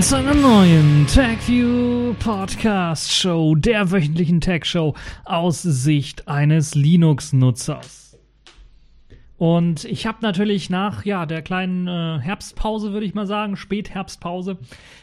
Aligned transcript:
willkommen 0.00 0.02
zu 0.02 0.16
einer 0.16 0.34
neuen 0.34 1.06
TechView 1.06 2.14
Podcast 2.14 3.12
Show, 3.12 3.54
der 3.54 3.90
wöchentlichen 3.90 4.40
Tech 4.40 4.64
Show 4.64 4.94
aus 5.24 5.62
Sicht 5.62 6.26
eines 6.26 6.74
Linux-Nutzers. 6.74 8.18
Und 9.36 9.84
ich 9.84 10.06
habe 10.06 10.18
natürlich 10.22 10.70
nach 10.70 11.04
ja, 11.04 11.26
der 11.26 11.42
kleinen 11.42 11.86
äh, 11.86 12.18
Herbstpause, 12.20 12.92
würde 12.92 13.04
ich 13.04 13.14
mal 13.14 13.26
sagen, 13.26 13.56
Spätherbstpause, 13.56 14.58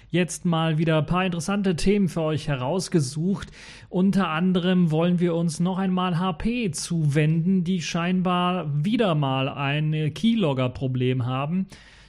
jetzt 0.09 0.45
mal 0.45 0.77
wieder 0.79 0.99
ein 0.99 1.05
paar 1.05 1.25
interessante 1.25 1.75
Themen 1.75 2.07
für 2.07 2.21
euch 2.21 2.47
herausgesucht. 2.47 3.49
Unter 3.89 4.29
anderem 4.29 4.89
wollen 4.89 5.19
wir 5.19 5.35
uns 5.35 5.59
noch 5.59 5.77
einmal 5.77 6.17
HP 6.17 6.71
zuwenden, 6.71 7.63
die 7.63 7.81
scheinbar 7.81 8.65
wieder 8.73 9.13
mal 9.15 9.47
ein 9.49 10.11
Keylogger-Problem 10.13 11.25
haben. 11.25 11.67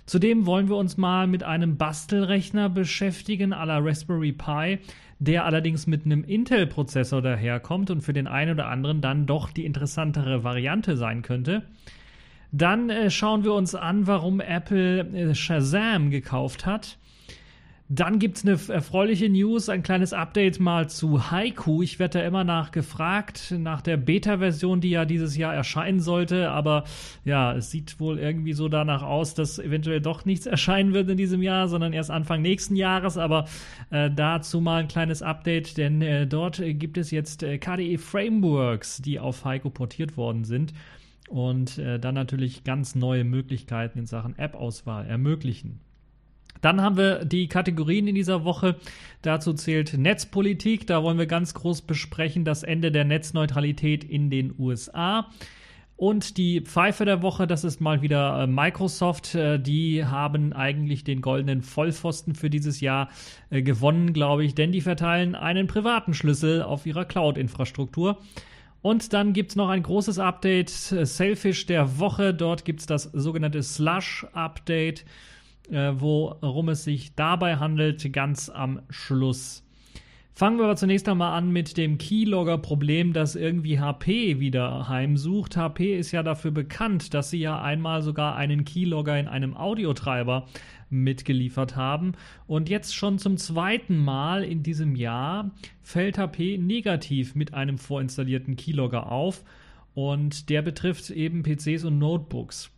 Zudem 0.09 0.47
wollen 0.47 0.71
wir 0.71 0.77
uns 0.77 0.97
mal 0.97 1.27
mit 1.27 1.43
einem 1.43 1.77
Bastelrechner 1.77 2.71
beschäftigen, 2.71 3.53
à 3.53 3.67
la 3.67 3.77
Raspberry 3.77 4.33
Pi, 4.33 4.79
der 5.19 5.45
allerdings 5.45 5.87
mit 5.87 6.07
einem 6.07 6.25
Intel-Prozessor 6.25 7.21
daherkommt 7.21 7.91
und 7.91 8.01
für 8.01 8.15
den 8.15 8.27
einen 8.27 8.53
oder 8.53 8.69
anderen 8.69 9.03
dann 9.03 9.27
doch 9.27 9.51
die 9.51 9.67
interessantere 9.67 10.45
Variante 10.45 10.97
sein 10.97 11.21
könnte. 11.21 11.65
Dann 12.53 12.89
äh, 12.89 13.11
schauen 13.11 13.45
wir 13.45 13.53
uns 13.53 13.75
an, 13.75 14.07
warum 14.07 14.41
Apple 14.41 15.01
äh, 15.01 15.35
Shazam 15.35 16.09
gekauft 16.09 16.65
hat. 16.65 16.97
Dann 17.91 18.19
gibt 18.19 18.37
es 18.37 18.45
eine 18.45 18.59
erfreuliche 18.75 19.31
News, 19.31 19.71
ein 19.71 19.83
kleines 19.83 20.13
Update 20.13 20.61
mal 20.61 20.91
zu 20.91 21.31
Haiku. 21.31 21.81
Ich 21.81 21.99
werde 21.99 22.19
da 22.19 22.27
immer 22.27 22.45
nachgefragt, 22.45 23.55
nach 23.57 23.81
der 23.81 23.97
Beta-Version, 23.97 24.83
die 24.83 24.91
ja 24.91 25.07
dieses 25.07 25.39
Jahr 25.39 25.55
erscheinen 25.55 26.01
sollte. 26.01 26.51
Aber 26.51 26.85
ja, 27.25 27.55
es 27.55 27.71
sieht 27.71 27.99
wohl 27.99 28.19
irgendwie 28.19 28.53
so 28.53 28.69
danach 28.69 29.03
aus, 29.03 29.33
dass 29.33 29.59
eventuell 29.59 30.03
doch 30.03 30.27
nichts 30.27 30.45
erscheinen 30.45 30.93
wird 30.93 31.09
in 31.09 31.17
diesem 31.17 31.41
Jahr, 31.41 31.67
sondern 31.67 31.95
erst 31.95 32.11
Anfang 32.11 32.43
nächsten 32.43 32.77
Jahres. 32.77 33.17
Aber 33.17 33.47
äh, 33.89 34.11
dazu 34.11 34.61
mal 34.61 34.83
ein 34.83 34.89
kleines 34.89 35.23
Update, 35.23 35.79
denn 35.79 36.03
äh, 36.03 36.27
dort 36.27 36.61
gibt 36.63 36.99
es 36.99 37.11
jetzt 37.11 37.43
äh, 37.43 37.57
KDE 37.57 37.97
Frameworks, 37.97 39.01
die 39.01 39.19
auf 39.19 39.47
Haiku 39.47 39.71
portiert 39.71 40.19
worden 40.19 40.45
sind 40.45 40.75
und 41.31 41.79
äh, 41.79 41.99
dann 41.99 42.15
natürlich 42.15 42.65
ganz 42.65 42.95
neue 42.95 43.25
Möglichkeiten 43.25 44.01
in 44.01 44.07
Sachen 44.07 44.39
App-Auswahl 44.39 45.07
ermöglichen. 45.07 45.81
Dann 46.61 46.81
haben 46.81 46.97
wir 46.97 47.25
die 47.25 47.49
Kategorien 47.49 48.07
in 48.09 48.15
dieser 48.15 48.45
Woche. 48.45 48.77
Dazu 49.23 49.53
zählt 49.53 49.97
Netzpolitik. 49.97 50.87
Da 50.87 51.03
wollen 51.03 51.19
wir 51.19 51.27
ganz 51.27 51.55
groß 51.55 51.83
besprechen 51.83 52.45
das 52.45 52.63
Ende 52.63 52.93
der 52.93 53.05
Netzneutralität 53.05 54.05
in 54.05 54.31
den 54.31 54.55
USA. 54.59 55.29
Und 55.99 56.37
die 56.37 56.61
Pfeife 56.61 57.05
der 57.05 57.23
Woche, 57.23 57.49
das 57.49 57.65
ist 57.65 57.81
mal 57.81 58.03
wieder 58.03 58.45
äh, 58.45 58.47
Microsoft. 58.47 59.35
Äh, 59.35 59.59
die 59.59 60.05
haben 60.05 60.53
eigentlich 60.53 61.03
den 61.03 61.21
goldenen 61.21 61.61
Vollpfosten 61.61 62.37
für 62.37 62.51
dieses 62.51 62.81
Jahr 62.81 63.09
äh, 63.51 63.63
gewonnen, 63.63 64.13
glaube 64.13 64.45
ich, 64.45 64.55
denn 64.55 64.71
die 64.71 64.81
verteilen 64.81 65.35
einen 65.35 65.67
privaten 65.67 66.15
Schlüssel 66.15 66.63
auf 66.63 66.87
ihrer 66.87 67.05
Cloud-Infrastruktur. 67.05 68.19
Und 68.81 69.13
dann 69.13 69.33
gibt 69.33 69.51
es 69.51 69.57
noch 69.57 69.71
ein 69.71 69.83
großes 69.83 70.21
Update, 70.21 70.71
Selfish 70.71 71.67
der 71.67 71.99
Woche. 71.99 72.33
Dort 72.33 72.65
gibt 72.65 72.79
es 72.79 72.87
das 72.87 73.03
sogenannte 73.03 73.65
Slush-Update 73.65 75.05
äh, 75.71 75.93
worum 75.95 76.69
es 76.69 76.85
sich 76.85 77.15
dabei 77.15 77.57
handelt, 77.57 78.13
ganz 78.13 78.49
am 78.49 78.81
Schluss. 78.91 79.65
Fangen 80.39 80.59
wir 80.59 80.67
aber 80.67 80.77
zunächst 80.77 81.09
einmal 81.09 81.37
an 81.37 81.51
mit 81.51 81.77
dem 81.77 81.99
Keylogger-Problem, 81.99 83.13
das 83.13 83.35
irgendwie 83.35 83.81
HP 83.81 84.39
wieder 84.39 84.89
heimsucht. 84.89 85.57
HP 85.57 85.99
ist 85.99 86.13
ja 86.13 86.23
dafür 86.23 86.53
bekannt, 86.53 87.13
dass 87.13 87.31
sie 87.31 87.41
ja 87.41 87.61
einmal 87.61 88.03
sogar 88.03 88.37
einen 88.37 88.65
Keylogger 88.65 89.19
in 89.19 89.27
einem 89.27 89.57
Audiotreiber 89.57 90.47
mitgeliefert 90.91 91.75
haben. 91.75 92.13
Und 92.47 92.69
jetzt 92.69 92.95
schon 92.95 93.19
zum 93.19 93.37
zweiten 93.37 93.97
Mal 93.97 94.45
in 94.45 94.63
diesem 94.63 94.95
Jahr 94.95 95.51
fällt 95.83 96.19
HP 96.19 96.57
negativ 96.57 97.35
mit 97.35 97.53
einem 97.53 97.77
vorinstallierten 97.77 98.55
Keylogger 98.55 99.11
auf. 99.11 99.43
Und 99.95 100.51
der 100.51 100.63
betrifft 100.63 101.11
eben 101.11 101.43
PCs 101.43 101.83
und 101.83 101.99
Notebooks. 101.99 102.71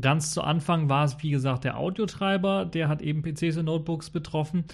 Ganz 0.00 0.32
zu 0.32 0.42
Anfang 0.42 0.88
war 0.88 1.04
es, 1.04 1.22
wie 1.22 1.30
gesagt, 1.30 1.64
der 1.64 1.78
Audiotreiber, 1.78 2.64
der 2.64 2.88
hat 2.88 3.02
eben 3.02 3.22
PCs 3.22 3.56
und 3.58 3.66
Notebooks 3.66 4.10
betroffen. 4.10 4.64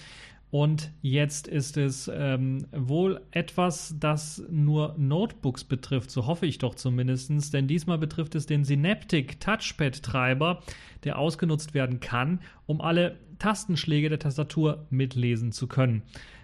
Und 0.51 0.91
jetzt 1.01 1.47
ist 1.47 1.75
es 1.75 2.09
ähm, 2.13 2.65
wohl 2.71 3.19
etwas, 3.31 3.95
das 3.99 4.41
nur 4.49 4.95
Notebooks 4.97 5.65
betrifft, 5.65 6.11
so 6.11 6.27
hoffe 6.27 6.45
ich 6.45 6.59
doch 6.59 6.75
zumindest. 6.75 7.53
Denn 7.53 7.67
diesmal 7.67 7.97
betrifft 7.97 8.35
es 8.35 8.45
den 8.45 8.63
Synaptic 8.63 9.39
Touchpad-Treiber, 9.41 10.61
der 11.03 11.19
ausgenutzt 11.19 11.73
werden 11.73 11.99
kann, 11.99 12.39
um 12.67 12.79
alle 12.79 13.17
Tastenschläge 13.39 14.07
der 14.07 14.19
Tastatur 14.19 14.85
mitlesen 14.89 15.51
zu 15.51 15.67
können. 15.67 16.03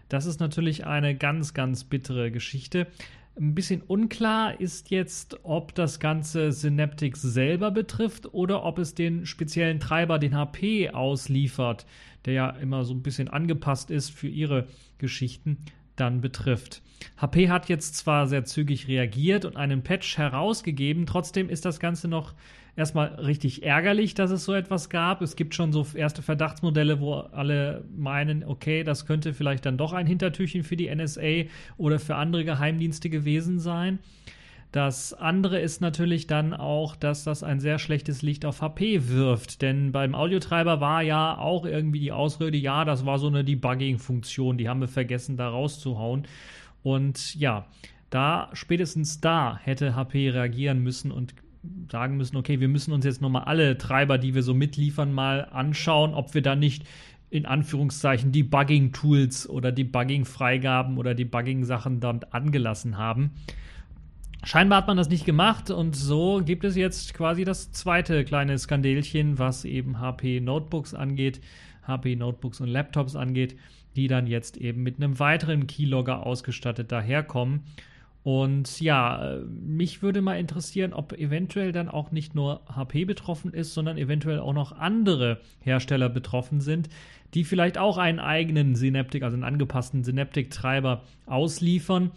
Das 0.10 0.26
ist 0.26 0.42
natürlich 0.42 0.86
eine 0.86 1.16
ganz, 1.16 1.54
ganz 1.54 1.86
bittere 1.86 2.32
Geschichte. 2.32 2.88
Ein 3.40 3.56
bisschen 3.56 3.82
unklar 3.82 4.60
ist 4.60 4.92
jetzt, 4.92 5.40
ob 5.44 5.74
das 5.74 6.02
Ganze 6.02 6.52
Synaptic 6.52 7.16
selber 7.16 7.72
betrifft 7.72 8.34
oder 8.34 8.64
ob 8.64 8.78
es 8.78 8.94
den 8.94 9.26
speziellen 9.26 9.80
Treiber, 9.80 10.20
den 10.20 10.36
HP 10.36 10.90
ausliefert, 10.90 11.86
der 12.26 12.34
ja 12.34 12.50
immer 12.50 12.84
so 12.84 12.94
ein 12.94 13.02
bisschen 13.02 13.30
angepasst 13.30 13.90
ist 13.90 14.10
für 14.10 14.28
ihre 14.28 14.68
Geschichten, 14.98 15.58
dann 15.96 16.20
betrifft. 16.20 16.82
HP 17.18 17.50
hat 17.50 17.70
jetzt 17.70 17.96
zwar 17.96 18.28
sehr 18.28 18.44
zügig 18.44 18.90
reagiert 18.90 19.46
und 19.46 19.56
einen 19.56 19.82
Patch 19.82 20.18
herausgegeben, 20.18 21.06
trotzdem 21.06 21.50
ist 21.50 21.64
das 21.64 21.80
Ganze 21.80 22.10
noch 22.10 22.34
erstmal 22.76 23.16
richtig 23.16 23.64
ärgerlich, 23.64 24.14
dass 24.14 24.32
es 24.32 24.46
so 24.46 24.54
etwas 24.54 24.90
gab. 24.90 25.22
Es 25.22 25.36
gibt 25.36 25.56
schon 25.56 25.72
so 25.72 25.86
erste 25.94 26.22
Verdachtsmodelle, 26.22 27.00
wo 27.00 27.14
alle 27.14 27.84
meinen, 27.96 28.44
okay, 28.44 28.84
das 28.84 29.06
könnte 29.06 29.34
vielleicht 29.34 29.66
dann 29.66 29.78
doch 29.78 29.94
ein 29.94 30.08
Hintertürchen 30.08 30.64
für 30.64 30.78
die 30.78 30.94
NSA 30.94 31.50
oder 31.78 32.00
für 32.00 32.16
andere 32.16 32.46
Geheimdienste 32.46 33.10
gewesen 33.10 33.60
sein. 33.60 34.00
Das 34.72 35.14
andere 35.14 35.60
ist 35.60 35.82
natürlich 35.82 36.28
dann 36.28 36.54
auch, 36.54 36.96
dass 36.96 37.26
das 37.26 37.44
ein 37.44 37.60
sehr 37.60 37.78
schlechtes 37.78 38.22
Licht 38.22 38.46
auf 38.46 38.62
HP 38.62 39.10
wirft. 39.10 39.62
Denn 39.62 39.92
beim 39.92 40.16
Audiotreiber 40.16 40.80
war 40.80 41.02
ja 41.02 41.38
auch 41.38 41.66
irgendwie 41.66 42.00
die 42.00 42.14
Ausrede, 42.14 42.58
ja, 42.58 42.86
das 42.86 43.06
war 43.06 43.20
so 43.20 43.28
eine 43.28 43.44
Debugging-Funktion, 43.44 44.58
die 44.58 44.70
haben 44.70 44.80
wir 44.80 44.88
vergessen, 44.88 45.36
da 45.36 45.50
rauszuhauen. 45.50 46.26
Und 46.84 47.36
ja, 47.36 47.66
da, 48.12 48.50
spätestens 48.54 49.20
da 49.20 49.60
hätte 49.62 49.96
HP 49.96 50.30
reagieren 50.30 50.80
müssen 50.80 51.12
und 51.12 51.34
sagen 51.92 52.18
müssen, 52.18 52.38
okay, 52.38 52.60
wir 52.60 52.68
müssen 52.68 52.92
uns 52.92 53.06
jetzt 53.06 53.22
nochmal 53.22 53.44
alle 53.44 53.78
Treiber, 53.78 54.18
die 54.18 54.34
wir 54.34 54.44
so 54.44 54.54
mitliefern, 54.54 55.14
mal 55.14 55.48
anschauen, 55.52 56.14
ob 56.14 56.34
wir 56.34 56.42
da 56.42 56.56
nicht 56.56 56.86
in 57.30 57.46
Anführungszeichen 57.46 58.32
Debugging-Tools 58.32 59.50
oder 59.50 59.72
Debugging-Freigaben 59.72 60.98
oder 60.98 61.16
Debugging-Sachen 61.16 62.00
damit 62.00 62.34
angelassen 62.34 62.98
haben. 62.98 63.32
Scheinbar 64.44 64.80
hat 64.80 64.88
man 64.88 64.98
das 64.98 65.10
nicht 65.10 65.26
gemacht 65.26 65.70
und 65.70 65.96
so 65.96 66.42
gibt 66.44 66.64
es 66.64 66.76
jetzt 66.76 67.14
quasi 67.14 67.46
das 67.46 67.72
zweite 67.72 68.26
kleine 68.26 68.58
Skandelchen, 68.58 69.38
was 69.38 69.66
eben 69.66 70.00
HP 70.00 70.40
Notebooks 70.40 70.96
angeht, 70.96 71.42
HP 71.86 72.16
Notebooks 72.16 72.60
und 72.60 72.68
Laptops 72.68 73.16
angeht, 73.16 73.56
die 73.96 74.08
dann 74.08 74.26
jetzt 74.26 74.58
eben 74.58 74.82
mit 74.82 74.98
einem 74.98 75.20
weiteren 75.20 75.68
Keylogger 75.68 76.26
ausgestattet 76.26 76.92
daherkommen. 76.92 77.62
Und 78.24 78.80
ja, 78.80 79.40
mich 79.50 80.04
würde 80.04 80.22
mal 80.22 80.40
interessieren, 80.40 80.94
ob 80.94 81.14
eventuell 81.14 81.72
dann 81.72 81.90
auch 81.90 82.12
nicht 82.12 82.36
nur 82.36 82.62
HP 82.68 83.06
betroffen 83.06 83.52
ist, 83.52 83.74
sondern 83.74 83.98
eventuell 83.98 84.40
auch 84.40 84.54
noch 84.54 84.74
andere 84.74 85.40
Hersteller 85.62 86.08
betroffen 86.08 86.62
sind, 86.62 86.88
die 87.34 87.44
vielleicht 87.44 87.80
auch 87.80 87.98
einen 87.98 88.20
eigenen 88.20 88.76
Synaptic, 88.76 89.24
also 89.24 89.36
einen 89.36 89.44
angepassten 89.44 90.04
Synaptic-Treiber 90.04 91.02
ausliefern. 91.26 92.12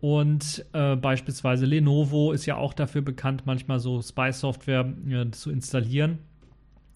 Und 0.00 0.66
äh, 0.72 0.96
beispielsweise 0.96 1.66
Lenovo 1.66 2.32
ist 2.32 2.46
ja 2.46 2.56
auch 2.56 2.74
dafür 2.74 3.02
bekannt, 3.02 3.44
manchmal 3.46 3.78
so 3.78 4.02
Spy-Software 4.02 4.92
äh, 5.08 5.30
zu 5.30 5.50
installieren 5.50 6.18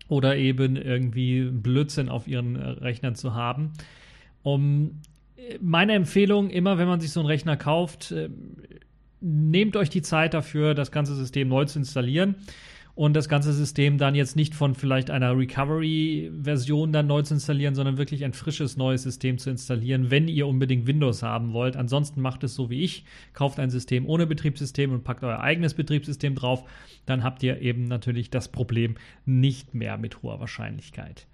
oder 0.09 0.37
eben 0.37 0.77
irgendwie 0.77 1.45
Blödsinn 1.45 2.09
auf 2.09 2.27
ihren 2.27 2.57
äh, 2.57 2.69
Rechnern 2.69 3.15
zu 3.15 3.35
haben. 3.35 3.73
Um 4.43 5.01
meine 5.61 5.95
Empfehlung 5.95 6.51
immer, 6.51 6.79
wenn 6.79 6.89
man 6.89 7.01
sich 7.01 7.11
so 7.11 7.21
einen 7.21 7.29
Rechner 7.29 7.57
kauft, 7.57 8.13
äh, 8.13 8.29
nehmt 9.21 9.77
euch 9.77 9.91
die 9.91 10.03
Zeit 10.03 10.35
dafür, 10.35 10.75
das 10.75 10.93
ganze 10.93 11.15
System 11.15 11.49
neu 11.49 11.65
zu 11.65 11.79
installieren 11.79 12.37
und 12.99 13.15
das 13.15 13.29
ganze 13.29 13.53
System 13.53 13.97
dann 13.97 14.17
jetzt 14.17 14.35
nicht 14.35 14.57
von 14.57 14.75
vielleicht 14.75 15.11
einer 15.11 15.37
Recovery-Version 15.37 16.93
dann 16.93 17.07
neu 17.07 17.23
zu 17.23 17.35
installieren, 17.35 17.77
sondern 17.77 17.97
wirklich 17.97 18.25
ein 18.25 18.33
frisches 18.33 18.77
neues 18.77 19.05
System 19.05 19.39
zu 19.39 19.51
installieren, 19.51 20.11
wenn 20.11 20.27
ihr 20.27 20.49
unbedingt 20.49 20.89
Windows 20.89 21.23
haben 21.23 21.53
wollt. 21.53 21.77
Ansonsten 21.77 22.21
macht 22.21 22.43
es 22.43 22.57
so 22.57 22.71
wie 22.71 22.83
ich, 22.83 23.05
kauft 23.35 23.61
ein 23.61 23.71
System 23.71 24.05
ohne 24.07 24.27
Betriebssystem 24.27 24.93
und 24.93 25.05
packt 25.05 25.23
euer 25.23 25.39
eigenes 25.39 25.75
Betriebssystem 25.75 26.35
drauf. 26.35 26.65
Dann 27.07 27.23
habt 27.23 27.43
ihr 27.45 27.61
eben 27.61 27.85
natürlich 27.85 28.31
das 28.31 28.49
Problem 28.49 28.97
nicht 29.25 29.75
mehr 29.75 29.97
mit 29.97 30.23
hoher 30.23 30.41
Wahrscheinlichkeit. 30.41 31.29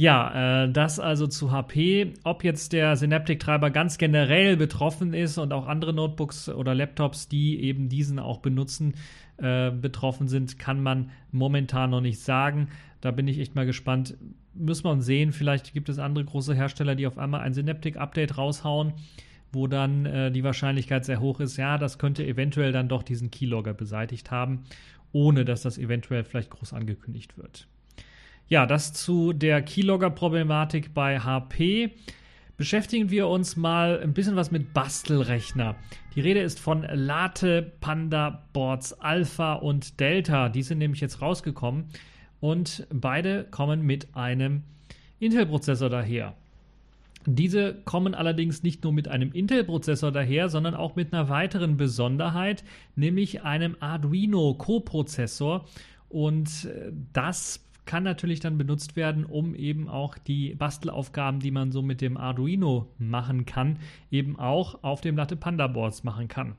Ja, 0.00 0.62
äh, 0.64 0.72
das 0.72 0.98
also 0.98 1.26
zu 1.26 1.52
HP. 1.52 2.14
Ob 2.24 2.42
jetzt 2.42 2.72
der 2.72 2.96
Synaptic-Treiber 2.96 3.68
ganz 3.68 3.98
generell 3.98 4.56
betroffen 4.56 5.12
ist 5.12 5.36
und 5.36 5.52
auch 5.52 5.66
andere 5.66 5.92
Notebooks 5.92 6.48
oder 6.48 6.74
Laptops, 6.74 7.28
die 7.28 7.60
eben 7.60 7.90
diesen 7.90 8.18
auch 8.18 8.38
benutzen, 8.38 8.94
äh, 9.36 9.70
betroffen 9.70 10.26
sind, 10.26 10.58
kann 10.58 10.82
man 10.82 11.10
momentan 11.32 11.90
noch 11.90 12.00
nicht 12.00 12.18
sagen. 12.18 12.68
Da 13.02 13.10
bin 13.10 13.28
ich 13.28 13.38
echt 13.40 13.54
mal 13.54 13.66
gespannt, 13.66 14.16
muss 14.54 14.84
man 14.84 15.02
sehen, 15.02 15.32
vielleicht 15.32 15.74
gibt 15.74 15.90
es 15.90 15.98
andere 15.98 16.24
große 16.24 16.54
Hersteller, 16.54 16.94
die 16.94 17.06
auf 17.06 17.18
einmal 17.18 17.42
ein 17.42 17.52
Synaptic-Update 17.52 18.38
raushauen, 18.38 18.94
wo 19.52 19.66
dann 19.66 20.06
äh, 20.06 20.32
die 20.32 20.44
Wahrscheinlichkeit 20.44 21.04
sehr 21.04 21.20
hoch 21.20 21.40
ist, 21.40 21.58
ja, 21.58 21.76
das 21.76 21.98
könnte 21.98 22.24
eventuell 22.24 22.72
dann 22.72 22.88
doch 22.88 23.02
diesen 23.02 23.30
Keylogger 23.30 23.74
beseitigt 23.74 24.30
haben, 24.30 24.62
ohne 25.12 25.44
dass 25.44 25.60
das 25.60 25.76
eventuell 25.76 26.24
vielleicht 26.24 26.48
groß 26.48 26.72
angekündigt 26.72 27.36
wird. 27.36 27.68
Ja, 28.50 28.66
das 28.66 28.92
zu 28.92 29.32
der 29.32 29.62
Keylogger-Problematik 29.62 30.92
bei 30.92 31.20
HP 31.20 31.92
beschäftigen 32.56 33.08
wir 33.08 33.28
uns 33.28 33.56
mal 33.56 34.00
ein 34.02 34.12
bisschen 34.12 34.34
was 34.34 34.50
mit 34.50 34.74
Bastelrechner. 34.74 35.76
Die 36.16 36.20
Rede 36.20 36.40
ist 36.40 36.58
von 36.58 36.82
Late 36.82 37.70
Panda 37.80 38.42
Boards 38.52 38.92
Alpha 38.94 39.52
und 39.52 40.00
Delta. 40.00 40.48
Die 40.48 40.64
sind 40.64 40.78
nämlich 40.78 41.00
jetzt 41.00 41.22
rausgekommen 41.22 41.84
und 42.40 42.88
beide 42.92 43.44
kommen 43.44 43.82
mit 43.82 44.16
einem 44.16 44.64
Intel-Prozessor 45.20 45.88
daher. 45.88 46.34
Diese 47.26 47.74
kommen 47.84 48.16
allerdings 48.16 48.64
nicht 48.64 48.82
nur 48.82 48.92
mit 48.92 49.06
einem 49.06 49.30
Intel-Prozessor 49.30 50.10
daher, 50.10 50.48
sondern 50.48 50.74
auch 50.74 50.96
mit 50.96 51.12
einer 51.12 51.28
weiteren 51.28 51.76
Besonderheit, 51.76 52.64
nämlich 52.96 53.42
einem 53.42 53.76
Arduino-Coprozessor. 53.78 55.68
Und 56.08 56.64
äh, 56.64 56.90
das 57.12 57.69
kann 57.84 58.02
natürlich 58.02 58.40
dann 58.40 58.58
benutzt 58.58 58.96
werden, 58.96 59.24
um 59.24 59.54
eben 59.54 59.88
auch 59.88 60.18
die 60.18 60.54
Bastelaufgaben, 60.54 61.40
die 61.40 61.50
man 61.50 61.72
so 61.72 61.82
mit 61.82 62.00
dem 62.00 62.16
Arduino 62.16 62.88
machen 62.98 63.46
kann, 63.46 63.78
eben 64.10 64.38
auch 64.38 64.82
auf 64.82 65.00
dem 65.00 65.16
Latte 65.16 65.36
Panda 65.36 65.66
Boards 65.66 66.04
machen 66.04 66.28
kann. 66.28 66.54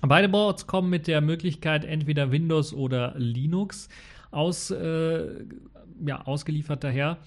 Beide 0.00 0.28
Boards 0.28 0.66
kommen 0.66 0.90
mit 0.90 1.06
der 1.06 1.20
Möglichkeit, 1.20 1.84
entweder 1.84 2.30
Windows 2.30 2.72
oder 2.72 3.14
Linux 3.16 3.88
aus, 4.30 4.70
äh, 4.70 5.44
ja, 6.06 6.22
ausgeliefert 6.24 6.84
daher. 6.84 7.18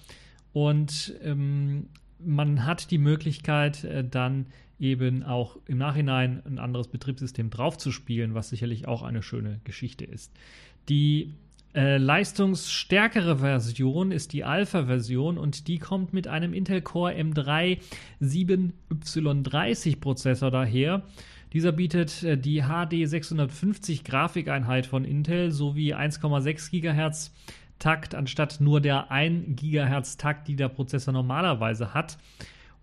Und 0.52 1.14
ähm, 1.22 1.88
man 2.18 2.64
hat 2.64 2.90
die 2.90 2.98
Möglichkeit, 2.98 3.84
äh, 3.84 4.04
dann 4.08 4.46
eben 4.78 5.22
auch 5.22 5.58
im 5.66 5.78
Nachhinein 5.78 6.42
ein 6.44 6.58
anderes 6.58 6.88
Betriebssystem 6.88 7.50
draufzuspielen, 7.50 8.34
was 8.34 8.48
sicherlich 8.48 8.88
auch 8.88 9.02
eine 9.02 9.22
schöne 9.22 9.60
Geschichte 9.64 10.04
ist. 10.04 10.32
Die 10.88 11.34
äh, 11.74 11.96
leistungsstärkere 11.96 13.38
Version 13.38 14.12
ist 14.12 14.32
die 14.32 14.44
Alpha-Version 14.44 15.38
und 15.38 15.68
die 15.68 15.78
kommt 15.78 16.12
mit 16.12 16.28
einem 16.28 16.52
Intel 16.52 16.82
Core 16.82 17.14
M3 17.14 17.78
7Y30 18.20 19.98
Prozessor 19.98 20.50
daher. 20.50 21.02
Dieser 21.52 21.72
bietet 21.72 22.22
äh, 22.22 22.36
die 22.36 22.62
HD 22.62 23.08
650 23.08 24.04
Grafikeinheit 24.04 24.86
von 24.86 25.04
Intel 25.04 25.50
sowie 25.50 25.94
1,6 25.94 26.70
GHz 26.70 27.32
Takt 27.78 28.14
anstatt 28.14 28.60
nur 28.60 28.80
der 28.80 29.10
1 29.10 29.56
GHz 29.56 30.16
Takt, 30.16 30.48
die 30.48 30.56
der 30.56 30.68
Prozessor 30.68 31.12
normalerweise 31.12 31.94
hat. 31.94 32.18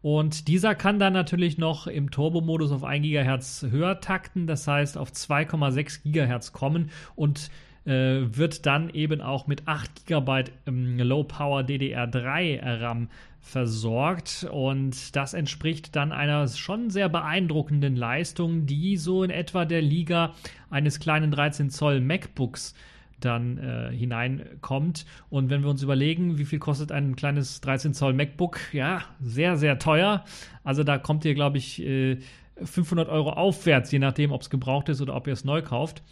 Und 0.01 0.47
dieser 0.47 0.75
kann 0.75 0.97
dann 0.97 1.13
natürlich 1.13 1.57
noch 1.57 1.87
im 1.87 2.09
Turbo-Modus 2.09 2.71
auf 2.71 2.83
1 2.83 3.03
GHz 3.03 3.67
höher 3.69 3.99
takten, 3.99 4.47
das 4.47 4.67
heißt 4.67 4.97
auf 4.97 5.11
2,6 5.11 6.01
GHz 6.11 6.53
kommen 6.53 6.89
und 7.15 7.49
äh, 7.89 8.37
wird 8.37 8.65
dann 8.65 8.89
eben 8.91 9.19
auch 9.19 9.47
mit 9.47 9.67
8 9.67 10.05
GB 10.05 10.43
ähm, 10.67 10.99
Low 10.99 11.23
Power 11.23 11.61
DDR3 11.61 12.81
RAM 12.81 13.09
versorgt 13.41 14.47
und 14.51 15.15
das 15.15 15.33
entspricht 15.33 15.95
dann 15.95 16.11
einer 16.11 16.47
schon 16.47 16.91
sehr 16.91 17.09
beeindruckenden 17.09 17.95
Leistung, 17.95 18.65
die 18.67 18.97
so 18.97 19.23
in 19.23 19.31
etwa 19.31 19.65
der 19.65 19.81
Liga 19.81 20.35
eines 20.69 20.99
kleinen 20.99 21.31
13 21.31 21.69
Zoll 21.71 21.99
MacBooks 21.99 22.75
dann 23.19 23.57
äh, 23.57 23.91
hineinkommt. 23.91 25.05
Und 25.29 25.49
wenn 25.49 25.63
wir 25.63 25.69
uns 25.69 25.81
überlegen, 25.81 26.37
wie 26.37 26.45
viel 26.45 26.59
kostet 26.59 26.91
ein 26.91 27.15
kleines 27.15 27.59
13 27.61 27.93
Zoll 27.93 28.13
MacBook, 28.13 28.59
ja, 28.71 29.01
sehr, 29.19 29.57
sehr 29.57 29.79
teuer. 29.79 30.23
Also 30.63 30.83
da 30.83 30.97
kommt 30.97 31.25
ihr, 31.25 31.33
glaube 31.33 31.57
ich, 31.57 31.81
äh, 31.81 32.17
500 32.61 33.09
Euro 33.09 33.31
aufwärts, 33.31 33.91
je 33.91 33.99
nachdem, 33.99 34.31
ob 34.31 34.41
es 34.41 34.49
gebraucht 34.49 34.89
ist 34.89 35.01
oder 35.01 35.15
ob 35.15 35.27
ihr 35.27 35.33
es 35.33 35.43
neu 35.43 35.61
kauft. 35.61 36.03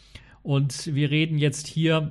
Und 0.48 0.96
wir 0.96 1.12
reden 1.12 1.38
jetzt 1.38 1.68
hier 1.68 2.10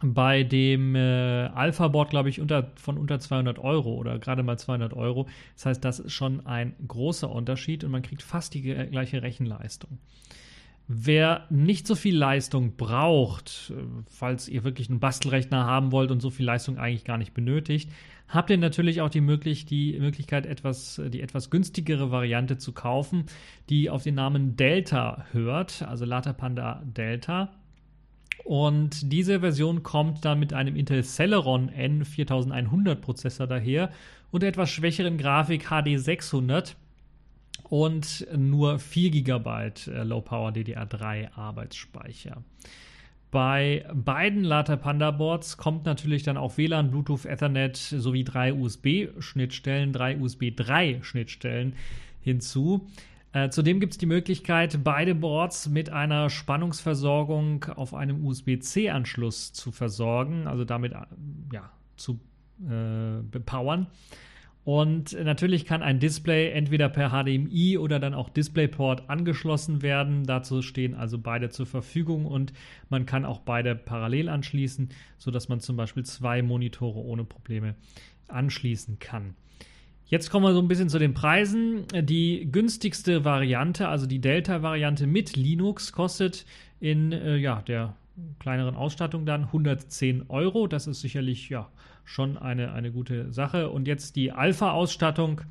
bei 0.00 0.44
dem 0.44 0.94
äh, 0.94 1.48
Alpha-Board, 1.48 2.10
glaube 2.10 2.28
ich, 2.28 2.40
unter, 2.40 2.70
von 2.76 2.96
unter 2.96 3.18
200 3.18 3.58
Euro 3.58 3.94
oder 3.94 4.20
gerade 4.20 4.44
mal 4.44 4.56
200 4.56 4.92
Euro. 4.92 5.26
Das 5.56 5.66
heißt, 5.66 5.84
das 5.84 5.98
ist 5.98 6.12
schon 6.12 6.46
ein 6.46 6.76
großer 6.86 7.28
Unterschied 7.28 7.82
und 7.82 7.90
man 7.90 8.02
kriegt 8.02 8.22
fast 8.22 8.54
die 8.54 8.62
gleiche 8.62 9.20
Rechenleistung. 9.20 9.98
Wer 10.88 11.46
nicht 11.50 11.86
so 11.88 11.96
viel 11.96 12.16
Leistung 12.16 12.76
braucht, 12.76 13.72
äh, 13.76 13.82
falls 14.08 14.48
ihr 14.48 14.62
wirklich 14.62 14.88
einen 14.88 15.00
Bastelrechner 15.00 15.66
haben 15.66 15.90
wollt 15.90 16.12
und 16.12 16.20
so 16.20 16.30
viel 16.30 16.46
Leistung 16.46 16.78
eigentlich 16.78 17.04
gar 17.04 17.18
nicht 17.18 17.34
benötigt, 17.34 17.90
habt 18.28 18.50
ihr 18.50 18.58
natürlich 18.58 19.00
auch 19.00 19.10
die, 19.10 19.20
möglich, 19.20 19.66
die 19.66 19.98
Möglichkeit, 19.98 20.46
etwas, 20.46 21.00
die 21.08 21.22
etwas 21.22 21.50
günstigere 21.50 22.12
Variante 22.12 22.56
zu 22.56 22.72
kaufen, 22.72 23.24
die 23.68 23.90
auf 23.90 24.04
den 24.04 24.14
Namen 24.14 24.56
Delta 24.56 25.26
hört, 25.32 25.82
also 25.82 26.04
Lata 26.04 26.32
Panda 26.32 26.82
Delta. 26.84 27.50
Und 28.44 29.12
diese 29.12 29.40
Version 29.40 29.82
kommt 29.82 30.24
dann 30.24 30.38
mit 30.38 30.52
einem 30.52 30.76
Intel 30.76 31.02
Celeron 31.02 31.68
N4100 31.68 32.94
Prozessor 32.96 33.48
daher 33.48 33.90
und 34.30 34.44
etwas 34.44 34.70
schwächeren 34.70 35.18
Grafik 35.18 35.68
HD 35.68 35.98
600 35.98 36.76
und 37.68 38.26
nur 38.36 38.78
4 38.78 39.10
GB 39.10 39.50
äh, 39.88 40.02
Low 40.04 40.20
Power 40.20 40.50
DDR3 40.50 41.34
Arbeitsspeicher. 41.34 42.42
Bei 43.30 43.84
beiden 43.92 44.44
Lata 44.44 44.76
Panda 44.76 45.10
Boards 45.10 45.56
kommt 45.56 45.84
natürlich 45.84 46.22
dann 46.22 46.36
auch 46.36 46.56
WLAN, 46.56 46.90
Bluetooth, 46.90 47.26
Ethernet 47.26 47.76
sowie 47.76 48.24
drei 48.24 48.54
USB-Schnittstellen, 48.54 49.92
drei 49.92 50.16
USB 50.16 50.54
3 50.54 51.00
Schnittstellen 51.02 51.74
hinzu. 52.22 52.88
Äh, 53.32 53.50
zudem 53.50 53.80
gibt 53.80 53.92
es 53.92 53.98
die 53.98 54.06
Möglichkeit, 54.06 54.78
beide 54.82 55.14
Boards 55.14 55.68
mit 55.68 55.90
einer 55.90 56.30
Spannungsversorgung 56.30 57.64
auf 57.64 57.92
einem 57.92 58.24
USB-C-Anschluss 58.24 59.52
zu 59.52 59.72
versorgen, 59.72 60.46
also 60.46 60.64
damit 60.64 60.92
äh, 60.92 61.02
ja, 61.52 61.70
zu 61.96 62.20
äh, 62.64 63.20
bepowern. 63.30 63.88
Und 64.66 65.12
natürlich 65.22 65.64
kann 65.64 65.84
ein 65.84 66.00
Display 66.00 66.50
entweder 66.50 66.88
per 66.88 67.10
HDMI 67.10 67.78
oder 67.78 68.00
dann 68.00 68.14
auch 68.14 68.28
DisplayPort 68.28 69.08
angeschlossen 69.08 69.80
werden. 69.80 70.24
Dazu 70.24 70.60
stehen 70.60 70.96
also 70.96 71.18
beide 71.20 71.50
zur 71.50 71.66
Verfügung 71.66 72.26
und 72.26 72.52
man 72.88 73.06
kann 73.06 73.24
auch 73.24 73.38
beide 73.38 73.76
parallel 73.76 74.28
anschließen, 74.28 74.88
sodass 75.18 75.48
man 75.48 75.60
zum 75.60 75.76
Beispiel 75.76 76.04
zwei 76.04 76.42
Monitore 76.42 76.98
ohne 76.98 77.22
Probleme 77.22 77.76
anschließen 78.26 78.98
kann. 78.98 79.36
Jetzt 80.06 80.30
kommen 80.30 80.44
wir 80.44 80.52
so 80.52 80.60
ein 80.60 80.66
bisschen 80.66 80.88
zu 80.88 80.98
den 80.98 81.14
Preisen. 81.14 81.84
Die 82.02 82.48
günstigste 82.50 83.24
Variante, 83.24 83.86
also 83.86 84.06
die 84.06 84.20
Delta-Variante 84.20 85.06
mit 85.06 85.36
Linux, 85.36 85.92
kostet 85.92 86.44
in 86.80 87.12
äh, 87.12 87.36
ja, 87.36 87.62
der 87.62 87.94
kleineren 88.40 88.74
Ausstattung 88.74 89.26
dann 89.26 89.44
110 89.44 90.24
Euro. 90.28 90.66
Das 90.66 90.88
ist 90.88 91.02
sicherlich 91.02 91.50
ja 91.50 91.70
schon 92.06 92.38
eine, 92.38 92.72
eine 92.72 92.90
gute 92.90 93.30
Sache. 93.32 93.68
Und 93.68 93.86
jetzt 93.86 94.16
die 94.16 94.32
Alpha-Ausstattung, 94.32 95.42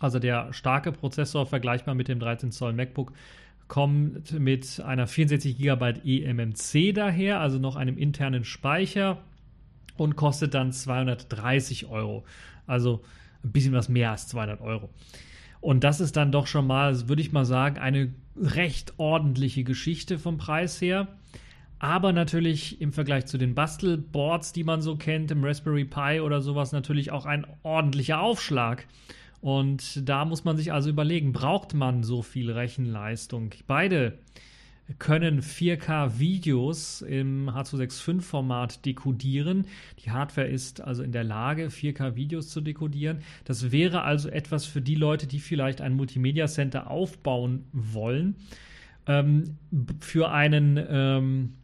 also 0.00 0.18
der 0.18 0.52
starke 0.52 0.90
Prozessor, 0.90 1.46
vergleichbar 1.46 1.94
mit 1.94 2.08
dem 2.08 2.18
13 2.18 2.50
Zoll 2.50 2.72
MacBook, 2.72 3.12
kommt 3.68 4.32
mit 4.32 4.80
einer 4.80 5.06
64 5.06 5.58
GB 5.58 6.00
eMMC 6.04 6.94
daher, 6.94 7.40
also 7.40 7.58
noch 7.58 7.76
einem 7.76 7.98
internen 7.98 8.44
Speicher 8.44 9.18
und 9.96 10.16
kostet 10.16 10.54
dann 10.54 10.72
230 10.72 11.86
Euro. 11.86 12.24
Also 12.66 13.02
ein 13.44 13.52
bisschen 13.52 13.72
was 13.72 13.88
mehr 13.88 14.10
als 14.10 14.28
200 14.28 14.60
Euro. 14.60 14.90
Und 15.60 15.84
das 15.84 16.00
ist 16.00 16.16
dann 16.16 16.32
doch 16.32 16.46
schon 16.46 16.66
mal, 16.66 17.08
würde 17.08 17.22
ich 17.22 17.32
mal 17.32 17.44
sagen, 17.44 17.78
eine 17.78 18.14
recht 18.36 18.94
ordentliche 18.98 19.64
Geschichte 19.64 20.18
vom 20.18 20.38
Preis 20.38 20.80
her 20.80 21.08
aber 21.78 22.12
natürlich 22.12 22.80
im 22.80 22.92
Vergleich 22.92 23.26
zu 23.26 23.38
den 23.38 23.54
Bastelboards, 23.54 24.52
die 24.52 24.64
man 24.64 24.80
so 24.80 24.96
kennt, 24.96 25.30
im 25.30 25.44
Raspberry 25.44 25.84
Pi 25.84 26.20
oder 26.20 26.40
sowas, 26.40 26.72
natürlich 26.72 27.10
auch 27.10 27.26
ein 27.26 27.46
ordentlicher 27.62 28.20
Aufschlag. 28.20 28.86
Und 29.40 30.08
da 30.08 30.24
muss 30.24 30.44
man 30.44 30.56
sich 30.56 30.72
also 30.72 30.90
überlegen, 30.90 31.32
braucht 31.32 31.74
man 31.74 32.02
so 32.02 32.22
viel 32.22 32.50
Rechenleistung? 32.50 33.50
Beide 33.66 34.18
können 34.98 35.42
4K-Videos 35.42 37.02
im 37.02 37.50
H265-Format 37.50 38.86
dekodieren. 38.86 39.66
Die 40.04 40.10
Hardware 40.12 40.46
ist 40.46 40.80
also 40.80 41.02
in 41.02 41.12
der 41.12 41.24
Lage, 41.24 41.66
4K-Videos 41.68 42.48
zu 42.48 42.60
dekodieren. 42.60 43.18
Das 43.44 43.72
wäre 43.72 44.02
also 44.02 44.28
etwas 44.28 44.64
für 44.64 44.80
die 44.80 44.94
Leute, 44.94 45.26
die 45.26 45.40
vielleicht 45.40 45.80
ein 45.80 45.94
Multimedia 45.94 46.46
Center 46.46 46.90
aufbauen 46.90 47.64
wollen. 47.72 48.36
Ähm, 49.08 49.58
für 50.00 50.30
einen 50.30 50.84
ähm, 50.88 51.54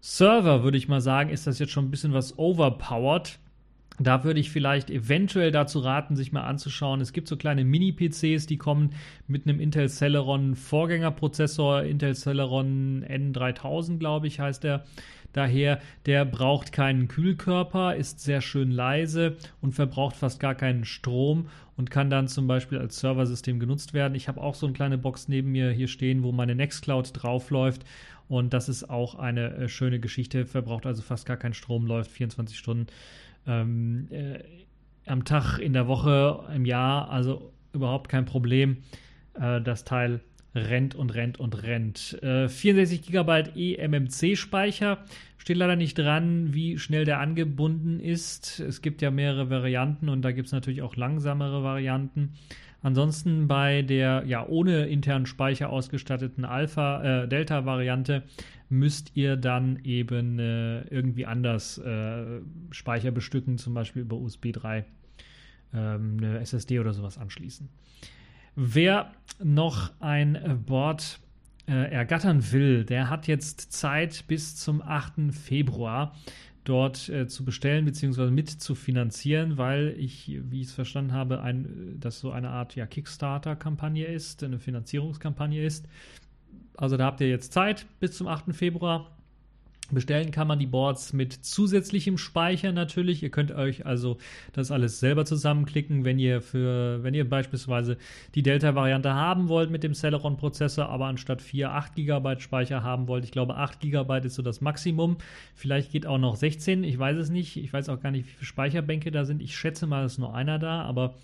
Server, 0.00 0.62
würde 0.62 0.78
ich 0.78 0.88
mal 0.88 1.00
sagen, 1.00 1.30
ist 1.30 1.46
das 1.46 1.58
jetzt 1.58 1.72
schon 1.72 1.86
ein 1.86 1.90
bisschen 1.90 2.12
was 2.12 2.38
overpowered. 2.38 3.38
Da 4.00 4.22
würde 4.22 4.38
ich 4.38 4.52
vielleicht 4.52 4.90
eventuell 4.90 5.50
dazu 5.50 5.80
raten, 5.80 6.14
sich 6.14 6.30
mal 6.30 6.44
anzuschauen. 6.44 7.00
Es 7.00 7.12
gibt 7.12 7.26
so 7.26 7.36
kleine 7.36 7.64
Mini-PCs, 7.64 8.46
die 8.46 8.56
kommen 8.56 8.90
mit 9.26 9.48
einem 9.48 9.58
Intel 9.58 9.88
Celeron 9.88 10.54
Vorgängerprozessor, 10.54 11.82
Intel 11.82 12.14
Celeron 12.14 13.04
N3000, 13.04 13.98
glaube 13.98 14.28
ich, 14.28 14.38
heißt 14.38 14.62
der. 14.62 14.84
Daher, 15.32 15.80
der 16.06 16.24
braucht 16.24 16.72
keinen 16.72 17.08
Kühlkörper, 17.08 17.96
ist 17.96 18.20
sehr 18.20 18.40
schön 18.40 18.70
leise 18.70 19.36
und 19.60 19.72
verbraucht 19.72 20.16
fast 20.16 20.40
gar 20.40 20.54
keinen 20.54 20.84
Strom 20.84 21.48
und 21.76 21.90
kann 21.90 22.08
dann 22.08 22.28
zum 22.28 22.46
Beispiel 22.46 22.78
als 22.78 22.98
Serversystem 23.00 23.60
genutzt 23.60 23.94
werden. 23.94 24.14
Ich 24.14 24.28
habe 24.28 24.40
auch 24.40 24.54
so 24.54 24.66
eine 24.66 24.72
kleine 24.72 24.96
Box 24.96 25.28
neben 25.28 25.52
mir 25.52 25.70
hier 25.70 25.88
stehen, 25.88 26.22
wo 26.22 26.32
meine 26.32 26.54
Nextcloud 26.54 27.10
draufläuft 27.12 27.84
und 28.28 28.52
das 28.52 28.68
ist 28.68 28.88
auch 28.88 29.14
eine 29.14 29.54
äh, 29.54 29.68
schöne 29.68 30.00
Geschichte, 30.00 30.46
verbraucht 30.46 30.86
also 30.86 31.02
fast 31.02 31.26
gar 31.26 31.36
keinen 31.36 31.54
Strom, 31.54 31.86
läuft 31.86 32.10
24 32.10 32.58
Stunden 32.58 32.86
ähm, 33.46 34.08
äh, 34.10 34.38
am 35.06 35.24
Tag, 35.24 35.58
in 35.58 35.72
der 35.72 35.88
Woche, 35.88 36.44
im 36.54 36.64
Jahr, 36.64 37.10
also 37.10 37.52
überhaupt 37.72 38.08
kein 38.08 38.26
Problem. 38.26 38.78
Äh, 39.34 39.60
das 39.60 39.84
Teil 39.84 40.20
rennt 40.54 40.94
und 40.94 41.14
rennt 41.14 41.40
und 41.40 41.62
rennt. 41.62 42.22
Äh, 42.22 42.48
64 42.48 43.02
GB 43.02 43.74
eMMC-Speicher. 43.74 45.04
Steht 45.38 45.56
leider 45.56 45.76
nicht 45.76 45.96
dran, 45.96 46.52
wie 46.52 46.78
schnell 46.78 47.04
der 47.04 47.20
angebunden 47.20 48.00
ist. 48.00 48.60
Es 48.60 48.82
gibt 48.82 49.00
ja 49.02 49.10
mehrere 49.10 49.50
Varianten 49.50 50.08
und 50.08 50.22
da 50.22 50.32
gibt 50.32 50.46
es 50.46 50.52
natürlich 50.52 50.82
auch 50.82 50.96
langsamere 50.96 51.62
Varianten. 51.62 52.34
Ansonsten 52.80 53.48
bei 53.48 53.82
der 53.82 54.22
ja 54.26 54.46
ohne 54.46 54.86
internen 54.86 55.26
Speicher 55.26 55.70
ausgestatteten 55.70 56.44
Alpha 56.44 57.22
äh, 57.24 57.28
Delta 57.28 57.64
Variante 57.64 58.22
müsst 58.68 59.12
ihr 59.14 59.36
dann 59.36 59.80
eben 59.82 60.38
äh, 60.38 60.82
irgendwie 60.82 61.26
anders 61.26 61.78
äh, 61.78 62.40
Speicher 62.70 63.10
bestücken, 63.10 63.58
zum 63.58 63.74
Beispiel 63.74 64.02
über 64.02 64.16
USB 64.16 64.52
3 64.52 64.84
ähm, 65.74 66.18
eine 66.18 66.38
SSD 66.40 66.78
oder 66.78 66.92
sowas 66.92 67.18
anschließen. 67.18 67.68
Wer 68.54 69.12
noch 69.42 69.92
ein 70.00 70.62
Board 70.66 71.20
äh, 71.66 71.92
ergattern 71.92 72.52
will, 72.52 72.84
der 72.84 73.10
hat 73.10 73.26
jetzt 73.26 73.72
Zeit 73.72 74.24
bis 74.26 74.56
zum 74.56 74.82
8. 74.82 75.32
Februar 75.32 76.14
dort 76.68 77.08
äh, 77.08 77.26
zu 77.26 77.44
bestellen 77.44 77.84
bzw. 77.84 78.30
mit 78.30 78.50
zu 78.50 78.74
finanzieren, 78.74 79.56
weil 79.56 79.94
ich, 79.98 80.38
wie 80.50 80.60
ich 80.60 80.68
es 80.68 80.72
verstanden 80.72 81.12
habe, 81.12 81.40
ein, 81.40 81.96
das 81.98 82.20
so 82.20 82.30
eine 82.30 82.50
Art 82.50 82.76
ja, 82.76 82.86
Kickstarter-Kampagne 82.86 84.04
ist, 84.04 84.44
eine 84.44 84.58
Finanzierungskampagne 84.58 85.62
ist. 85.62 85.88
Also 86.76 86.96
da 86.96 87.06
habt 87.06 87.20
ihr 87.20 87.28
jetzt 87.28 87.52
Zeit 87.52 87.86
bis 88.00 88.16
zum 88.16 88.28
8. 88.28 88.54
Februar. 88.54 89.17
Bestellen 89.90 90.30
kann 90.30 90.46
man 90.46 90.58
die 90.58 90.66
Boards 90.66 91.14
mit 91.14 91.32
zusätzlichem 91.32 92.18
Speicher 92.18 92.72
natürlich. 92.72 93.22
Ihr 93.22 93.30
könnt 93.30 93.52
euch 93.52 93.86
also 93.86 94.18
das 94.52 94.70
alles 94.70 95.00
selber 95.00 95.24
zusammenklicken, 95.24 96.04
wenn 96.04 96.18
ihr 96.18 96.42
für, 96.42 97.02
wenn 97.02 97.14
ihr 97.14 97.28
beispielsweise 97.28 97.96
die 98.34 98.42
Delta-Variante 98.42 99.14
haben 99.14 99.48
wollt 99.48 99.70
mit 99.70 99.82
dem 99.82 99.94
Celeron-Prozessor, 99.94 100.88
aber 100.90 101.06
anstatt 101.06 101.40
4, 101.40 101.72
8 101.72 101.94
GB 101.94 102.40
Speicher 102.40 102.82
haben 102.82 103.08
wollt. 103.08 103.24
Ich 103.24 103.30
glaube, 103.30 103.56
8 103.56 103.80
GB 103.80 104.26
ist 104.26 104.34
so 104.34 104.42
das 104.42 104.60
Maximum. 104.60 105.16
Vielleicht 105.54 105.90
geht 105.90 106.06
auch 106.06 106.18
noch 106.18 106.36
16, 106.36 106.84
ich 106.84 106.98
weiß 106.98 107.16
es 107.16 107.30
nicht. 107.30 107.56
Ich 107.56 107.72
weiß 107.72 107.88
auch 107.88 108.00
gar 108.00 108.10
nicht, 108.10 108.26
wie 108.26 108.30
viele 108.30 108.46
Speicherbänke 108.46 109.10
da 109.10 109.24
sind. 109.24 109.40
Ich 109.42 109.56
schätze 109.56 109.86
mal, 109.86 110.04
es 110.04 110.12
ist 110.12 110.18
nur 110.18 110.34
einer 110.34 110.58
da, 110.58 110.82
aber 110.82 111.14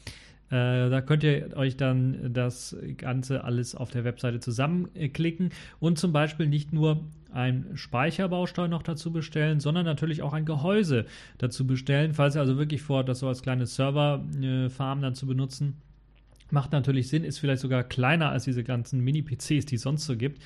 äh, 0.50 0.90
da 0.90 1.00
könnt 1.00 1.24
ihr 1.24 1.56
euch 1.56 1.76
dann 1.76 2.32
das 2.32 2.76
Ganze 2.96 3.44
alles 3.44 3.74
auf 3.74 3.90
der 3.90 4.04
Webseite 4.04 4.40
zusammenklicken 4.40 5.50
und 5.80 5.98
zum 5.98 6.12
Beispiel 6.12 6.46
nicht 6.46 6.72
nur 6.72 7.04
ein 7.32 7.66
Speicherbaustein 7.74 8.70
noch 8.70 8.82
dazu 8.82 9.10
bestellen, 9.10 9.58
sondern 9.58 9.84
natürlich 9.84 10.22
auch 10.22 10.32
ein 10.32 10.44
Gehäuse 10.44 11.06
dazu 11.38 11.66
bestellen, 11.66 12.14
falls 12.14 12.36
ihr 12.36 12.40
also 12.40 12.58
wirklich 12.58 12.82
vorhat, 12.82 13.08
das 13.08 13.18
so 13.18 13.28
als 13.28 13.42
kleine 13.42 13.66
Serverfarm 13.66 15.02
dann 15.02 15.14
zu 15.14 15.26
benutzen. 15.26 15.76
Macht 16.50 16.72
natürlich 16.72 17.08
Sinn, 17.08 17.24
ist 17.24 17.38
vielleicht 17.38 17.62
sogar 17.62 17.82
kleiner 17.82 18.30
als 18.30 18.44
diese 18.44 18.62
ganzen 18.62 19.00
Mini-PCs, 19.00 19.66
die 19.66 19.74
es 19.74 19.82
sonst 19.82 20.04
so 20.04 20.16
gibt. 20.16 20.40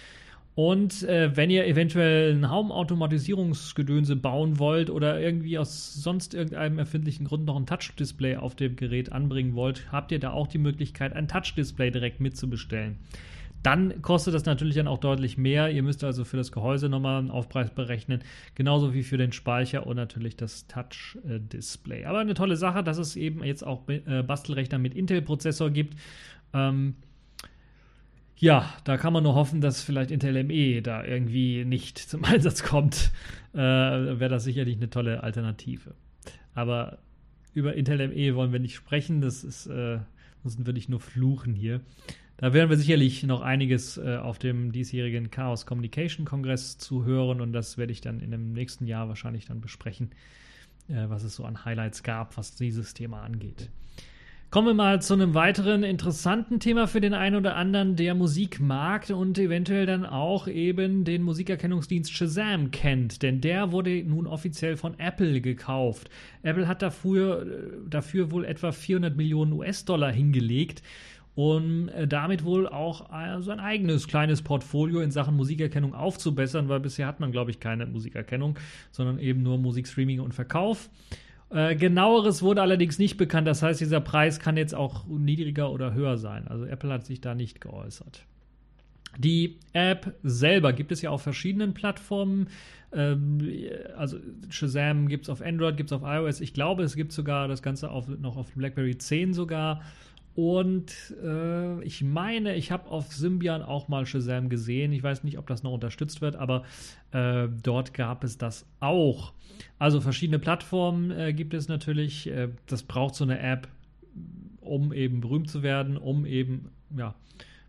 Und 0.58 1.04
äh, 1.04 1.36
wenn 1.36 1.50
ihr 1.50 1.68
eventuell 1.68 2.34
ein 2.34 2.50
Haumautomatisierungsgedönse 2.50 4.16
bauen 4.16 4.58
wollt 4.58 4.90
oder 4.90 5.20
irgendwie 5.20 5.56
aus 5.56 5.94
sonst 5.94 6.34
irgendeinem 6.34 6.80
erfindlichen 6.80 7.26
Grund 7.26 7.44
noch 7.44 7.54
ein 7.54 7.64
Touch-Display 7.64 8.38
auf 8.38 8.56
dem 8.56 8.74
Gerät 8.74 9.12
anbringen 9.12 9.54
wollt, 9.54 9.92
habt 9.92 10.10
ihr 10.10 10.18
da 10.18 10.32
auch 10.32 10.48
die 10.48 10.58
Möglichkeit, 10.58 11.12
ein 11.12 11.28
Touch-Display 11.28 11.92
direkt 11.92 12.18
mitzubestellen. 12.18 12.98
Dann 13.62 14.02
kostet 14.02 14.34
das 14.34 14.46
natürlich 14.46 14.74
dann 14.74 14.88
auch 14.88 14.98
deutlich 14.98 15.38
mehr. 15.38 15.70
Ihr 15.70 15.84
müsst 15.84 16.02
also 16.02 16.24
für 16.24 16.36
das 16.36 16.50
Gehäuse 16.50 16.88
nochmal 16.88 17.20
einen 17.20 17.30
Aufpreis 17.30 17.70
berechnen, 17.70 18.24
genauso 18.56 18.94
wie 18.94 19.04
für 19.04 19.16
den 19.16 19.30
Speicher 19.30 19.86
und 19.86 19.94
natürlich 19.94 20.36
das 20.36 20.66
Touch-Display. 20.66 22.04
Aber 22.04 22.18
eine 22.18 22.34
tolle 22.34 22.56
Sache, 22.56 22.82
dass 22.82 22.98
es 22.98 23.14
eben 23.14 23.44
jetzt 23.44 23.64
auch 23.64 23.88
äh, 23.88 24.24
Bastelrechner 24.24 24.78
mit 24.78 24.96
Intel-Prozessor 24.96 25.70
gibt. 25.70 25.96
Ähm, 26.52 26.96
ja, 28.38 28.72
da 28.84 28.96
kann 28.96 29.12
man 29.12 29.24
nur 29.24 29.34
hoffen, 29.34 29.60
dass 29.60 29.82
vielleicht 29.82 30.10
Intel 30.10 30.44
ME 30.44 30.80
da 30.80 31.04
irgendwie 31.04 31.64
nicht 31.64 31.98
zum 32.10 32.24
Einsatz 32.24 32.62
kommt. 32.62 33.10
Äh, 33.52 33.58
Wäre 33.58 34.28
das 34.28 34.44
sicherlich 34.44 34.76
eine 34.76 34.90
tolle 34.90 35.22
Alternative. 35.22 35.94
Aber 36.54 36.98
über 37.52 37.74
Intel 37.74 38.08
ME 38.08 38.34
wollen 38.36 38.52
wir 38.52 38.60
nicht 38.60 38.74
sprechen. 38.74 39.20
Das 39.20 39.42
ist, 39.42 39.66
äh, 39.66 39.98
sonst 40.42 40.64
würde 40.64 40.78
ich 40.78 40.88
nur 40.88 41.00
fluchen 41.00 41.54
hier. 41.54 41.80
Da 42.36 42.52
werden 42.52 42.70
wir 42.70 42.76
sicherlich 42.76 43.24
noch 43.24 43.40
einiges 43.40 43.98
äh, 43.98 44.16
auf 44.16 44.38
dem 44.38 44.70
diesjährigen 44.70 45.32
Chaos 45.32 45.66
Communication 45.66 46.24
Kongress 46.24 46.78
zu 46.78 47.04
hören 47.04 47.40
und 47.40 47.52
das 47.52 47.78
werde 47.78 47.90
ich 47.90 48.00
dann 48.00 48.20
in 48.20 48.30
dem 48.30 48.52
nächsten 48.52 48.86
Jahr 48.86 49.08
wahrscheinlich 49.08 49.46
dann 49.46 49.60
besprechen, 49.60 50.12
äh, 50.86 51.08
was 51.08 51.24
es 51.24 51.34
so 51.34 51.44
an 51.44 51.64
Highlights 51.64 52.04
gab, 52.04 52.36
was 52.36 52.54
dieses 52.54 52.94
Thema 52.94 53.22
angeht. 53.22 53.70
Kommen 54.50 54.68
wir 54.68 54.72
mal 54.72 55.02
zu 55.02 55.12
einem 55.12 55.34
weiteren 55.34 55.82
interessanten 55.82 56.58
Thema 56.58 56.86
für 56.88 57.02
den 57.02 57.12
einen 57.12 57.36
oder 57.36 57.54
anderen, 57.54 57.96
der 57.96 58.14
Musik 58.14 58.60
mag 58.60 59.10
und 59.10 59.38
eventuell 59.38 59.84
dann 59.84 60.06
auch 60.06 60.48
eben 60.48 61.04
den 61.04 61.22
Musikerkennungsdienst 61.22 62.10
Shazam 62.10 62.70
kennt, 62.70 63.22
denn 63.22 63.42
der 63.42 63.72
wurde 63.72 64.02
nun 64.04 64.26
offiziell 64.26 64.78
von 64.78 64.98
Apple 64.98 65.42
gekauft. 65.42 66.08
Apple 66.42 66.66
hat 66.66 66.80
dafür, 66.80 67.42
äh, 67.42 67.90
dafür 67.90 68.30
wohl 68.30 68.46
etwa 68.46 68.72
400 68.72 69.18
Millionen 69.18 69.52
US-Dollar 69.52 70.10
hingelegt 70.10 70.82
um 71.34 71.88
äh, 71.90 72.08
damit 72.08 72.42
wohl 72.42 72.66
auch 72.66 73.12
äh, 73.12 73.40
sein 73.42 73.60
eigenes 73.60 74.08
kleines 74.08 74.42
Portfolio 74.42 75.00
in 75.02 75.12
Sachen 75.12 75.36
Musikerkennung 75.36 75.94
aufzubessern, 75.94 76.68
weil 76.68 76.80
bisher 76.80 77.06
hat 77.06 77.20
man, 77.20 77.30
glaube 77.30 77.52
ich, 77.52 77.60
keine 77.60 77.86
Musikerkennung, 77.86 78.58
sondern 78.90 79.20
eben 79.20 79.44
nur 79.44 79.56
Musikstreaming 79.56 80.18
und 80.18 80.34
Verkauf. 80.34 80.88
Äh, 81.50 81.76
genaueres 81.76 82.42
wurde 82.42 82.60
allerdings 82.62 82.98
nicht 82.98 83.16
bekannt. 83.16 83.46
Das 83.46 83.62
heißt, 83.62 83.80
dieser 83.80 84.00
Preis 84.00 84.38
kann 84.38 84.56
jetzt 84.56 84.74
auch 84.74 85.06
niedriger 85.06 85.70
oder 85.70 85.94
höher 85.94 86.18
sein. 86.18 86.46
Also 86.48 86.64
Apple 86.66 86.92
hat 86.92 87.06
sich 87.06 87.20
da 87.20 87.34
nicht 87.34 87.60
geäußert. 87.60 88.24
Die 89.16 89.58
App 89.72 90.14
selber 90.22 90.72
gibt 90.72 90.92
es 90.92 91.02
ja 91.02 91.10
auf 91.10 91.22
verschiedenen 91.22 91.74
Plattformen. 91.74 92.48
Ähm, 92.92 93.40
also 93.96 94.18
Shazam 94.50 95.08
gibt 95.08 95.24
es 95.24 95.30
auf 95.30 95.40
Android, 95.40 95.76
gibt 95.76 95.90
es 95.90 95.96
auf 95.96 96.02
iOS. 96.04 96.40
Ich 96.40 96.52
glaube, 96.52 96.82
es 96.82 96.94
gibt 96.94 97.12
sogar 97.12 97.48
das 97.48 97.62
Ganze 97.62 97.90
auf, 97.90 98.08
noch 98.08 98.36
auf 98.36 98.52
BlackBerry 98.52 98.98
10 98.98 99.32
sogar. 99.32 99.82
Und 100.34 101.16
äh, 101.20 101.82
ich 101.82 102.04
meine, 102.04 102.54
ich 102.54 102.70
habe 102.70 102.88
auf 102.90 103.12
Symbian 103.12 103.62
auch 103.62 103.88
mal 103.88 104.06
Shazam 104.06 104.48
gesehen. 104.48 104.92
Ich 104.92 105.02
weiß 105.02 105.24
nicht, 105.24 105.36
ob 105.36 105.48
das 105.48 105.64
noch 105.64 105.72
unterstützt 105.72 106.20
wird, 106.20 106.36
aber 106.36 106.62
äh, 107.10 107.48
dort 107.62 107.92
gab 107.92 108.22
es 108.22 108.38
das 108.38 108.64
auch. 108.78 109.32
Also 109.78 110.00
verschiedene 110.00 110.38
Plattformen 110.38 111.10
äh, 111.10 111.32
gibt 111.32 111.54
es 111.54 111.68
natürlich. 111.68 112.26
Äh, 112.28 112.48
das 112.66 112.82
braucht 112.82 113.14
so 113.14 113.24
eine 113.24 113.38
App, 113.38 113.68
um 114.60 114.92
eben 114.92 115.20
berühmt 115.20 115.50
zu 115.50 115.62
werden, 115.62 115.96
um 115.96 116.26
eben 116.26 116.70
ja, 116.96 117.14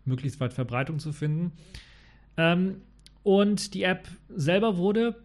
möglichst 0.04 0.40
weit 0.40 0.52
Verbreitung 0.52 0.98
zu 0.98 1.12
finden. 1.12 1.52
Ähm, 2.36 2.76
und 3.22 3.74
die 3.74 3.82
App 3.82 4.08
selber 4.28 4.76
wurde 4.76 5.16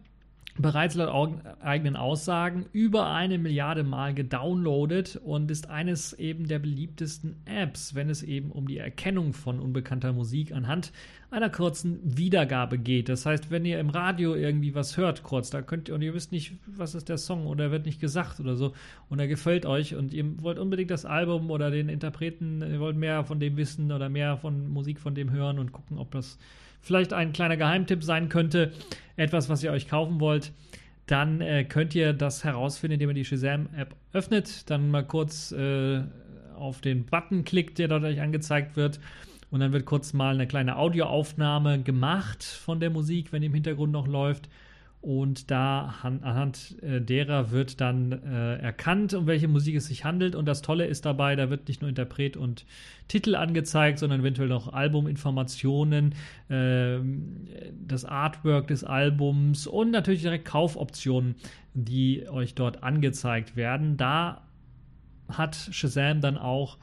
bereits 0.58 0.94
laut 0.94 1.34
eigenen 1.60 1.96
Aussagen 1.96 2.66
über 2.72 3.10
eine 3.10 3.38
Milliarde 3.38 3.84
Mal 3.84 4.14
gedownloadet 4.14 5.16
und 5.16 5.50
ist 5.50 5.68
eines 5.68 6.12
eben 6.14 6.48
der 6.48 6.58
beliebtesten 6.58 7.36
Apps, 7.44 7.94
wenn 7.94 8.08
es 8.08 8.22
eben 8.22 8.50
um 8.50 8.66
die 8.66 8.78
Erkennung 8.78 9.32
von 9.32 9.60
unbekannter 9.60 10.12
Musik 10.12 10.52
anhand 10.52 10.92
einer 11.30 11.50
kurzen 11.50 12.00
Wiedergabe 12.02 12.78
geht. 12.78 13.08
Das 13.08 13.26
heißt, 13.26 13.50
wenn 13.50 13.64
ihr 13.64 13.80
im 13.80 13.90
Radio 13.90 14.34
irgendwie 14.34 14.74
was 14.74 14.96
hört 14.96 15.22
kurz, 15.22 15.50
da 15.50 15.60
könnt 15.60 15.88
ihr 15.88 15.94
und 15.94 16.02
ihr 16.02 16.14
wisst 16.14 16.32
nicht, 16.32 16.52
was 16.66 16.94
ist 16.94 17.08
der 17.08 17.18
Song 17.18 17.46
oder 17.46 17.70
wird 17.70 17.84
nicht 17.84 18.00
gesagt 18.00 18.40
oder 18.40 18.56
so 18.56 18.72
und 19.08 19.18
er 19.18 19.28
gefällt 19.28 19.66
euch 19.66 19.94
und 19.94 20.14
ihr 20.14 20.42
wollt 20.42 20.58
unbedingt 20.58 20.90
das 20.90 21.04
Album 21.04 21.50
oder 21.50 21.70
den 21.70 21.88
Interpreten, 21.88 22.62
ihr 22.62 22.80
wollt 22.80 22.96
mehr 22.96 23.24
von 23.24 23.40
dem 23.40 23.56
wissen 23.56 23.92
oder 23.92 24.08
mehr 24.08 24.36
von 24.36 24.68
Musik 24.68 25.00
von 25.00 25.14
dem 25.14 25.30
hören 25.30 25.58
und 25.58 25.72
gucken, 25.72 25.98
ob 25.98 26.10
das 26.12 26.38
vielleicht 26.80 27.12
ein 27.12 27.32
kleiner 27.32 27.56
Geheimtipp 27.56 28.02
sein 28.02 28.28
könnte, 28.28 28.72
etwas, 29.16 29.48
was 29.48 29.62
ihr 29.62 29.72
euch 29.72 29.88
kaufen 29.88 30.20
wollt, 30.20 30.52
dann 31.06 31.40
äh, 31.40 31.64
könnt 31.64 31.94
ihr 31.94 32.12
das 32.12 32.44
herausfinden, 32.44 32.94
indem 32.94 33.10
ihr 33.10 33.14
die 33.14 33.24
Shazam-App 33.24 33.94
öffnet, 34.12 34.68
dann 34.70 34.90
mal 34.90 35.04
kurz 35.04 35.52
äh, 35.52 36.02
auf 36.56 36.80
den 36.80 37.04
Button 37.04 37.44
klickt, 37.44 37.78
der 37.78 37.88
dort 37.88 38.04
euch 38.04 38.20
angezeigt 38.20 38.76
wird. 38.76 38.98
Und 39.50 39.60
dann 39.60 39.72
wird 39.72 39.86
kurz 39.86 40.12
mal 40.12 40.34
eine 40.34 40.46
kleine 40.46 40.76
Audioaufnahme 40.76 41.82
gemacht 41.82 42.42
von 42.42 42.80
der 42.80 42.90
Musik, 42.90 43.32
wenn 43.32 43.42
die 43.42 43.46
im 43.46 43.54
Hintergrund 43.54 43.92
noch 43.92 44.08
läuft. 44.08 44.48
Und 45.06 45.52
da 45.52 45.94
anhand 46.02 46.82
äh, 46.82 47.00
derer 47.00 47.52
wird 47.52 47.80
dann 47.80 48.10
äh, 48.10 48.56
erkannt, 48.56 49.14
um 49.14 49.28
welche 49.28 49.46
Musik 49.46 49.76
es 49.76 49.86
sich 49.86 50.04
handelt. 50.04 50.34
Und 50.34 50.46
das 50.46 50.62
Tolle 50.62 50.84
ist 50.86 51.04
dabei, 51.04 51.36
da 51.36 51.48
wird 51.48 51.68
nicht 51.68 51.80
nur 51.80 51.88
Interpret 51.88 52.36
und 52.36 52.66
Titel 53.06 53.36
angezeigt, 53.36 54.00
sondern 54.00 54.22
eventuell 54.22 54.48
noch 54.48 54.72
Albuminformationen, 54.72 56.12
äh, 56.48 56.98
das 57.86 58.04
Artwork 58.04 58.66
des 58.66 58.82
Albums 58.82 59.68
und 59.68 59.92
natürlich 59.92 60.22
direkt 60.22 60.44
Kaufoptionen, 60.44 61.36
die 61.72 62.28
euch 62.28 62.56
dort 62.56 62.82
angezeigt 62.82 63.54
werden. 63.54 63.96
Da 63.96 64.42
hat 65.28 65.54
Shazam 65.70 66.20
dann 66.20 66.36
auch 66.36 66.78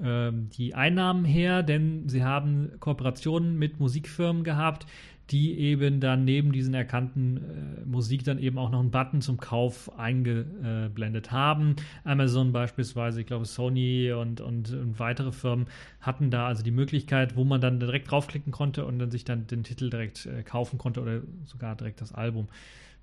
ähm, 0.00 0.48
die 0.50 0.74
Einnahmen 0.76 1.24
her, 1.24 1.64
denn 1.64 2.08
sie 2.08 2.22
haben 2.22 2.70
Kooperationen 2.78 3.58
mit 3.58 3.80
Musikfirmen 3.80 4.44
gehabt, 4.44 4.86
die 5.30 5.58
eben 5.58 6.00
dann 6.00 6.24
neben 6.24 6.52
diesen 6.52 6.74
erkannten 6.74 7.36
äh, 7.36 7.84
Musik 7.86 8.24
dann 8.24 8.38
eben 8.38 8.58
auch 8.58 8.70
noch 8.70 8.80
einen 8.80 8.90
Button 8.90 9.22
zum 9.22 9.38
Kauf 9.38 9.98
eingeblendet 9.98 11.32
haben. 11.32 11.76
Amazon 12.04 12.52
beispielsweise, 12.52 13.20
ich 13.20 13.26
glaube 13.26 13.46
Sony 13.46 14.12
und, 14.12 14.40
und, 14.40 14.72
und, 14.72 14.98
weitere 14.98 15.32
Firmen 15.32 15.66
hatten 16.00 16.30
da 16.30 16.46
also 16.46 16.62
die 16.62 16.70
Möglichkeit, 16.70 17.36
wo 17.36 17.44
man 17.44 17.60
dann 17.60 17.80
direkt 17.80 18.10
draufklicken 18.10 18.52
konnte 18.52 18.84
und 18.84 18.98
dann 18.98 19.10
sich 19.10 19.24
dann 19.24 19.46
den 19.46 19.64
Titel 19.64 19.90
direkt 19.90 20.26
äh, 20.26 20.42
kaufen 20.42 20.78
konnte 20.78 21.00
oder 21.00 21.22
sogar 21.44 21.74
direkt 21.74 22.00
das 22.00 22.12
Album 22.12 22.48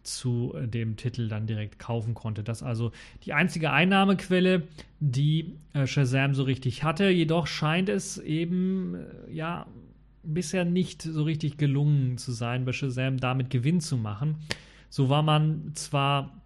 zu 0.03 0.53
äh, 0.55 0.67
dem 0.67 0.95
Titel 0.95 1.27
dann 1.27 1.47
direkt 1.47 1.79
kaufen 1.79 2.13
konnte. 2.13 2.43
Das 2.43 2.61
ist 2.61 2.67
also 2.67 2.91
die 3.23 3.33
einzige 3.33 3.71
Einnahmequelle, 3.71 4.63
die 4.99 5.55
äh, 5.73 5.87
Shazam 5.87 6.33
so 6.33 6.43
richtig 6.43 6.83
hatte. 6.83 7.09
Jedoch 7.09 7.47
scheint 7.47 7.89
es 7.89 8.17
eben 8.17 8.95
äh, 8.95 9.33
ja 9.33 9.65
bisher 10.23 10.65
nicht 10.65 11.01
so 11.01 11.23
richtig 11.23 11.57
gelungen 11.57 12.17
zu 12.17 12.31
sein, 12.31 12.65
bei 12.65 12.73
Shazam 12.73 13.17
damit 13.17 13.49
Gewinn 13.49 13.79
zu 13.79 13.97
machen. 13.97 14.37
So 14.89 15.09
war 15.09 15.23
man 15.23 15.71
zwar 15.75 16.41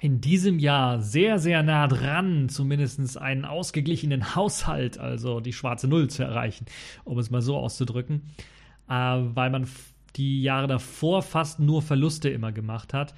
in 0.00 0.20
diesem 0.20 0.58
Jahr 0.58 1.00
sehr, 1.00 1.38
sehr 1.38 1.62
nah 1.62 1.86
dran, 1.86 2.48
zumindest 2.48 3.16
einen 3.16 3.44
ausgeglichenen 3.44 4.34
Haushalt, 4.34 4.98
also 4.98 5.40
die 5.40 5.52
schwarze 5.52 5.88
Null 5.88 6.08
zu 6.08 6.22
erreichen, 6.22 6.66
um 7.04 7.18
es 7.18 7.30
mal 7.30 7.40
so 7.40 7.56
auszudrücken, 7.56 8.22
äh, 8.88 8.92
weil 8.92 9.50
man 9.50 9.66
die 10.16 10.42
Jahre 10.42 10.66
davor 10.66 11.22
fast 11.22 11.60
nur 11.60 11.82
Verluste 11.82 12.28
immer 12.28 12.52
gemacht 12.52 12.92
hat. 12.92 13.14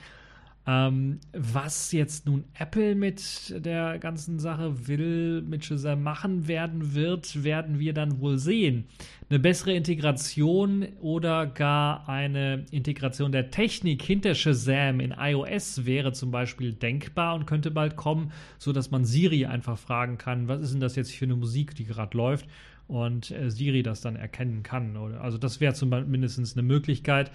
Ähm, 0.70 1.20
was 1.32 1.92
jetzt 1.92 2.26
nun 2.26 2.44
Apple 2.52 2.94
mit 2.94 3.54
der 3.64 3.98
ganzen 3.98 4.38
Sache 4.38 4.86
will, 4.86 5.40
mit 5.40 5.64
Shazam 5.64 6.02
machen 6.02 6.46
werden 6.46 6.94
wird, 6.94 7.42
werden 7.42 7.78
wir 7.78 7.94
dann 7.94 8.20
wohl 8.20 8.36
sehen. 8.36 8.84
Eine 9.30 9.38
bessere 9.38 9.72
Integration 9.72 10.86
oder 11.00 11.46
gar 11.46 12.06
eine 12.06 12.66
Integration 12.70 13.32
der 13.32 13.50
Technik 13.50 14.02
hinter 14.02 14.34
Shazam 14.34 15.00
in 15.00 15.14
iOS 15.18 15.86
wäre 15.86 16.12
zum 16.12 16.30
Beispiel 16.30 16.74
denkbar 16.74 17.34
und 17.34 17.46
könnte 17.46 17.70
bald 17.70 17.96
kommen, 17.96 18.30
sodass 18.58 18.90
man 18.90 19.06
Siri 19.06 19.46
einfach 19.46 19.78
fragen 19.78 20.18
kann, 20.18 20.48
was 20.48 20.60
ist 20.60 20.74
denn 20.74 20.80
das 20.80 20.96
jetzt 20.96 21.14
für 21.14 21.24
eine 21.24 21.36
Musik, 21.36 21.76
die 21.76 21.84
gerade 21.84 22.14
läuft? 22.14 22.46
Und 22.88 23.30
äh, 23.30 23.50
Siri 23.50 23.82
das 23.82 24.02
dann 24.02 24.16
erkennen 24.16 24.62
kann. 24.62 24.98
also 24.98 25.38
das 25.38 25.60
wäre 25.62 25.72
zumindest 25.72 26.58
eine 26.58 26.62
Möglichkeit, 26.62 27.30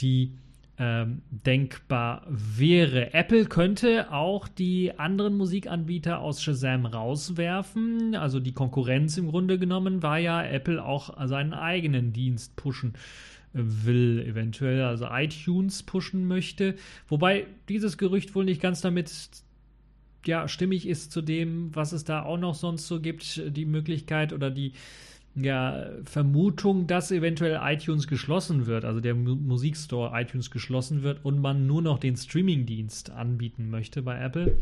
die 0.00 0.32
ähm, 0.78 1.22
denkbar 1.30 2.26
wäre. 2.28 3.12
Apple 3.14 3.44
könnte 3.44 4.10
auch 4.10 4.48
die 4.48 4.98
anderen 4.98 5.36
Musikanbieter 5.36 6.20
aus 6.20 6.42
Shazam 6.42 6.86
rauswerfen. 6.86 8.14
Also 8.14 8.40
die 8.40 8.52
Konkurrenz 8.52 9.18
im 9.18 9.28
Grunde 9.28 9.58
genommen 9.58 10.02
war 10.02 10.18
ja 10.18 10.42
Apple 10.42 10.82
auch 10.82 11.14
seinen 11.26 11.52
eigenen 11.52 12.12
Dienst 12.12 12.56
pushen 12.56 12.94
will, 13.52 14.24
eventuell, 14.26 14.82
also 14.82 15.06
iTunes 15.10 15.82
pushen 15.82 16.26
möchte. 16.26 16.74
Wobei 17.08 17.46
dieses 17.68 17.98
Gerücht 17.98 18.34
wohl 18.34 18.44
nicht 18.44 18.62
ganz 18.62 18.80
damit 18.80 19.12
ja, 20.24 20.48
stimmig 20.48 20.86
ist 20.86 21.12
zu 21.12 21.20
dem, 21.20 21.74
was 21.74 21.92
es 21.92 22.04
da 22.04 22.22
auch 22.22 22.38
noch 22.38 22.54
sonst 22.54 22.86
so 22.86 23.00
gibt, 23.00 23.42
die 23.56 23.66
Möglichkeit 23.66 24.32
oder 24.32 24.50
die 24.50 24.72
ja, 25.34 25.86
Vermutung, 26.04 26.86
dass 26.86 27.10
eventuell 27.10 27.58
iTunes 27.62 28.06
geschlossen 28.06 28.66
wird, 28.66 28.84
also 28.84 29.00
der 29.00 29.14
Musikstore 29.14 30.10
iTunes 30.20 30.50
geschlossen 30.50 31.02
wird 31.02 31.24
und 31.24 31.38
man 31.38 31.66
nur 31.66 31.80
noch 31.80 31.98
den 31.98 32.16
Streamingdienst 32.16 33.10
anbieten 33.10 33.70
möchte 33.70 34.02
bei 34.02 34.20
Apple. 34.20 34.58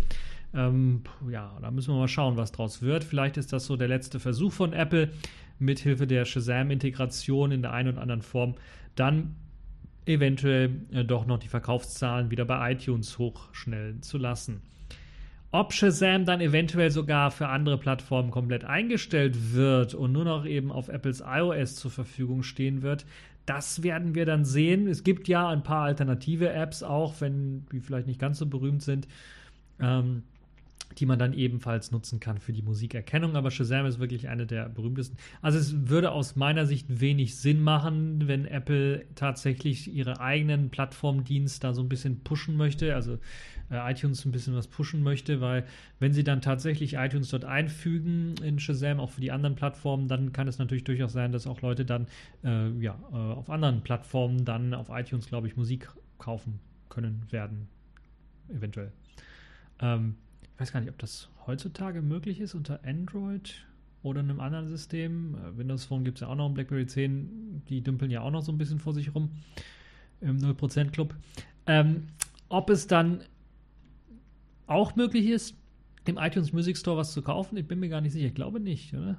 Ähm, 0.54 1.02
ja, 1.30 1.56
da 1.60 1.70
müssen 1.70 1.94
wir 1.94 1.98
mal 1.98 2.08
schauen, 2.08 2.36
was 2.36 2.52
draus 2.52 2.82
wird. 2.82 3.04
Vielleicht 3.04 3.36
ist 3.36 3.52
das 3.52 3.66
so 3.66 3.76
der 3.76 3.88
letzte 3.88 4.20
Versuch 4.20 4.52
von 4.52 4.72
Apple, 4.72 5.10
mithilfe 5.58 6.06
der 6.06 6.24
Shazam-Integration 6.24 7.52
in 7.52 7.62
der 7.62 7.72
einen 7.72 7.90
oder 7.90 8.02
anderen 8.02 8.22
Form, 8.22 8.54
dann 8.94 9.34
eventuell 10.06 10.70
äh, 10.92 11.04
doch 11.04 11.26
noch 11.26 11.38
die 11.38 11.48
Verkaufszahlen 11.48 12.30
wieder 12.30 12.44
bei 12.44 12.72
iTunes 12.72 13.18
hochschnellen 13.18 14.02
zu 14.02 14.18
lassen. 14.18 14.62
Ob 15.52 15.72
Shazam 15.72 16.24
dann 16.24 16.40
eventuell 16.40 16.90
sogar 16.92 17.32
für 17.32 17.48
andere 17.48 17.76
Plattformen 17.76 18.30
komplett 18.30 18.64
eingestellt 18.64 19.52
wird 19.52 19.94
und 19.94 20.12
nur 20.12 20.24
noch 20.24 20.46
eben 20.46 20.70
auf 20.70 20.88
Apples 20.88 21.24
iOS 21.26 21.74
zur 21.74 21.90
Verfügung 21.90 22.44
stehen 22.44 22.82
wird, 22.82 23.04
das 23.46 23.82
werden 23.82 24.14
wir 24.14 24.26
dann 24.26 24.44
sehen. 24.44 24.86
Es 24.86 25.02
gibt 25.02 25.26
ja 25.26 25.48
ein 25.48 25.64
paar 25.64 25.84
alternative 25.84 26.50
Apps 26.50 26.84
auch, 26.84 27.14
wenn 27.20 27.66
die 27.72 27.80
vielleicht 27.80 28.06
nicht 28.06 28.20
ganz 28.20 28.38
so 28.38 28.46
berühmt 28.46 28.82
sind. 28.82 29.08
Ähm, 29.80 30.22
die 30.98 31.06
man 31.06 31.18
dann 31.18 31.32
ebenfalls 31.32 31.90
nutzen 31.90 32.20
kann 32.20 32.38
für 32.38 32.52
die 32.52 32.62
Musikerkennung. 32.62 33.36
Aber 33.36 33.50
Shazam 33.50 33.86
ist 33.86 34.00
wirklich 34.00 34.28
eine 34.28 34.46
der 34.46 34.68
berühmtesten. 34.68 35.16
Also 35.40 35.58
es 35.58 35.88
würde 35.88 36.12
aus 36.12 36.36
meiner 36.36 36.66
Sicht 36.66 37.00
wenig 37.00 37.36
Sinn 37.36 37.62
machen, 37.62 38.26
wenn 38.26 38.44
Apple 38.44 39.06
tatsächlich 39.14 39.92
ihre 39.92 40.20
eigenen 40.20 40.70
Plattformdienst 40.70 41.62
da 41.62 41.74
so 41.74 41.82
ein 41.82 41.88
bisschen 41.88 42.20
pushen 42.20 42.56
möchte, 42.56 42.94
also 42.94 43.18
äh, 43.70 43.90
iTunes 43.90 44.24
ein 44.24 44.32
bisschen 44.32 44.54
was 44.54 44.66
pushen 44.66 45.02
möchte, 45.02 45.40
weil 45.40 45.64
wenn 45.98 46.12
sie 46.12 46.24
dann 46.24 46.40
tatsächlich 46.40 46.94
iTunes 46.94 47.30
dort 47.30 47.44
einfügen 47.44 48.34
in 48.42 48.58
Shazam, 48.58 49.00
auch 49.00 49.10
für 49.10 49.20
die 49.20 49.30
anderen 49.30 49.54
Plattformen, 49.54 50.08
dann 50.08 50.32
kann 50.32 50.48
es 50.48 50.58
natürlich 50.58 50.84
durchaus 50.84 51.12
sein, 51.12 51.32
dass 51.32 51.46
auch 51.46 51.62
Leute 51.62 51.84
dann 51.84 52.06
äh, 52.44 52.70
ja, 52.80 52.98
äh, 53.12 53.14
auf 53.14 53.48
anderen 53.48 53.82
Plattformen 53.82 54.44
dann 54.44 54.74
auf 54.74 54.88
iTunes, 54.90 55.28
glaube 55.28 55.46
ich, 55.46 55.56
Musik 55.56 55.88
kaufen 56.18 56.60
können 56.88 57.24
werden. 57.30 57.68
Eventuell. 58.48 58.92
Ähm, 59.80 60.16
ich 60.60 60.62
weiß 60.62 60.72
gar 60.72 60.80
nicht, 60.80 60.90
ob 60.90 60.98
das 60.98 61.30
heutzutage 61.46 62.02
möglich 62.02 62.38
ist 62.38 62.54
unter 62.54 62.84
Android 62.84 63.64
oder 64.02 64.20
einem 64.20 64.40
anderen 64.40 64.68
System. 64.68 65.34
Äh, 65.34 65.56
Windows 65.56 65.86
Phone 65.86 66.04
gibt 66.04 66.18
es 66.18 66.20
ja 66.20 66.28
auch 66.28 66.34
noch, 66.34 66.50
BlackBerry 66.50 66.86
10, 66.86 67.62
die 67.70 67.80
dümpeln 67.80 68.10
ja 68.10 68.20
auch 68.20 68.30
noch 68.30 68.42
so 68.42 68.52
ein 68.52 68.58
bisschen 68.58 68.78
vor 68.78 68.92
sich 68.92 69.14
rum 69.14 69.30
im 70.20 70.36
0% 70.36 70.90
Club. 70.90 71.14
Ähm, 71.66 72.08
ob 72.50 72.68
es 72.68 72.86
dann 72.86 73.22
auch 74.66 74.96
möglich 74.96 75.28
ist, 75.28 75.54
im 76.04 76.18
iTunes 76.18 76.52
Music 76.52 76.76
Store 76.76 76.98
was 76.98 77.14
zu 77.14 77.22
kaufen, 77.22 77.56
ich 77.56 77.66
bin 77.66 77.80
mir 77.80 77.88
gar 77.88 78.02
nicht 78.02 78.12
sicher. 78.12 78.26
Ich 78.26 78.34
glaube 78.34 78.60
nicht, 78.60 78.92
oder? 78.92 79.16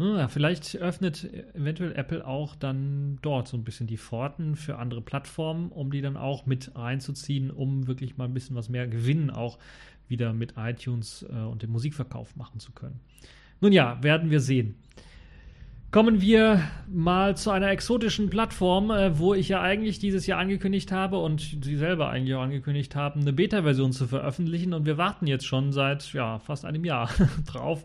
Hm, 0.00 0.16
ja, 0.16 0.28
vielleicht 0.28 0.76
öffnet 0.78 1.28
eventuell 1.54 1.92
Apple 1.92 2.26
auch 2.26 2.56
dann 2.56 3.18
dort 3.22 3.46
so 3.46 3.56
ein 3.56 3.64
bisschen 3.64 3.86
die 3.86 3.98
Pforten 3.98 4.56
für 4.56 4.78
andere 4.78 5.00
Plattformen, 5.02 5.70
um 5.70 5.92
die 5.92 6.00
dann 6.00 6.16
auch 6.16 6.46
mit 6.46 6.74
reinzuziehen, 6.74 7.52
um 7.52 7.86
wirklich 7.86 8.16
mal 8.16 8.24
ein 8.24 8.32
bisschen 8.32 8.56
was 8.56 8.68
mehr 8.68 8.88
Gewinn 8.88 9.30
auch 9.30 9.58
wieder 10.10 10.32
mit 10.32 10.54
iTunes 10.56 11.24
äh, 11.30 11.34
und 11.34 11.62
dem 11.62 11.70
Musikverkauf 11.70 12.36
machen 12.36 12.60
zu 12.60 12.72
können. 12.72 13.00
Nun 13.60 13.72
ja, 13.72 14.02
werden 14.02 14.30
wir 14.30 14.40
sehen. 14.40 14.76
Kommen 15.90 16.20
wir 16.20 16.62
mal 16.88 17.36
zu 17.36 17.50
einer 17.50 17.70
exotischen 17.70 18.30
Plattform, 18.30 18.92
äh, 18.92 19.18
wo 19.18 19.34
ich 19.34 19.48
ja 19.48 19.60
eigentlich 19.60 19.98
dieses 19.98 20.24
Jahr 20.24 20.38
angekündigt 20.38 20.92
habe 20.92 21.18
und 21.18 21.40
Sie 21.64 21.76
selber 21.76 22.10
eigentlich 22.10 22.36
auch 22.36 22.42
angekündigt 22.42 22.94
haben, 22.94 23.22
eine 23.22 23.32
Beta-Version 23.32 23.90
zu 23.92 24.06
veröffentlichen. 24.06 24.72
Und 24.72 24.86
wir 24.86 24.98
warten 24.98 25.26
jetzt 25.26 25.46
schon 25.46 25.72
seit 25.72 26.12
ja, 26.12 26.38
fast 26.38 26.64
einem 26.64 26.84
Jahr 26.84 27.10
drauf, 27.46 27.84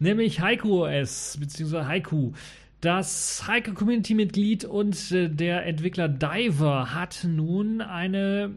nämlich 0.00 0.40
Haiku 0.40 0.84
OS 0.84 1.36
bzw. 1.38 1.84
Haiku. 1.84 2.32
Das 2.80 3.44
Haiku-Community-Mitglied 3.46 4.64
und 4.64 5.12
äh, 5.12 5.28
der 5.28 5.64
Entwickler 5.64 6.08
Diver 6.08 6.92
hat 6.92 7.24
nun 7.24 7.80
eine 7.80 8.50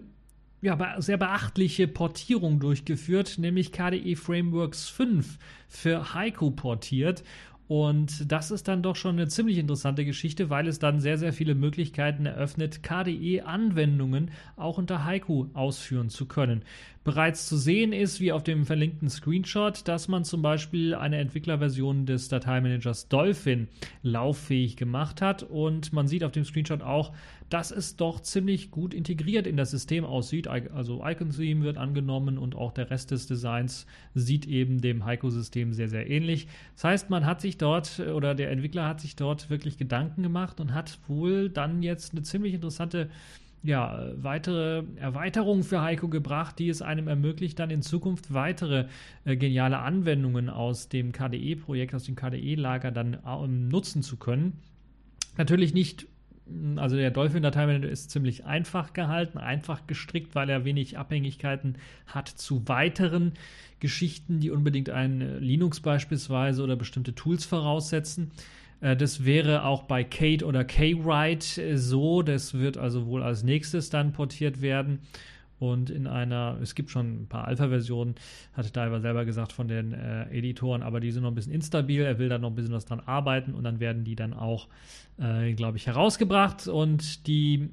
ja, 0.62 0.96
sehr 1.02 1.18
beachtliche 1.18 1.88
Portierung 1.88 2.60
durchgeführt, 2.60 3.38
nämlich 3.38 3.72
KDE 3.72 4.16
Frameworks 4.16 4.90
5 4.90 5.38
für 5.68 6.14
Haiku 6.14 6.52
portiert. 6.52 7.24
Und 7.68 8.32
das 8.32 8.50
ist 8.50 8.70
dann 8.70 8.82
doch 8.82 8.96
schon 8.96 9.18
eine 9.18 9.28
ziemlich 9.28 9.58
interessante 9.58 10.06
Geschichte, 10.06 10.50
weil 10.50 10.68
es 10.68 10.80
dann 10.80 11.02
sehr, 11.02 11.18
sehr 11.18 11.34
viele 11.34 11.54
Möglichkeiten 11.54 12.26
eröffnet, 12.26 12.82
KDE-Anwendungen 12.82 14.32
auch 14.56 14.78
unter 14.78 15.04
Haiku 15.04 15.48
ausführen 15.54 16.10
zu 16.10 16.28
können. 16.28 16.64
Bereits 17.08 17.46
zu 17.48 17.56
sehen 17.56 17.94
ist, 17.94 18.20
wie 18.20 18.34
auf 18.34 18.44
dem 18.44 18.66
verlinkten 18.66 19.10
Screenshot, 19.10 19.88
dass 19.88 20.10
man 20.10 20.26
zum 20.26 20.42
Beispiel 20.42 20.94
eine 20.94 21.20
Entwicklerversion 21.20 22.06
des 22.06 22.28
Dateimanagers 22.28 23.08
Dolphin 23.08 23.70
lauffähig 24.04 24.76
gemacht 24.76 25.22
hat. 25.22 25.42
Und 25.42 25.94
man 25.94 26.10
sieht 26.10 26.26
auf 26.26 26.34
dem 26.34 26.44
Screenshot 26.44 26.82
auch, 26.82 27.14
dass 27.50 27.72
es 27.72 27.96
doch 27.96 28.20
ziemlich 28.20 28.72
gut 28.72 28.94
integriert 28.94 29.48
in 29.48 29.56
das 29.56 29.72
System 29.72 30.04
aussieht. 30.04 30.50
Also 30.50 31.02
Icon 31.02 31.30
Theme 31.30 31.64
wird 31.64 31.78
angenommen 31.78 32.38
und 32.38 32.56
auch 32.56 32.74
der 32.74 32.92
Rest 32.92 33.12
des 33.12 33.26
Designs 33.26 33.88
sieht 34.14 34.46
eben 34.46 34.82
dem 34.82 35.06
Heiko-System 35.06 35.72
sehr, 35.72 35.88
sehr 35.88 36.10
ähnlich. 36.10 36.50
Das 36.76 36.84
heißt, 36.84 37.10
man 37.10 37.26
hat 37.26 37.40
sich 37.40 37.58
dort 37.58 38.02
oder 38.02 38.36
der 38.36 38.52
Entwickler 38.52 38.86
hat 38.86 39.00
sich 39.00 39.16
dort 39.16 39.50
wirklich 39.50 39.78
Gedanken 39.78 40.24
gemacht 40.24 40.60
und 40.60 40.74
hat 40.74 41.00
wohl 41.08 41.50
dann 41.50 41.84
jetzt 41.84 42.12
eine 42.12 42.24
ziemlich 42.24 42.54
interessante 42.54 43.10
ja, 43.64 44.12
weitere 44.16 44.84
Erweiterungen 44.96 45.64
für 45.64 45.82
Heiko 45.82 46.08
gebracht, 46.08 46.60
die 46.60 46.70
es 46.70 46.82
einem 46.82 47.08
ermöglicht, 47.08 47.60
dann 47.60 47.70
in 47.70 47.82
Zukunft 47.82 48.34
weitere 48.34 48.86
äh, 49.26 49.36
geniale 49.36 49.80
Anwendungen 49.80 50.50
aus 50.50 50.90
dem 50.90 51.12
KDE-Projekt, 51.12 51.94
aus 51.94 52.04
dem 52.04 52.16
KDE-Lager 52.16 52.92
dann 52.92 53.16
äh, 53.16 53.48
nutzen 53.48 54.04
zu 54.04 54.18
können. 54.18 54.60
Natürlich 55.38 55.74
nicht 55.74 56.08
also 56.78 56.96
der 56.96 57.12
Dolphin 57.12 57.44
Dateimanager 57.44 57.90
ist 57.90 58.12
ziemlich 58.12 58.46
einfach 58.46 58.94
gehalten, 58.94 59.38
einfach 59.38 59.88
gestrickt, 59.88 60.36
weil 60.36 60.50
er 60.50 60.66
wenig 60.66 60.98
Abhängigkeiten 60.98 61.76
hat 62.06 62.28
zu 62.30 62.68
weiteren 62.68 63.34
Geschichten, 63.80 64.40
die 64.40 64.52
unbedingt 64.52 64.90
ein 64.90 65.40
Linux 65.40 65.80
beispielsweise 65.80 66.64
oder 66.64 66.76
bestimmte 66.76 67.14
Tools 67.14 67.46
voraussetzen. 67.46 68.32
Äh, 68.82 68.96
das 68.96 69.26
wäre 69.26 69.64
auch 69.64 69.84
bei 69.84 70.04
Kate 70.04 70.46
oder 70.46 70.64
K-Write 70.64 71.62
äh, 71.62 71.78
so. 71.78 72.22
Das 72.22 72.54
wird 72.54 72.78
also 72.78 73.06
wohl 73.08 73.24
als 73.24 73.44
nächstes 73.44 73.90
dann 73.90 74.14
portiert 74.14 74.62
werden. 74.62 75.00
Und 75.60 75.90
in 75.90 76.06
einer, 76.06 76.58
es 76.62 76.76
gibt 76.76 76.92
schon 76.92 77.24
ein 77.24 77.28
paar 77.28 77.46
Alpha-Versionen, 77.48 78.14
hatte 78.54 78.70
Diver 78.70 79.00
selber 79.02 79.26
gesagt 79.26 79.52
von 79.52 79.68
den 79.68 79.92
äh, 79.92 80.30
Editoren, 80.30 80.84
aber 80.84 81.00
die 81.00 81.12
sind 81.12 81.24
noch 81.24 81.32
ein 81.32 81.36
bisschen 81.36 81.54
instabil. 81.54 82.04
Er 82.04 82.20
will 82.20 82.30
da 82.30 82.38
noch 82.38 82.50
ein 82.50 82.56
bisschen 82.56 82.74
was 82.74 82.86
dran 82.86 83.00
arbeiten 83.00 83.56
und 83.56 83.64
dann 83.64 83.80
werden 83.80 84.04
die 84.04 84.16
dann 84.16 84.34
auch, 84.34 84.68
äh, 85.20 85.54
glaube 85.54 85.78
ich, 85.78 85.88
herausgebracht. 85.88 86.68
Und 86.68 87.26
die 87.26 87.70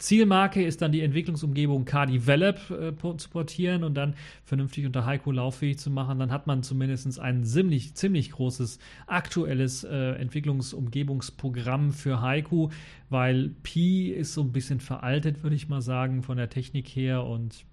Zielmarke 0.00 0.64
ist 0.64 0.82
dann 0.82 0.92
die 0.92 1.02
Entwicklungsumgebung 1.02 1.84
KDevelop 1.84 2.70
äh, 2.70 3.16
zu 3.18 3.28
portieren 3.28 3.84
und 3.84 3.94
dann 3.94 4.14
vernünftig 4.44 4.86
unter 4.86 5.04
Heiko 5.04 5.30
lauffähig 5.30 5.78
zu 5.78 5.90
machen. 5.90 6.18
Dann 6.18 6.32
hat 6.32 6.46
man 6.46 6.62
zumindest 6.62 7.20
ein 7.20 7.44
ziemlich, 7.44 7.94
ziemlich 7.94 8.32
großes 8.32 8.78
aktuelles 9.06 9.84
äh, 9.84 10.12
Entwicklungsumgebungsprogramm 10.12 11.92
für 11.92 12.22
Heiko, 12.22 12.70
weil 13.10 13.50
Pi 13.62 14.08
ist 14.08 14.32
so 14.32 14.42
ein 14.42 14.52
bisschen 14.52 14.80
veraltet, 14.80 15.42
würde 15.42 15.56
ich 15.56 15.68
mal 15.68 15.82
sagen, 15.82 16.22
von 16.22 16.38
der 16.38 16.48
Technik 16.48 16.88
her 16.88 17.24
und 17.24 17.64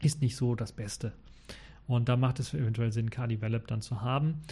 ist 0.00 0.22
nicht 0.22 0.36
so 0.36 0.54
das 0.54 0.72
Beste. 0.72 1.12
Und 1.86 2.08
da 2.08 2.16
macht 2.16 2.38
es 2.38 2.54
eventuell 2.54 2.92
Sinn, 2.92 3.10
KDevelop 3.10 3.66
dann 3.66 3.82
zu 3.82 4.00
haben. 4.00 4.42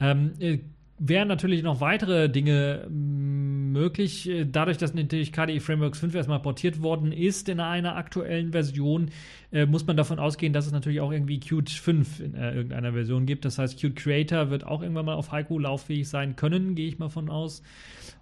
Ähm, 0.00 0.32
äh, 0.40 0.58
wären 1.00 1.28
natürlich 1.28 1.62
noch 1.62 1.80
weitere 1.80 2.28
Dinge 2.28 2.86
mm, 2.88 3.72
möglich. 3.72 4.30
Dadurch, 4.52 4.76
dass 4.76 4.94
natürlich 4.94 5.32
KDE 5.32 5.60
Frameworks 5.60 5.98
5 5.98 6.14
erstmal 6.14 6.40
portiert 6.40 6.82
worden 6.82 7.10
ist 7.10 7.48
in 7.48 7.58
einer 7.58 7.96
aktuellen 7.96 8.52
Version, 8.52 9.10
äh, 9.50 9.66
muss 9.66 9.86
man 9.86 9.96
davon 9.96 10.18
ausgehen, 10.18 10.52
dass 10.52 10.66
es 10.66 10.72
natürlich 10.72 11.00
auch 11.00 11.10
irgendwie 11.10 11.40
Qt 11.40 11.70
5 11.70 12.20
in 12.20 12.34
äh, 12.34 12.54
irgendeiner 12.54 12.92
Version 12.92 13.26
gibt. 13.26 13.44
Das 13.44 13.58
heißt, 13.58 13.80
Qt 13.80 13.96
Creator 13.96 14.50
wird 14.50 14.64
auch 14.66 14.82
irgendwann 14.82 15.06
mal 15.06 15.14
auf 15.14 15.32
Haiku 15.32 15.58
lauffähig 15.58 16.08
sein 16.08 16.36
können, 16.36 16.74
gehe 16.74 16.86
ich 16.86 16.98
mal 16.98 17.08
von 17.08 17.30
aus. 17.30 17.62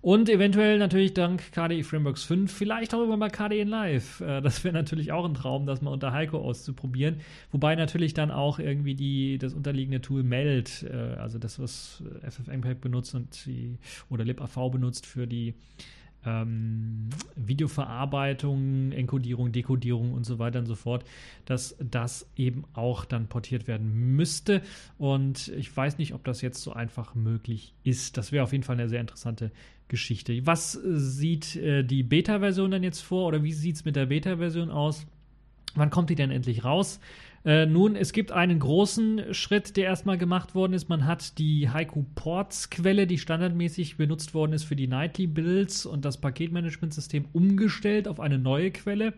Und 0.01 0.29
eventuell 0.29 0.79
natürlich 0.79 1.15
dank 1.15 1.53
KDE 1.53 1.83
Frameworks 1.83 2.23
5 2.23 2.53
vielleicht 2.53 2.95
auch 2.95 2.99
irgendwann 2.99 3.19
mal 3.19 3.31
KDE 3.31 3.61
in 3.61 3.69
Live. 3.69 4.21
Äh, 4.21 4.41
das 4.41 4.63
wäre 4.63 4.73
natürlich 4.75 5.13
auch 5.13 5.25
ein 5.25 5.35
Traum, 5.35 5.67
das 5.67 5.83
mal 5.83 5.91
unter 5.91 6.13
Heiko 6.13 6.39
auszuprobieren. 6.39 7.21
Wobei 7.51 7.75
natürlich 7.75 8.15
dann 8.15 8.31
auch 8.31 8.59
irgendwie 8.59 8.95
die, 8.95 9.39
das 9.39 9.55
unterliegende 9.55 10.01
Tool 10.01 10.23
Meld, 10.23 10.87
äh, 10.89 11.17
also 11.19 11.39
das, 11.39 11.59
was 11.59 12.03
FFmpeg 12.23 12.81
benutzt 12.81 13.15
und 13.15 13.47
die, 13.47 13.79
oder 14.09 14.25
libav 14.25 14.55
benutzt 14.71 15.07
für 15.07 15.27
die 15.27 15.55
ähm, 16.25 17.09
Videoverarbeitung, 17.37 18.93
Enkodierung, 18.93 19.53
Dekodierung 19.53 20.13
und 20.13 20.25
so 20.25 20.39
weiter 20.39 20.59
und 20.59 20.67
so 20.67 20.75
fort, 20.75 21.05
dass 21.45 21.77
das 21.79 22.29
eben 22.37 22.65
auch 22.73 23.05
dann 23.05 23.29
portiert 23.29 23.67
werden 23.67 24.17
müsste. 24.17 24.63
Und 24.99 25.49
ich 25.49 25.75
weiß 25.75 25.99
nicht, 25.99 26.15
ob 26.15 26.25
das 26.25 26.41
jetzt 26.41 26.63
so 26.63 26.73
einfach 26.73 27.15
möglich 27.15 27.75
ist. 27.85 28.17
Das 28.17 28.33
wäre 28.33 28.45
auf 28.45 28.53
jeden 28.53 28.65
Fall 28.65 28.77
eine 28.79 28.89
sehr 28.89 29.01
interessante 29.01 29.53
Geschichte. 29.88 30.46
Was 30.46 30.72
sieht 30.72 31.57
äh, 31.57 31.83
die 31.83 32.03
Beta-Version 32.03 32.70
dann 32.70 32.83
jetzt 32.83 33.01
vor 33.01 33.27
oder 33.27 33.42
wie 33.42 33.53
sieht 33.53 33.77
es 33.77 33.85
mit 33.85 33.96
der 33.96 34.07
Beta-Version 34.07 34.70
aus? 34.70 35.07
Wann 35.74 35.90
kommt 35.90 36.11
die 36.11 36.14
denn 36.14 36.31
endlich 36.31 36.64
raus? 36.64 37.01
Äh, 37.44 37.66
nun, 37.66 37.94
es 37.94 38.12
gibt 38.12 38.33
einen 38.33 38.59
großen 38.59 39.33
Schritt, 39.33 39.77
der 39.77 39.85
erstmal 39.85 40.18
gemacht 40.18 40.55
worden 40.55 40.72
ist. 40.72 40.88
Man 40.88 41.07
hat 41.07 41.38
die 41.38 41.70
Haiku 41.70 42.05
Ports 42.14 42.68
Quelle, 42.68 43.07
die 43.07 43.18
standardmäßig 43.18 43.96
benutzt 43.96 44.35
worden 44.35 44.53
ist 44.53 44.64
für 44.64 44.77
die 44.77 44.88
Nightly 44.88 45.27
Builds 45.27 45.87
und 45.87 46.05
das 46.05 46.20
Paketmanagementsystem 46.20 47.27
umgestellt 47.33 48.09
auf 48.09 48.18
eine 48.18 48.38
neue 48.38 48.70
Quelle, 48.72 49.14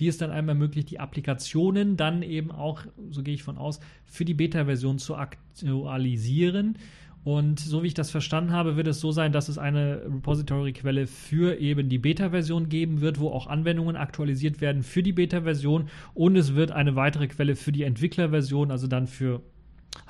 die 0.00 0.08
es 0.08 0.16
dann 0.16 0.30
einmal 0.30 0.54
ermöglicht, 0.54 0.90
die 0.90 1.00
Applikationen 1.00 1.96
dann 1.96 2.22
eben 2.22 2.50
auch, 2.50 2.82
so 3.10 3.22
gehe 3.22 3.34
ich 3.34 3.42
von 3.42 3.58
aus, 3.58 3.80
für 4.06 4.24
die 4.24 4.34
Beta-Version 4.34 4.98
zu 4.98 5.16
aktualisieren. 5.16 6.78
Und 7.24 7.60
so 7.60 7.82
wie 7.82 7.88
ich 7.88 7.94
das 7.94 8.10
verstanden 8.10 8.52
habe, 8.52 8.76
wird 8.76 8.86
es 8.86 9.00
so 9.00 9.12
sein, 9.12 9.32
dass 9.32 9.48
es 9.48 9.58
eine 9.58 10.02
Repository-Quelle 10.04 11.06
für 11.06 11.58
eben 11.58 11.88
die 11.88 11.98
Beta-Version 11.98 12.68
geben 12.68 13.00
wird, 13.00 13.20
wo 13.20 13.30
auch 13.30 13.46
Anwendungen 13.46 13.96
aktualisiert 13.96 14.60
werden 14.60 14.82
für 14.82 15.02
die 15.02 15.12
Beta-Version. 15.12 15.88
Und 16.14 16.36
es 16.36 16.54
wird 16.54 16.70
eine 16.70 16.96
weitere 16.96 17.28
Quelle 17.28 17.56
für 17.56 17.72
die 17.72 17.82
Entwickler-Version, 17.82 18.70
also 18.70 18.86
dann 18.86 19.06
für 19.06 19.42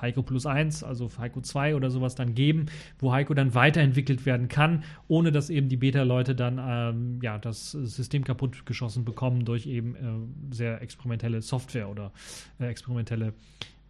Heiko 0.00 0.22
Plus 0.22 0.46
1, 0.46 0.82
also 0.82 1.10
Heiko 1.18 1.40
2 1.40 1.74
oder 1.74 1.90
sowas 1.90 2.14
dann 2.14 2.34
geben, 2.34 2.66
wo 2.98 3.12
Heiko 3.12 3.34
dann 3.34 3.54
weiterentwickelt 3.54 4.26
werden 4.26 4.48
kann, 4.48 4.84
ohne 5.08 5.32
dass 5.32 5.50
eben 5.50 5.68
die 5.68 5.76
Beta-Leute 5.76 6.34
dann 6.34 6.60
ähm, 6.60 7.18
ja, 7.22 7.38
das 7.38 7.72
System 7.72 8.24
kaputt 8.24 8.66
geschossen 8.66 9.04
bekommen 9.04 9.44
durch 9.44 9.66
eben 9.66 9.94
äh, 9.96 10.54
sehr 10.54 10.82
experimentelle 10.82 11.42
Software 11.42 11.88
oder 11.88 12.12
äh, 12.60 12.66
experimentelle 12.66 13.32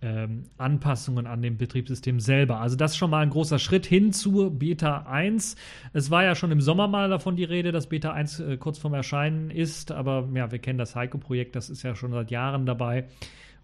ähm, 0.01 0.45
Anpassungen 0.57 1.27
an 1.27 1.43
dem 1.43 1.57
Betriebssystem 1.57 2.21
selber. 2.21 2.61
Also 2.61 2.77
das 2.77 2.93
ist 2.93 2.97
schon 2.99 3.11
mal 3.11 3.21
ein 3.21 3.31
großer 3.31 3.59
Schritt 3.59 3.87
hin 3.87 4.13
zu 4.13 4.51
Beta 4.51 5.07
1. 5.09 5.57
Es 5.93 6.11
war 6.11 6.25
ja 6.25 6.35
schon 6.35 6.53
im 6.53 6.61
Sommer 6.61 6.87
mal 6.89 7.09
davon 7.09 7.37
die 7.37 7.45
Rede, 7.45 7.73
dass 7.73 7.89
Beta 7.89 8.13
1 8.13 8.41
äh, 8.41 8.57
kurz 8.59 8.79
vorm 8.79 8.95
Erscheinen 8.95 9.51
ist, 9.51 9.91
aber 9.91 10.29
ja, 10.35 10.51
wir 10.51 10.59
kennen 10.59 10.79
das 10.79 10.95
Heiko-Projekt, 10.95 11.57
das 11.57 11.69
ist 11.71 11.83
ja 11.83 11.95
schon 11.95 12.13
seit 12.13 12.31
Jahren 12.31 12.67
dabei. 12.67 13.07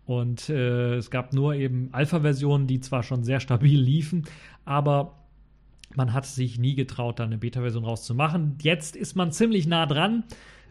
Und 0.07 0.49
äh, 0.51 0.97
es 0.97 1.11
gab 1.11 1.33
nur 1.33 1.55
eben 1.55 1.89
Alpha-Versionen, 1.93 2.67
die 2.67 2.81
zwar 2.81 3.03
schon 3.03 3.25
sehr 3.25 3.41
stabil 3.41 3.81
liefen, 3.81 4.25
aber 4.65 5.15
man 5.95 6.13
hat 6.13 6.27
sich 6.27 6.59
nie 6.59 6.75
getraut, 6.75 7.21
da 7.21 7.25
eine 7.25 7.39
Beta-Version 7.39 7.85
rauszumachen. 7.85 8.59
Jetzt 8.61 8.97
ist 8.97 9.15
man 9.15 9.31
ziemlich 9.31 9.67
nah 9.67 9.87
dran. 9.87 10.25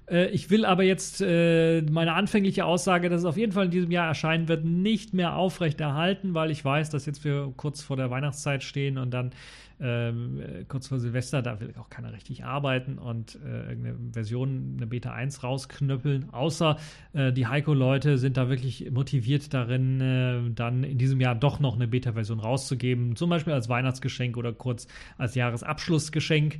Äh, 0.09 0.27
ich 0.27 0.49
will 0.49 0.65
aber 0.65 0.83
jetzt 0.83 1.21
äh, 1.21 1.81
meine 1.83 2.13
anfängliche 2.13 2.65
Aussage, 2.65 3.09
dass 3.09 3.21
es 3.21 3.25
auf 3.25 3.37
jeden 3.37 3.51
Fall 3.51 3.65
in 3.65 3.71
diesem 3.71 3.91
Jahr 3.91 4.07
erscheinen 4.07 4.47
wird, 4.47 4.65
nicht 4.65 5.13
mehr 5.13 5.35
aufrechterhalten, 5.35 6.33
weil 6.33 6.51
ich 6.51 6.63
weiß, 6.63 6.89
dass 6.89 7.05
jetzt 7.05 7.23
wir 7.23 7.53
kurz 7.57 7.81
vor 7.81 7.97
der 7.97 8.09
Weihnachtszeit 8.09 8.63
stehen 8.63 8.97
und 8.97 9.11
dann 9.11 9.31
ähm, 9.79 10.41
kurz 10.67 10.87
vor 10.87 10.99
Silvester, 10.99 11.41
da 11.41 11.59
will 11.59 11.73
auch 11.77 11.89
keiner 11.89 12.13
richtig 12.13 12.45
arbeiten 12.45 12.97
und 12.97 13.37
äh, 13.43 13.69
irgendeine 13.69 13.97
Version, 14.13 14.75
eine 14.77 14.87
Beta 14.87 15.11
1 15.11 15.43
rausknöppeln, 15.43 16.29
außer 16.31 16.77
äh, 17.13 17.33
die 17.33 17.47
Heiko-Leute 17.47 18.17
sind 18.17 18.37
da 18.37 18.49
wirklich 18.49 18.91
motiviert 18.91 19.53
darin, 19.53 19.99
äh, 19.99 20.51
dann 20.53 20.83
in 20.83 20.97
diesem 20.97 21.19
Jahr 21.19 21.35
doch 21.35 21.59
noch 21.59 21.75
eine 21.75 21.87
Beta-Version 21.87 22.39
rauszugeben, 22.39 23.15
zum 23.15 23.29
Beispiel 23.29 23.53
als 23.53 23.67
Weihnachtsgeschenk 23.67 24.37
oder 24.37 24.53
kurz 24.53 24.87
als 25.17 25.35
Jahresabschlussgeschenk. 25.35 26.59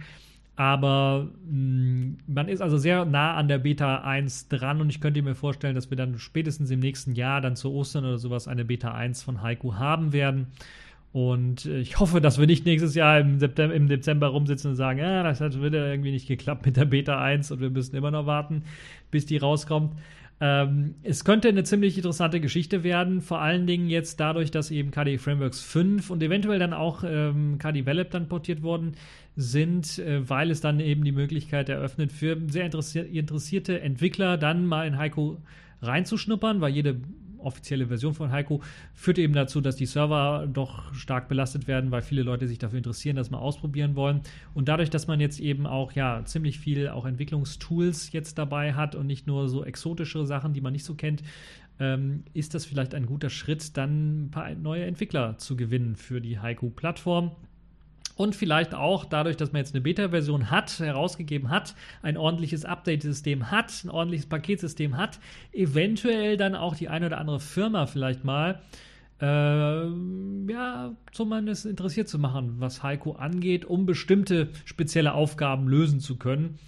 Aber 0.56 1.30
mh, 1.50 1.58
mm, 1.58 2.18
man 2.28 2.48
ist 2.48 2.62
also 2.62 2.78
sehr 2.78 3.06
nah 3.06 3.34
an 3.36 3.48
der 3.48 3.58
Beta 3.58 4.02
1 4.02 4.50
dran 4.50 4.82
und 4.82 4.90
ich 4.90 5.02
könnte 5.02 5.22
mir 5.22 5.36
vorstellen, 5.36 5.76
dass 5.76 5.90
wir 5.90 5.98
dann 5.98 6.20
spätestens 6.20 6.70
im 6.70 6.80
nächsten 6.80 7.14
Jahr, 7.14 7.42
dann 7.42 7.56
zu 7.56 7.72
Ostern 7.74 8.06
oder 8.06 8.18
sowas, 8.18 8.48
eine 8.48 8.66
Beta 8.66 8.94
1 8.94 9.24
von 9.24 9.42
Haiku 9.42 9.76
haben 9.76 10.14
werden. 10.14 10.48
Und 11.12 11.66
äh, 11.66 11.80
ich 11.80 12.00
hoffe, 12.00 12.22
dass 12.22 12.40
wir 12.40 12.48
nicht 12.48 12.66
nächstes 12.66 12.96
Jahr 12.96 13.20
im, 13.20 13.40
September, 13.40 13.74
im 13.74 13.88
Dezember 13.88 14.28
rumsitzen 14.28 14.72
und 14.72 14.76
sagen, 14.76 15.02
ah, 15.02 15.24
das 15.24 15.42
hat 15.42 15.60
wieder 15.62 15.88
irgendwie 15.90 16.12
nicht 16.12 16.28
geklappt 16.28 16.66
mit 16.66 16.78
der 16.78 16.86
Beta 16.86 17.20
1 17.20 17.52
und 17.52 17.62
wir 17.62 17.70
müssen 17.70 17.96
immer 17.96 18.12
noch 18.12 18.26
warten, 18.26 18.64
bis 19.10 19.26
die 19.26 19.38
rauskommt. 19.38 19.96
Ähm, 20.42 20.96
es 21.04 21.24
könnte 21.24 21.48
eine 21.48 21.64
ziemlich 21.64 21.96
interessante 21.98 22.42
Geschichte 22.42 22.84
werden, 22.84 23.22
vor 23.22 23.42
allen 23.42 23.68
Dingen 23.68 23.88
jetzt 23.90 24.20
dadurch, 24.20 24.50
dass 24.50 24.72
eben 24.72 24.92
KDE 24.92 25.20
Frameworks 25.20 25.62
5 25.62 26.10
und 26.10 26.22
eventuell 26.24 26.60
dann 26.60 26.74
auch 26.74 27.04
ähm, 27.08 27.60
KDE 27.60 27.84
Develop 27.84 28.10
dann 28.10 28.28
portiert 28.28 28.64
worden 28.64 28.94
sind, 29.36 30.00
äh, 30.00 30.28
weil 30.30 30.52
es 30.52 30.62
dann 30.62 30.80
eben 30.80 31.04
die 31.04 31.12
Möglichkeit 31.12 31.70
eröffnet 31.70 32.12
für 32.12 32.38
sehr 32.48 32.66
interessierte 32.66 33.82
Entwickler 33.82 34.38
dann 34.38 34.66
mal 34.66 34.88
in 34.88 34.98
Heiko 34.98 35.42
reinzuschnuppern, 35.82 36.62
weil 36.62 36.74
jede 36.74 37.02
offizielle 37.44 37.88
Version 37.88 38.14
von 38.14 38.32
Heiko 38.32 38.62
führt 38.94 39.20
eben 39.20 39.34
dazu, 39.34 39.62
dass 39.62 39.76
die 39.76 39.86
Server 39.86 40.48
doch 40.52 40.94
stark 40.94 41.28
belastet 41.28 41.68
werden, 41.68 41.92
weil 41.92 42.02
viele 42.02 42.24
Leute 42.24 42.48
sich 42.48 42.58
dafür 42.58 42.78
interessieren, 42.78 43.16
das 43.16 43.32
mal 43.32 43.40
ausprobieren 43.40 43.96
wollen. 43.96 44.22
Und 44.54 44.70
dadurch, 44.70 44.90
dass 44.90 45.08
man 45.08 45.20
jetzt 45.20 45.40
eben 45.40 45.68
auch 45.68 45.92
ja 45.92 46.24
ziemlich 46.26 46.60
viel 46.60 46.90
auch 46.90 47.06
Entwicklungstools 47.06 48.12
jetzt 48.12 48.38
dabei 48.38 48.74
hat 48.74 48.96
und 48.96 49.08
nicht 49.08 49.28
nur 49.28 49.50
so 49.50 49.64
exotische 49.64 50.26
Sachen, 50.26 50.54
die 50.54 50.62
man 50.62 50.74
nicht 50.74 50.86
so 50.86 50.96
kennt, 50.96 51.24
ähm, 51.80 52.24
ist 52.34 52.54
das 52.54 52.66
vielleicht 52.66 52.96
ein 52.96 53.06
guter 53.06 53.30
Schritt, 53.30 53.78
dann 53.78 54.26
ein 54.26 54.32
paar 54.32 54.54
neue 54.56 54.86
Entwickler 54.86 55.38
zu 55.38 55.56
gewinnen 55.56 55.96
für 55.96 56.22
die 56.22 56.40
Heiko-Plattform 56.40 57.32
und 58.16 58.36
vielleicht 58.36 58.74
auch 58.74 59.06
dadurch, 59.06 59.38
dass 59.38 59.52
man 59.52 59.62
jetzt 59.62 59.74
eine 59.74 59.82
Beta-Version 59.82 60.52
hat, 60.52 60.80
herausgegeben 60.80 61.50
hat, 61.50 61.76
ein 62.02 62.18
ordentliches 62.18 62.66
Update-System 62.66 63.52
hat, 63.52 63.84
ein 63.84 63.90
ordentliches 63.90 64.28
Paketsystem 64.28 64.98
hat, 64.98 65.20
eventuell 65.52 66.38
dann 66.38 66.56
auch 66.56 66.76
die 66.76 66.90
eine 66.90 67.08
oder 67.08 67.18
andere 67.18 67.40
Firma 67.40 67.86
vielleicht 67.86 68.24
mal 68.24 68.62
äh, 69.22 69.88
ja, 70.52 70.96
zumindest 71.12 71.66
interessiert 71.66 72.10
zu 72.10 72.20
machen, 72.20 72.56
was 72.60 72.84
Heiko 72.84 73.14
angeht, 73.14 73.66
um 73.66 73.86
bestimmte 73.86 74.50
spezielle 74.66 75.14
Aufgaben 75.14 75.68
lösen 75.68 76.00
zu 76.00 76.18
können. 76.18 76.60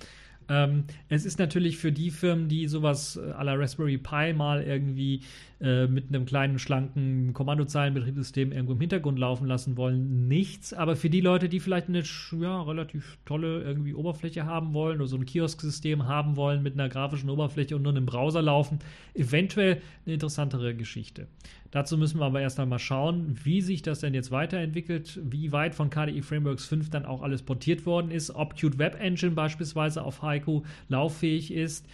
Ähm, 0.47 0.85
es 1.09 1.25
ist 1.25 1.39
natürlich 1.39 1.77
für 1.77 1.91
die 1.91 2.11
Firmen, 2.11 2.47
die 2.47 2.67
sowas 2.67 3.17
äh, 3.17 3.31
à 3.31 3.43
la 3.43 3.55
Raspberry 3.55 3.97
Pi 3.97 4.33
mal 4.33 4.61
irgendwie 4.61 5.21
äh, 5.61 5.87
mit 5.87 6.09
einem 6.09 6.25
kleinen, 6.25 6.59
schlanken 6.59 7.31
Kommandozeilenbetriebssystem 7.31 8.51
irgendwo 8.51 8.73
im 8.73 8.79
Hintergrund 8.81 9.17
laufen 9.17 9.47
lassen 9.47 9.77
wollen, 9.77 10.27
nichts. 10.27 10.73
Aber 10.73 10.97
für 10.97 11.09
die 11.09 11.21
Leute, 11.21 11.47
die 11.47 11.61
vielleicht 11.61 11.87
eine 11.87 12.03
ja, 12.41 12.61
relativ 12.61 13.17
tolle 13.25 13.61
irgendwie 13.61 13.93
Oberfläche 13.93 14.45
haben 14.45 14.73
wollen 14.73 14.97
oder 14.97 15.07
so 15.07 15.15
ein 15.15 15.25
Kiosk-System 15.25 16.07
haben 16.07 16.35
wollen 16.35 16.61
mit 16.61 16.73
einer 16.73 16.89
grafischen 16.89 17.29
Oberfläche 17.29 17.77
und 17.77 17.83
nur 17.83 17.93
einem 17.93 18.05
Browser 18.05 18.41
laufen, 18.41 18.79
eventuell 19.13 19.81
eine 20.05 20.15
interessantere 20.15 20.75
Geschichte. 20.75 21.27
Dazu 21.71 21.97
müssen 21.97 22.19
wir 22.19 22.25
aber 22.25 22.41
erst 22.41 22.59
einmal 22.59 22.79
schauen, 22.79 23.37
wie 23.43 23.61
sich 23.61 23.81
das 23.81 23.99
denn 23.99 24.13
jetzt 24.13 24.31
weiterentwickelt, 24.31 25.19
wie 25.23 25.51
weit 25.51 25.75
von 25.75 25.89
KDE 25.89 26.21
Frameworks 26.21 26.65
5 26.65 26.89
dann 26.89 27.05
auch 27.05 27.21
alles 27.21 27.43
portiert 27.43 27.85
worden 27.85 28.11
ist, 28.11 28.31
ob 28.31 28.55
Qt 28.55 28.77
Web 28.77 28.97
Engine 28.99 29.31
beispielsweise 29.33 30.03
auf 30.03 30.21
Haiku 30.21 30.63
lauffähig 30.89 31.51
ist. 31.51 31.85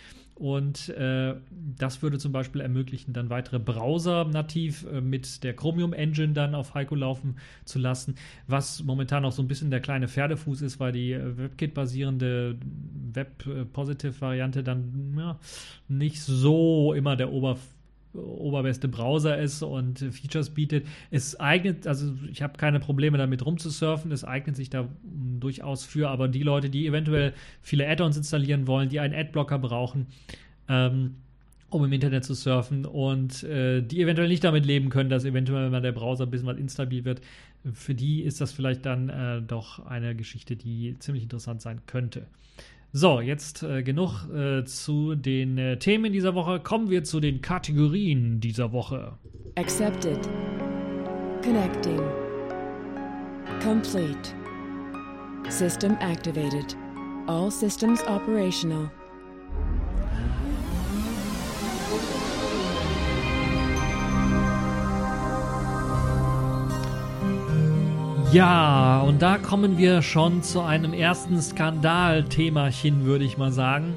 Und 0.41 0.89
äh, 0.89 1.35
das 1.77 2.01
würde 2.01 2.17
zum 2.17 2.31
Beispiel 2.31 2.61
ermöglichen, 2.61 3.13
dann 3.13 3.29
weitere 3.29 3.59
Browser 3.59 4.25
nativ 4.25 4.87
äh, 4.91 4.99
mit 4.99 5.43
der 5.43 5.55
Chromium 5.55 5.93
Engine 5.93 6.33
dann 6.33 6.55
auf 6.55 6.73
Heiko 6.73 6.95
laufen 6.95 7.35
zu 7.63 7.77
lassen, 7.77 8.15
was 8.47 8.81
momentan 8.81 9.23
auch 9.23 9.33
so 9.33 9.43
ein 9.43 9.47
bisschen 9.47 9.69
der 9.69 9.81
kleine 9.81 10.07
Pferdefuß 10.07 10.63
ist, 10.63 10.79
weil 10.79 10.93
die 10.93 11.11
äh, 11.11 11.37
WebKit-basierende 11.37 12.57
Web-Positive-Variante 13.13 14.63
dann 14.63 15.13
ja, 15.15 15.39
nicht 15.87 16.19
so 16.23 16.93
immer 16.95 17.15
der 17.15 17.31
Oberfläche 17.31 17.80
oberbeste 18.13 18.87
Browser 18.87 19.37
ist 19.37 19.63
und 19.63 19.99
Features 19.99 20.49
bietet. 20.49 20.85
Es 21.11 21.39
eignet, 21.39 21.87
also 21.87 22.13
ich 22.31 22.41
habe 22.41 22.57
keine 22.57 22.79
Probleme 22.79 23.17
damit 23.17 23.45
rumzusurfen, 23.45 24.11
es 24.11 24.23
eignet 24.23 24.55
sich 24.55 24.69
da 24.69 24.87
durchaus 25.39 25.85
für, 25.85 26.09
aber 26.09 26.27
die 26.27 26.43
Leute, 26.43 26.69
die 26.69 26.87
eventuell 26.87 27.33
viele 27.61 27.87
Add-ons 27.87 28.17
installieren 28.17 28.67
wollen, 28.67 28.89
die 28.89 28.99
einen 28.99 29.13
Adblocker 29.13 29.59
brauchen, 29.59 30.07
ähm, 30.67 31.15
um 31.69 31.85
im 31.85 31.93
Internet 31.93 32.25
zu 32.25 32.33
surfen 32.33 32.85
und 32.85 33.43
äh, 33.43 33.81
die 33.81 34.01
eventuell 34.01 34.27
nicht 34.27 34.43
damit 34.43 34.65
leben 34.65 34.89
können, 34.89 35.09
dass 35.09 35.23
eventuell 35.23 35.69
mal 35.69 35.81
der 35.81 35.93
Browser 35.93 36.25
ein 36.25 36.31
bisschen 36.31 36.47
was 36.47 36.57
instabil 36.57 37.05
wird, 37.05 37.21
für 37.73 37.95
die 37.95 38.23
ist 38.23 38.41
das 38.41 38.51
vielleicht 38.51 38.85
dann 38.85 39.09
äh, 39.09 39.41
doch 39.41 39.85
eine 39.85 40.15
Geschichte, 40.15 40.55
die 40.55 40.97
ziemlich 40.99 41.23
interessant 41.23 41.61
sein 41.61 41.81
könnte. 41.85 42.27
So, 42.93 43.21
jetzt 43.21 43.63
äh, 43.63 43.83
genug 43.83 44.27
äh, 44.33 44.65
zu 44.65 45.15
den 45.15 45.57
äh, 45.57 45.79
Themen 45.79 46.11
dieser 46.11 46.35
Woche. 46.35 46.59
Kommen 46.59 46.89
wir 46.89 47.05
zu 47.05 47.21
den 47.21 47.41
Kategorien 47.41 48.41
dieser 48.41 48.73
Woche. 48.73 49.17
Accepted. 49.55 50.19
Connecting. 51.41 52.01
Complete. 53.63 54.35
System 55.49 55.95
activated. 56.01 56.75
All 57.27 57.49
systems 57.49 58.01
operational. 58.07 58.91
Ja, 68.33 69.01
und 69.01 69.21
da 69.21 69.37
kommen 69.37 69.77
wir 69.77 70.01
schon 70.01 70.41
zu 70.41 70.61
einem 70.61 70.93
ersten 70.93 71.41
Skandalthemachen, 71.41 73.03
würde 73.03 73.25
ich 73.25 73.37
mal 73.37 73.51
sagen. 73.51 73.93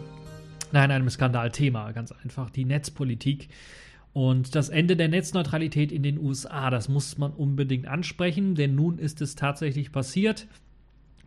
Nein, 0.73 0.91
einem 0.91 1.09
Skandalthema, 1.09 1.93
ganz 1.93 2.11
einfach, 2.11 2.51
die 2.51 2.65
Netzpolitik. 2.65 3.49
Und 4.13 4.57
das 4.57 4.71
Ende 4.71 4.97
der 4.97 5.07
Netzneutralität 5.07 5.93
in 5.93 6.03
den 6.03 6.19
USA, 6.19 6.71
das 6.71 6.89
muss 6.89 7.17
man 7.17 7.31
unbedingt 7.31 7.87
ansprechen, 7.87 8.57
denn 8.57 8.75
nun 8.75 8.99
ist 8.99 9.23
es 9.23 9.37
tatsächlich 9.37 9.93
passiert. 9.93 10.49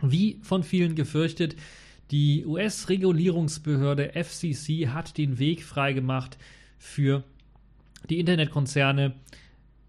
Wie 0.02 0.40
von 0.42 0.64
vielen 0.64 0.96
gefürchtet, 0.96 1.56
die 2.12 2.46
US-Regulierungsbehörde 2.46 4.22
FCC 4.22 4.90
hat 4.90 5.18
den 5.18 5.40
Weg 5.40 5.64
freigemacht 5.64 6.38
für 6.78 7.24
die 8.10 8.20
Internetkonzerne, 8.20 9.14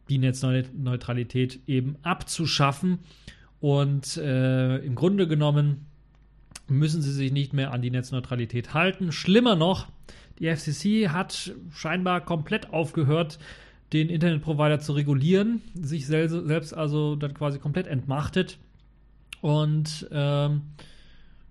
die 0.08 0.18
Netzneutralität 0.18 1.60
eben 1.66 1.96
abzuschaffen. 2.02 3.00
Und 3.60 4.16
äh, 4.16 4.78
im 4.78 4.94
Grunde 4.94 5.26
genommen 5.26 5.86
müssen 6.68 7.02
sie 7.02 7.12
sich 7.12 7.32
nicht 7.32 7.52
mehr 7.52 7.72
an 7.72 7.82
die 7.82 7.90
Netzneutralität 7.90 8.74
halten. 8.74 9.10
Schlimmer 9.12 9.56
noch, 9.56 9.88
die 10.38 10.54
FCC 10.54 11.08
hat 11.08 11.52
scheinbar 11.72 12.20
komplett 12.20 12.72
aufgehört, 12.72 13.38
den 13.92 14.10
Internetprovider 14.10 14.80
zu 14.80 14.92
regulieren, 14.92 15.62
sich 15.74 16.06
selbst 16.06 16.74
also 16.74 17.16
dann 17.16 17.34
quasi 17.34 17.58
komplett 17.58 17.86
entmachtet. 17.86 18.58
Und 19.40 20.06
ähm, 20.12 20.62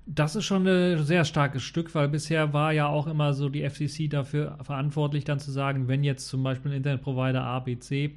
das 0.05 0.35
ist 0.35 0.45
schon 0.45 0.67
ein 0.67 1.03
sehr 1.03 1.25
starkes 1.25 1.63
Stück, 1.63 1.93
weil 1.95 2.07
bisher 2.07 2.53
war 2.53 2.71
ja 2.71 2.87
auch 2.87 3.07
immer 3.07 3.33
so 3.33 3.49
die 3.49 3.67
FCC 3.67 4.07
dafür 4.07 4.57
verantwortlich, 4.61 5.25
dann 5.25 5.39
zu 5.39 5.51
sagen, 5.51 5.87
wenn 5.87 6.03
jetzt 6.03 6.27
zum 6.27 6.43
Beispiel 6.43 6.71
ein 6.71 6.77
Internetprovider 6.77 7.43
ABC 7.43 8.15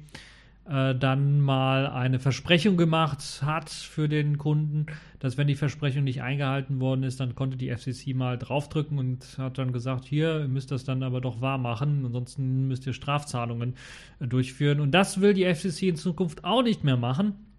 äh, 0.71 0.95
dann 0.95 1.41
mal 1.41 1.87
eine 1.87 2.19
Versprechung 2.19 2.77
gemacht 2.77 3.41
hat 3.43 3.69
für 3.69 4.07
den 4.07 4.37
Kunden, 4.37 4.85
dass 5.19 5.37
wenn 5.37 5.47
die 5.47 5.55
Versprechung 5.55 6.05
nicht 6.05 6.21
eingehalten 6.21 6.79
worden 6.79 7.03
ist, 7.03 7.19
dann 7.19 7.35
konnte 7.35 7.57
die 7.57 7.69
FCC 7.69 8.13
mal 8.13 8.37
draufdrücken 8.37 8.97
und 8.97 9.37
hat 9.37 9.57
dann 9.57 9.73
gesagt, 9.73 10.05
hier, 10.05 10.39
ihr 10.39 10.47
müsst 10.47 10.71
das 10.71 10.85
dann 10.85 11.03
aber 11.03 11.19
doch 11.19 11.41
wahr 11.41 11.57
machen, 11.57 12.05
ansonsten 12.05 12.67
müsst 12.69 12.87
ihr 12.87 12.93
Strafzahlungen 12.93 13.75
äh, 14.19 14.27
durchführen. 14.27 14.79
Und 14.79 14.91
das 14.91 15.19
will 15.19 15.33
die 15.33 15.43
FCC 15.43 15.89
in 15.89 15.95
Zukunft 15.97 16.45
auch 16.45 16.63
nicht 16.63 16.83
mehr 16.83 16.97
machen. 16.97 17.50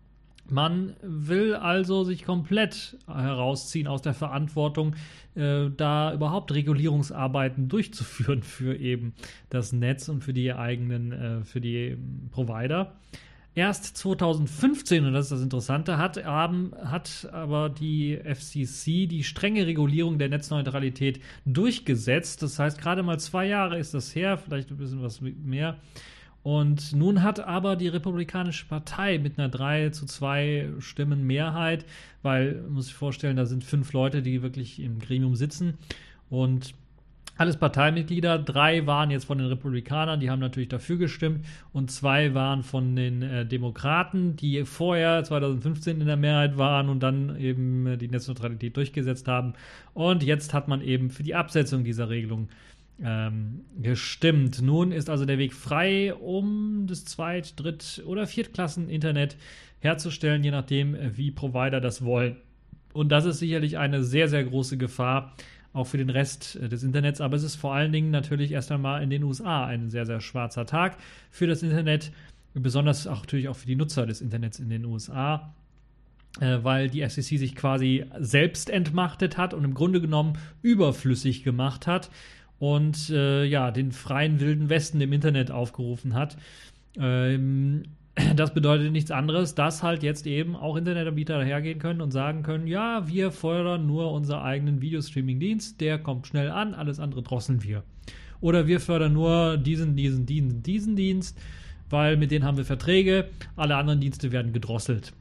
Man 0.52 0.94
will 1.00 1.54
also 1.54 2.04
sich 2.04 2.24
komplett 2.24 2.98
herausziehen 3.06 3.86
aus 3.86 4.02
der 4.02 4.12
Verantwortung, 4.12 4.94
äh, 5.34 5.70
da 5.74 6.12
überhaupt 6.12 6.52
Regulierungsarbeiten 6.52 7.68
durchzuführen 7.70 8.42
für 8.42 8.76
eben 8.76 9.14
das 9.48 9.72
Netz 9.72 10.10
und 10.10 10.22
für 10.22 10.34
die 10.34 10.52
eigenen, 10.52 11.12
äh, 11.12 11.44
für 11.44 11.62
die 11.62 11.96
Provider. 12.30 12.92
Erst 13.54 13.96
2015, 13.96 15.06
und 15.06 15.14
das 15.14 15.26
ist 15.26 15.32
das 15.32 15.42
Interessante, 15.42 15.96
hat, 15.96 16.22
haben, 16.22 16.72
hat 16.84 17.28
aber 17.32 17.70
die 17.70 18.16
FCC 18.16 19.06
die 19.06 19.24
strenge 19.24 19.66
Regulierung 19.66 20.18
der 20.18 20.28
Netzneutralität 20.28 21.20
durchgesetzt. 21.46 22.42
Das 22.42 22.58
heißt, 22.58 22.78
gerade 22.78 23.02
mal 23.02 23.18
zwei 23.18 23.46
Jahre 23.46 23.78
ist 23.78 23.94
das 23.94 24.14
her, 24.14 24.36
vielleicht 24.36 24.70
ein 24.70 24.76
bisschen 24.76 25.02
was 25.02 25.22
mehr. 25.22 25.78
Und 26.42 26.92
nun 26.92 27.22
hat 27.22 27.40
aber 27.40 27.76
die 27.76 27.88
Republikanische 27.88 28.66
Partei 28.66 29.18
mit 29.18 29.38
einer 29.38 29.48
3 29.48 29.90
zu 29.90 30.06
2 30.06 30.70
Stimmen 30.80 31.24
Mehrheit, 31.26 31.84
weil, 32.22 32.62
muss 32.68 32.88
ich 32.88 32.94
vorstellen, 32.94 33.36
da 33.36 33.46
sind 33.46 33.62
fünf 33.62 33.92
Leute, 33.92 34.22
die 34.22 34.42
wirklich 34.42 34.80
im 34.80 34.98
Gremium 34.98 35.36
sitzen 35.36 35.78
und 36.30 36.74
alles 37.38 37.56
Parteimitglieder. 37.56 38.38
Drei 38.38 38.86
waren 38.86 39.10
jetzt 39.10 39.24
von 39.24 39.38
den 39.38 39.46
Republikanern, 39.46 40.20
die 40.20 40.30
haben 40.30 40.40
natürlich 40.40 40.68
dafür 40.68 40.96
gestimmt. 40.96 41.46
Und 41.72 41.90
zwei 41.90 42.34
waren 42.34 42.62
von 42.62 42.94
den 42.94 43.22
äh, 43.22 43.46
Demokraten, 43.46 44.36
die 44.36 44.64
vorher 44.64 45.24
2015 45.24 46.00
in 46.00 46.06
der 46.06 46.16
Mehrheit 46.16 46.58
waren 46.58 46.88
und 46.88 47.00
dann 47.00 47.36
eben 47.36 47.86
äh, 47.86 47.96
die 47.96 48.08
Netzneutralität 48.08 48.76
durchgesetzt 48.76 49.28
haben. 49.28 49.54
Und 49.94 50.22
jetzt 50.22 50.52
hat 50.52 50.68
man 50.68 50.82
eben 50.82 51.10
für 51.10 51.22
die 51.22 51.34
Absetzung 51.34 51.84
dieser 51.84 52.10
Regelung 52.10 52.48
ähm, 53.02 53.64
gestimmt. 53.80 54.62
Nun 54.62 54.92
ist 54.92 55.10
also 55.10 55.24
der 55.24 55.38
Weg 55.38 55.52
frei, 55.52 56.14
um 56.14 56.86
das 56.86 57.04
Zweit-, 57.04 57.58
Dritt- 57.58 58.02
oder 58.06 58.26
Viertklassen-Internet 58.26 59.36
herzustellen, 59.80 60.44
je 60.44 60.50
nachdem, 60.50 60.96
wie 61.16 61.30
Provider 61.30 61.80
das 61.80 62.04
wollen. 62.04 62.36
Und 62.92 63.10
das 63.10 63.24
ist 63.24 63.38
sicherlich 63.38 63.78
eine 63.78 64.04
sehr, 64.04 64.28
sehr 64.28 64.44
große 64.44 64.76
Gefahr, 64.76 65.34
auch 65.72 65.86
für 65.86 65.98
den 65.98 66.10
Rest 66.10 66.56
äh, 66.56 66.68
des 66.68 66.82
Internets. 66.82 67.20
Aber 67.20 67.36
es 67.36 67.42
ist 67.42 67.56
vor 67.56 67.74
allen 67.74 67.92
Dingen 67.92 68.10
natürlich 68.10 68.52
erst 68.52 68.70
einmal 68.70 69.02
in 69.02 69.10
den 69.10 69.22
USA 69.22 69.64
ein 69.66 69.90
sehr, 69.90 70.06
sehr 70.06 70.20
schwarzer 70.20 70.66
Tag 70.66 70.98
für 71.30 71.46
das 71.46 71.62
Internet, 71.62 72.12
besonders 72.54 73.06
auch 73.06 73.20
natürlich 73.20 73.48
auch 73.48 73.56
für 73.56 73.66
die 73.66 73.76
Nutzer 73.76 74.06
des 74.06 74.20
Internets 74.20 74.58
in 74.58 74.68
den 74.68 74.84
USA 74.84 75.54
äh, 76.40 76.58
weil 76.62 76.88
die 76.88 77.02
FCC 77.02 77.38
sich 77.38 77.54
quasi 77.54 78.06
selbst 78.18 78.70
entmachtet 78.70 79.36
hat 79.36 79.52
und 79.52 79.64
im 79.64 79.74
Grunde 79.74 80.00
genommen 80.00 80.38
überflüssig 80.62 81.44
gemacht 81.44 81.86
hat 81.86 82.10
und 82.62 83.10
äh, 83.10 83.44
ja, 83.44 83.72
den 83.72 83.90
freien 83.90 84.38
wilden 84.38 84.68
Westen 84.68 85.00
im 85.00 85.12
Internet 85.12 85.50
aufgerufen 85.50 86.14
hat. 86.14 86.36
Ähm, 86.96 87.82
das 88.36 88.54
bedeutet 88.54 88.92
nichts 88.92 89.10
anderes, 89.10 89.56
dass 89.56 89.82
halt 89.82 90.04
jetzt 90.04 90.28
eben 90.28 90.54
auch 90.54 90.76
Internetanbieter 90.76 91.38
dahergehen 91.38 91.80
können 91.80 92.00
und 92.00 92.12
sagen 92.12 92.44
können, 92.44 92.68
ja, 92.68 93.08
wir 93.08 93.32
fördern 93.32 93.88
nur 93.88 94.12
unseren 94.12 94.42
eigenen 94.42 94.80
Videostreaming-Dienst, 94.80 95.80
der 95.80 95.98
kommt 95.98 96.28
schnell 96.28 96.52
an, 96.52 96.74
alles 96.74 97.00
andere 97.00 97.24
drosseln 97.24 97.64
wir. 97.64 97.82
Oder 98.40 98.68
wir 98.68 98.78
fördern 98.78 99.12
nur 99.12 99.56
diesen, 99.56 99.96
diesen, 99.96 100.24
diesen, 100.24 100.62
diesen 100.62 100.94
Dienst, 100.94 101.36
weil 101.90 102.16
mit 102.16 102.30
denen 102.30 102.44
haben 102.44 102.58
wir 102.58 102.64
Verträge, 102.64 103.28
alle 103.56 103.74
anderen 103.74 103.98
Dienste 103.98 104.30
werden 104.30 104.52
gedrosselt. 104.52 105.12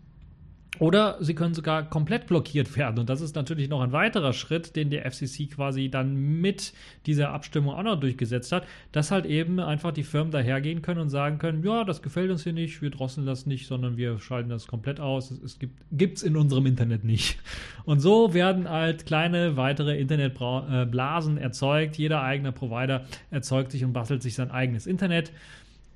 Oder 0.82 1.18
sie 1.20 1.36
können 1.36 1.54
sogar 1.54 1.88
komplett 1.88 2.26
blockiert 2.26 2.76
werden. 2.76 2.98
Und 2.98 3.08
das 3.08 3.22
ist 3.22 3.36
natürlich 3.36 3.70
noch 3.70 3.82
ein 3.82 3.92
weiterer 3.92 4.34
Schritt, 4.34 4.76
den 4.76 4.90
der 4.90 5.06
FCC 5.06 5.48
quasi 5.48 5.90
dann 5.90 6.16
mit 6.42 6.74
dieser 7.06 7.30
Abstimmung 7.30 7.76
auch 7.76 7.84
noch 7.84 8.00
durchgesetzt 8.00 8.52
hat, 8.52 8.66
dass 8.92 9.12
halt 9.12 9.28
eben 9.28 9.60
einfach 9.60 9.92
die 9.92 10.02
Firmen 10.02 10.32
dahergehen 10.32 10.82
können 10.82 11.02
und 11.02 11.10
sagen 11.10 11.38
können, 11.38 11.64
ja, 11.64 11.84
das 11.84 12.02
gefällt 12.02 12.32
uns 12.32 12.44
hier 12.44 12.54
nicht, 12.54 12.82
wir 12.82 12.90
drosseln 12.90 13.28
das 13.28 13.46
nicht, 13.46 13.68
sondern 13.68 13.96
wir 13.96 14.18
schalten 14.18 14.50
das 14.50 14.66
komplett 14.66 15.00
aus. 15.00 15.30
Es 15.30 15.60
gibt 15.60 16.18
es 16.18 16.24
in 16.24 16.36
unserem 16.36 16.66
Internet 16.66 17.04
nicht. 17.04 17.38
Und 17.86 18.00
so 18.00 18.34
werden 18.34 18.68
halt 18.68 19.06
kleine 19.06 19.58
weitere 19.58 20.00
Internetblasen 20.00 21.38
erzeugt. 21.38 21.98
Jeder 21.98 22.24
eigene 22.24 22.52
Provider 22.52 23.06
erzeugt 23.30 23.72
sich 23.72 23.84
und 23.84 23.94
bastelt 23.94 24.22
sich 24.22 24.36
sein 24.36 24.52
eigenes 24.52 24.86
Internet. 24.88 25.32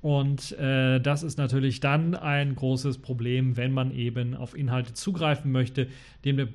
Und 0.02 0.52
äh, 0.52 1.00
das 1.00 1.22
ist 1.22 1.38
natürlich 1.38 1.80
dann 1.80 2.14
ein 2.14 2.54
großes 2.54 2.98
Problem, 2.98 3.56
wenn 3.56 3.72
man 3.72 3.92
eben 3.92 4.34
auf 4.34 4.56
Inhalte 4.56 4.92
zugreifen 4.92 5.50
möchte, 5.50 5.88
dem 6.24 6.36
der 6.36 6.48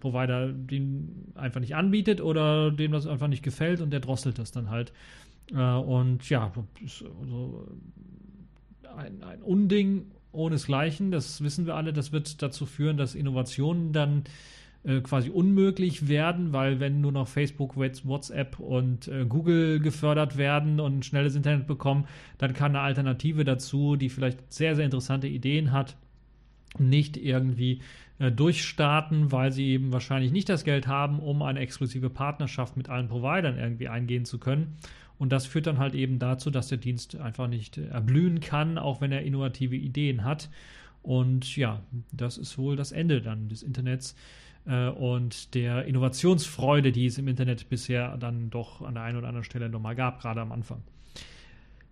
Provider 0.00 0.48
den 0.48 1.32
einfach 1.34 1.60
nicht 1.60 1.74
anbietet 1.74 2.20
oder 2.20 2.70
dem 2.70 2.92
das 2.92 3.06
einfach 3.06 3.28
nicht 3.28 3.42
gefällt 3.42 3.80
und 3.80 3.90
der 3.90 4.00
drosselt 4.00 4.38
das 4.38 4.52
dann 4.52 4.70
halt. 4.70 4.92
Äh, 5.52 5.56
und 5.56 6.28
ja, 6.30 6.52
also 7.20 7.68
ein, 8.96 9.22
ein 9.22 9.42
Unding 9.42 10.06
ohnesgleichen, 10.32 11.10
das 11.10 11.42
wissen 11.42 11.66
wir 11.66 11.74
alle, 11.74 11.92
das 11.92 12.12
wird 12.12 12.42
dazu 12.42 12.66
führen, 12.66 12.96
dass 12.96 13.14
Innovationen 13.14 13.92
dann 13.92 14.24
äh, 14.84 15.00
quasi 15.00 15.30
unmöglich 15.30 16.08
werden, 16.08 16.52
weil 16.52 16.78
wenn 16.78 17.00
nur 17.00 17.12
noch 17.12 17.26
Facebook, 17.26 17.76
WhatsApp 17.76 18.60
und 18.60 19.08
äh, 19.08 19.24
Google 19.26 19.80
gefördert 19.80 20.36
werden 20.36 20.78
und 20.78 21.04
schnelles 21.06 21.34
Internet 21.34 21.66
bekommen, 21.66 22.06
dann 22.38 22.52
kann 22.52 22.72
eine 22.72 22.80
Alternative 22.80 23.44
dazu, 23.44 23.96
die 23.96 24.10
vielleicht 24.10 24.52
sehr, 24.52 24.76
sehr 24.76 24.84
interessante 24.84 25.26
Ideen 25.26 25.72
hat, 25.72 25.96
nicht 26.78 27.16
irgendwie 27.16 27.80
äh, 28.18 28.30
durchstarten, 28.30 29.32
weil 29.32 29.52
sie 29.52 29.68
eben 29.68 29.92
wahrscheinlich 29.92 30.32
nicht 30.32 30.48
das 30.48 30.64
Geld 30.64 30.86
haben, 30.86 31.18
um 31.18 31.42
eine 31.42 31.60
exklusive 31.60 32.10
Partnerschaft 32.10 32.76
mit 32.76 32.88
allen 32.88 33.08
Providern 33.08 33.58
irgendwie 33.58 33.88
eingehen 33.88 34.24
zu 34.24 34.38
können. 34.38 34.76
Und 35.18 35.32
das 35.32 35.46
führt 35.46 35.66
dann 35.66 35.78
halt 35.78 35.94
eben 35.94 36.18
dazu, 36.18 36.50
dass 36.50 36.68
der 36.68 36.78
Dienst 36.78 37.16
einfach 37.16 37.48
nicht 37.48 37.78
äh, 37.78 37.86
erblühen 37.86 38.40
kann, 38.40 38.78
auch 38.78 39.00
wenn 39.00 39.12
er 39.12 39.22
innovative 39.22 39.76
Ideen 39.76 40.24
hat. 40.24 40.50
Und 41.02 41.56
ja, 41.56 41.82
das 42.12 42.38
ist 42.38 42.56
wohl 42.58 42.76
das 42.76 42.92
Ende 42.92 43.20
dann 43.20 43.48
des 43.48 43.62
Internets 43.62 44.14
äh, 44.66 44.88
und 44.88 45.54
der 45.54 45.84
Innovationsfreude, 45.84 46.92
die 46.92 47.06
es 47.06 47.18
im 47.18 47.28
Internet 47.28 47.68
bisher 47.68 48.16
dann 48.16 48.50
doch 48.50 48.82
an 48.82 48.94
der 48.94 49.02
einen 49.02 49.18
oder 49.18 49.28
anderen 49.28 49.44
Stelle 49.44 49.68
nochmal 49.68 49.94
gab, 49.94 50.20
gerade 50.20 50.40
am 50.40 50.52
Anfang. 50.52 50.82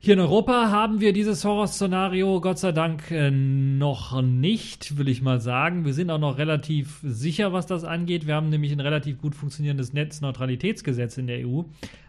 Hier 0.05 0.15
in 0.15 0.21
Europa 0.21 0.73
haben 0.73 0.99
wir 0.99 1.13
dieses 1.13 1.45
Horrorszenario 1.45 2.41
Gott 2.41 2.59
sei 2.59 2.73
Dank 2.73 3.13
äh, 3.13 3.31
noch 3.31 4.21
nicht, 4.21 4.99
will 4.99 5.09
ich 5.09 5.23
mal 5.23 5.41
sagen. 5.41 5.85
Wir 5.85 5.95
sind 5.95 6.11
auch 6.11 6.19
noch 6.19 6.39
relativ 6.39 6.99
sicher, 7.05 7.53
was 7.53 7.67
das 7.67 7.85
angeht. 7.85 8.27
Wir 8.27 8.35
haben 8.35 8.49
nämlich 8.49 8.73
ein 8.73 8.81
relativ 8.81 9.21
gut 9.21 9.37
funktionierendes 9.37 9.93
Netzneutralitätsgesetz 9.93 11.19
in 11.19 11.29
der 11.29 11.47
EU. 11.47 11.63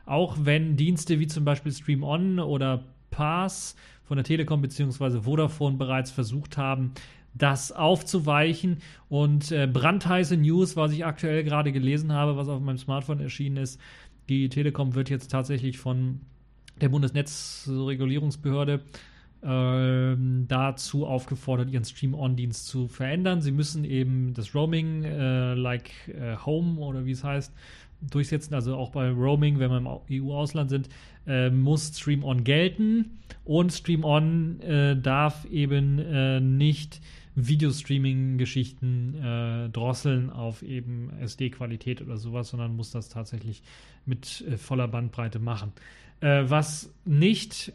Auch 0.08 0.38
wenn 0.42 0.76
Dienste 0.76 1.20
wie 1.20 1.28
zum 1.28 1.46
Beispiel 1.46 1.72
Stream 1.72 2.02
On 2.02 2.40
oder 2.40 2.84
Pass 3.12 3.76
von 4.06 4.18
der 4.18 4.24
Telekom 4.24 4.64
bzw. 4.64 5.22
Vodafone 5.22 5.78
bereits 5.78 6.10
versucht 6.10 6.58
haben, 6.58 6.94
das 7.34 7.72
aufzuweichen. 7.72 8.78
Und 9.10 9.52
äh, 9.52 9.68
brandheiße 9.68 10.38
News, 10.38 10.76
was 10.76 10.92
ich 10.92 11.06
aktuell 11.06 11.44
gerade 11.44 11.72
gelesen 11.72 12.12
habe, 12.12 12.38
was 12.38 12.48
auf 12.48 12.62
meinem 12.62 12.78
Smartphone 12.78 13.20
erschienen 13.20 13.58
ist, 13.58 13.80
die 14.30 14.50
Telekom 14.50 14.96
wird 14.96 15.10
jetzt 15.10 15.30
tatsächlich 15.30 15.78
von 15.78 16.22
der 16.80 16.90
Bundesnetzregulierungsbehörde 16.90 18.82
äh, 19.42 20.16
dazu 20.48 21.06
aufgefordert, 21.06 21.70
ihren 21.70 21.84
Stream-On-Dienst 21.84 22.68
zu 22.68 22.88
verändern. 22.88 23.42
Sie 23.42 23.52
müssen 23.52 23.84
eben 23.84 24.34
das 24.34 24.56
Roaming, 24.56 25.04
äh, 25.04 25.54
like 25.54 25.92
äh, 26.08 26.38
Home 26.46 26.80
oder 26.80 27.06
wie 27.06 27.12
es 27.12 27.24
heißt, 27.24 27.54
durchsetzen. 28.10 28.54
Also 28.54 28.76
auch 28.76 28.92
bei 28.92 29.10
Roaming, 29.10 29.60
wenn 29.60 29.72
wir 29.72 29.78
im 29.78 30.24
EU-Ausland 30.24 30.70
sind, 30.70 30.90
äh, 31.28 31.50
muss 31.50 31.98
Stream 31.98 32.24
On 32.24 32.44
gelten 32.44 33.20
und 33.46 33.72
Stream 33.72 34.04
On 34.04 34.60
äh, 34.62 34.98
darf 35.00 35.46
eben 35.46 36.00
äh, 36.00 36.40
nicht 36.40 37.02
Videostreaming-Geschichten 37.36 39.16
äh, 39.16 39.70
drosseln 39.70 40.30
auf 40.30 40.62
eben 40.62 41.10
SD-Qualität 41.20 42.02
oder 42.02 42.18
sowas, 42.18 42.50
sondern 42.50 42.76
muss 42.76 42.92
das 42.92 43.10
tatsächlich 43.10 43.64
mit 44.06 44.42
äh, 44.48 44.58
voller 44.58 44.88
Bandbreite 44.88 45.40
machen. 45.40 45.74
Äh, 46.22 46.44
was 46.48 46.94
nicht 47.06 47.74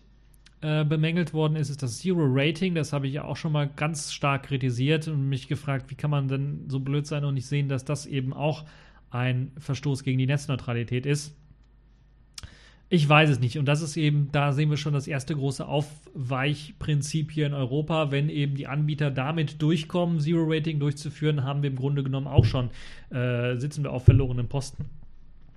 äh, 0.61 0.85
bemängelt 0.85 1.35
worden 1.35 1.57
ist, 1.57 1.71
ist 1.71 1.83
das 1.83 1.99
Zero 1.99 2.25
Rating. 2.25 2.75
Das 2.75 2.93
habe 2.93 3.07
ich 3.07 3.15
ja 3.15 3.25
auch 3.25 3.37
schon 3.37 3.53
mal 3.53 3.69
ganz 3.69 4.13
stark 4.13 4.45
kritisiert 4.45 5.07
und 5.09 5.29
mich 5.29 5.49
gefragt, 5.49 5.91
wie 5.91 5.95
kann 5.95 6.11
man 6.11 6.29
denn 6.29 6.65
so 6.69 6.81
blöd 6.81 7.07
sein 7.07 7.25
und 7.25 7.35
nicht 7.35 7.47
sehen, 7.47 7.69
dass 7.69 7.85
das 7.85 8.07
eben 8.07 8.33
auch 8.33 8.65
ein 9.11 9.53
Verstoß 9.59 10.03
gegen 10.03 10.19
die 10.19 10.27
Netzneutralität 10.27 11.07
ist. 11.07 11.37
Ich 12.91 13.07
weiß 13.07 13.29
es 13.29 13.39
nicht. 13.39 13.59
Und 13.59 13.67
das 13.67 13.83
ist 13.83 13.99
eben, 13.99 14.31
da 14.33 14.53
sehen 14.53 14.71
wir 14.71 14.79
schon 14.79 14.95
das 14.95 15.07
erste 15.07 15.35
große 15.35 15.67
Aufweichprinzip 15.67 17.31
hier 17.31 17.47
in 17.47 17.53
Europa. 17.53 18.11
Wenn 18.11 18.31
eben 18.31 18.55
die 18.55 18.67
Anbieter 18.67 19.11
damit 19.11 19.61
durchkommen, 19.61 20.21
Zero 20.21 20.45
Rating 20.47 20.81
durchzuführen, 20.81 21.45
haben 21.45 21.63
wir 21.63 21.69
im 21.69 21.77
Grunde 21.77 22.03
genommen 22.03 22.27
auch 22.27 22.47
schon, 22.47 22.71
äh, 23.11 23.57
sitzen 23.57 23.85
wir 23.85 23.93
auf 23.93 24.05
verlorenen 24.05 24.49
Posten. 24.49 24.87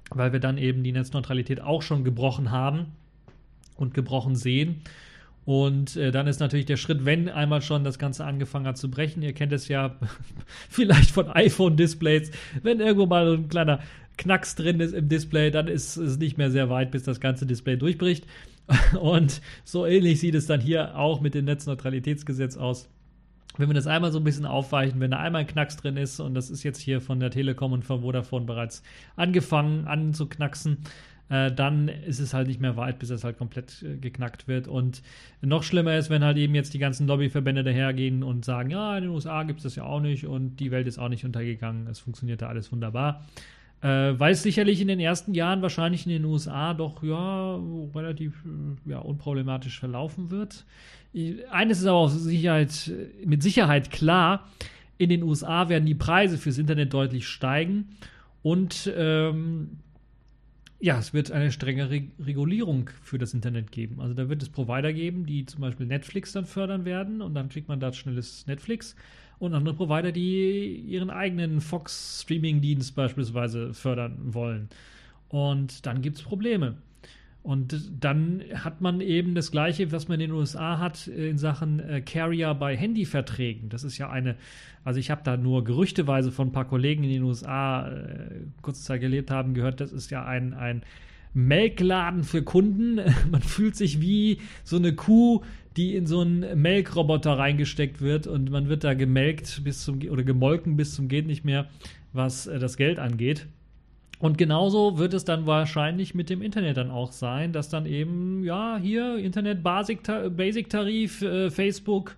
Weil 0.10 0.34
wir 0.34 0.42
dann 0.42 0.58
eben 0.58 0.84
die 0.84 0.92
Netzneutralität 0.92 1.62
auch 1.62 1.82
schon 1.82 2.04
gebrochen 2.04 2.52
haben 2.52 2.88
und 3.78 3.94
gebrochen 3.94 4.36
sehen. 4.36 4.82
Und 5.46 5.96
äh, 5.96 6.12
dann 6.12 6.28
ist 6.28 6.40
natürlich 6.40 6.68
der 6.68 6.78
Schritt, 6.78 7.06
wenn 7.06 7.28
einmal 7.30 7.62
schon 7.62 7.84
das 7.84 7.98
Ganze 7.98 8.26
angefangen 8.26 8.68
hat 8.68 8.78
zu 8.78 8.92
brechen, 8.92 9.24
ihr 9.24 9.34
kennt 9.34 9.54
es 9.54 9.70
ja 9.70 9.96
vielleicht 10.70 11.12
von 11.12 11.30
iPhone-Displays, 11.30 12.32
wenn 12.62 12.80
irgendwo 12.80 13.08
mal 13.08 13.26
so 13.26 13.34
ein 13.34 13.48
kleiner 13.48 13.80
Knacks 14.18 14.56
drin 14.56 14.80
ist 14.80 14.94
im 14.94 15.10
Display, 15.10 15.52
dann 15.52 15.68
ist 15.68 15.98
es 15.98 16.18
nicht 16.18 16.38
mehr 16.38 16.52
sehr 16.52 16.70
weit, 16.70 16.92
bis 16.92 17.04
das 17.04 17.20
ganze 17.20 17.46
Display 17.46 17.78
durchbricht. 17.78 18.26
Und 19.00 19.42
so 19.64 19.86
ähnlich 19.86 20.20
sieht 20.20 20.36
es 20.36 20.46
dann 20.46 20.62
hier 20.62 20.98
auch 20.98 21.22
mit 21.22 21.34
dem 21.34 21.46
Netzneutralitätsgesetz 21.46 22.58
aus. 22.58 22.90
Wenn 23.58 23.70
wir 23.70 23.74
das 23.74 23.88
einmal 23.88 24.12
so 24.12 24.20
ein 24.20 24.24
bisschen 24.24 24.46
aufweichen, 24.46 25.00
wenn 25.02 25.12
da 25.12 25.20
einmal 25.20 25.42
ein 25.42 25.48
Knacks 25.48 25.76
drin 25.76 25.98
ist, 25.98 26.20
und 26.20 26.34
das 26.34 26.50
ist 26.50 26.64
jetzt 26.64 26.80
hier 26.80 27.02
von 27.02 27.20
der 27.20 27.32
Telekom 27.32 27.74
und 27.74 27.84
von 27.84 28.02
Vodafone 28.02 28.46
bereits 28.46 28.82
angefangen 29.18 29.88
anzuknacksen, 29.88 30.78
äh, 31.32 31.52
dann 31.52 31.88
ist 31.88 32.20
es 32.20 32.34
halt 32.34 32.48
nicht 32.48 32.62
mehr 32.62 32.78
weit, 32.78 33.00
bis 33.00 33.10
es 33.10 33.24
halt 33.24 33.38
komplett 33.38 33.84
äh, 33.84 33.98
geknackt 33.98 34.48
wird. 34.48 34.68
Und 34.68 35.02
noch 35.42 35.64
schlimmer 35.64 35.98
ist, 35.98 36.10
wenn 36.10 36.24
halt 36.24 36.38
eben 36.38 36.56
jetzt 36.56 36.74
die 36.74 36.80
ganzen 36.80 37.08
Lobbyverbände 37.08 37.64
dahergehen 37.64 38.24
und 38.24 38.46
sagen, 38.46 38.70
ja, 38.70 38.98
in 38.98 39.04
den 39.04 39.12
USA 39.12 39.44
gibt 39.44 39.60
es 39.60 39.64
das 39.64 39.76
ja 39.76 39.84
auch 39.84 40.02
nicht 40.02 40.28
und 40.28 40.58
die 40.58 40.72
Welt 40.72 40.88
ist 40.88 40.98
auch 40.98 41.10
nicht 41.10 41.26
untergegangen, 41.26 41.88
es 41.88 42.00
funktioniert 42.00 42.42
da 42.42 42.48
alles 42.48 42.72
wunderbar. 42.72 43.26
Äh, 43.82 44.20
weil 44.20 44.34
es 44.34 44.44
sicherlich 44.44 44.80
in 44.80 44.88
den 44.88 45.00
ersten 45.00 45.34
Jahren 45.34 45.62
wahrscheinlich 45.64 46.06
in 46.06 46.12
den 46.12 46.26
USA 46.26 46.74
doch 46.76 47.02
ja 47.02 47.60
relativ 47.96 48.44
ja, 48.86 49.00
unproblematisch 49.00 49.80
verlaufen 49.80 50.30
wird. 50.30 50.66
Eines 51.50 51.80
ist 51.80 51.88
aber 51.88 51.98
auch 51.98 52.10
Sicherheit, 52.10 52.92
mit 53.26 53.42
Sicherheit 53.42 53.90
klar, 53.92 54.48
in 54.98 55.10
den 55.10 55.24
USA 55.24 55.68
werden 55.68 55.88
die 55.88 55.96
Preise 55.96 56.38
fürs 56.38 56.60
Internet 56.60 56.94
deutlich 56.94 57.28
steigen 57.28 57.90
und 58.44 58.92
ähm, 58.96 59.80
ja, 60.80 60.98
es 60.98 61.14
wird 61.14 61.32
eine 61.32 61.52
strengere 61.52 62.04
Regulierung 62.20 62.90
für 63.04 63.18
das 63.18 63.34
Internet 63.34 63.72
geben. 63.72 64.00
Also 64.00 64.14
da 64.14 64.30
wird 64.30 64.42
es 64.42 64.50
Provider 64.50 64.94
geben, 64.94 65.26
die 65.26 65.46
zum 65.46 65.62
Beispiel 65.62 65.86
Netflix 65.86 66.32
dann 66.34 66.46
fördern 66.46 66.86
werden 66.86 67.22
und 67.22 67.34
dann 67.34 67.50
kriegt 67.50 67.68
man 67.68 67.80
da 67.80 67.92
schnelles 67.94 68.46
Netflix 68.48 68.96
und 69.42 69.56
andere 69.56 69.74
Provider, 69.74 70.12
die 70.12 70.76
ihren 70.88 71.10
eigenen 71.10 71.62
Fox-Streaming-Dienst 71.62 72.96
beispielsweise 72.96 73.74
fördern 73.74 74.18
wollen. 74.34 74.70
Und 75.30 75.88
dann 75.88 76.04
gibt 76.04 76.18
es 76.18 76.24
Probleme. 76.24 76.76
Und 77.42 77.90
dann 78.00 78.44
hat 78.54 78.82
man 78.82 79.02
eben 79.02 79.34
das 79.34 79.50
Gleiche, 79.50 79.92
was 79.92 80.08
man 80.08 80.20
in 80.20 80.30
den 80.30 80.38
USA 80.38 80.78
hat 80.78 81.08
in 81.08 81.40
Sachen 81.40 81.80
äh, 81.80 82.02
Carrier 82.02 82.54
bei 82.54 82.78
Handyverträgen. 82.78 83.70
Das 83.70 83.84
ist 83.84 83.98
ja 83.98 84.12
eine, 84.12 84.36
also 84.84 85.00
ich 85.00 85.10
habe 85.10 85.22
da 85.24 85.38
nur 85.38 85.64
gerüchteweise 85.64 86.32
von 86.32 86.50
ein 86.50 86.52
paar 86.52 86.68
Kollegen 86.68 87.04
in 87.04 87.10
den 87.10 87.24
USA 87.24 87.88
äh, 87.88 88.42
kurze 88.62 88.84
Zeit 88.84 89.02
gelebt 89.02 89.32
haben 89.32 89.56
gehört, 89.56 89.82
das 89.82 89.92
ist 89.92 90.12
ja 90.12 90.24
ein, 90.24 90.54
ein 90.54 90.84
Melkladen 91.34 92.24
für 92.24 92.44
Kunden. 92.44 93.00
Man 93.32 93.42
fühlt 93.42 93.76
sich 93.76 94.02
wie 94.02 94.38
so 94.64 94.76
eine 94.76 94.94
Kuh, 94.94 95.42
die 95.78 95.96
in 95.96 96.06
so 96.06 96.22
einen 96.22 96.62
Melkroboter 96.62 97.38
reingesteckt 97.38 98.02
wird 98.02 98.28
und 98.28 98.52
man 98.52 98.68
wird 98.70 98.84
da 98.84 98.94
gemelkt 98.94 99.64
bis 99.64 99.84
zum 99.84 100.02
oder 100.10 100.24
gemolken 100.24 100.76
bis 100.76 100.96
zum 100.96 101.08
geht 101.08 101.28
nicht 101.28 101.46
mehr, 101.46 101.68
was 102.14 102.48
äh, 102.48 102.60
das 102.60 102.78
Geld 102.78 103.00
angeht. 103.00 103.48
Und 104.20 104.38
genauso 104.38 105.00
wird 105.00 105.16
es 105.16 105.26
dann 105.26 105.48
wahrscheinlich 105.48 106.14
mit 106.14 106.30
dem 106.30 106.44
Internet 106.44 106.78
dann 106.78 106.92
auch 106.92 107.12
sein, 107.12 107.54
dass 107.54 107.70
dann 107.70 107.88
eben, 107.88 108.44
ja, 108.44 108.78
hier 108.80 109.18
Internet 109.18 109.64
Basic, 109.64 110.04
Basic 110.38 110.70
Tarif, 110.70 111.24
äh, 111.24 111.50
Facebook, 111.50 112.16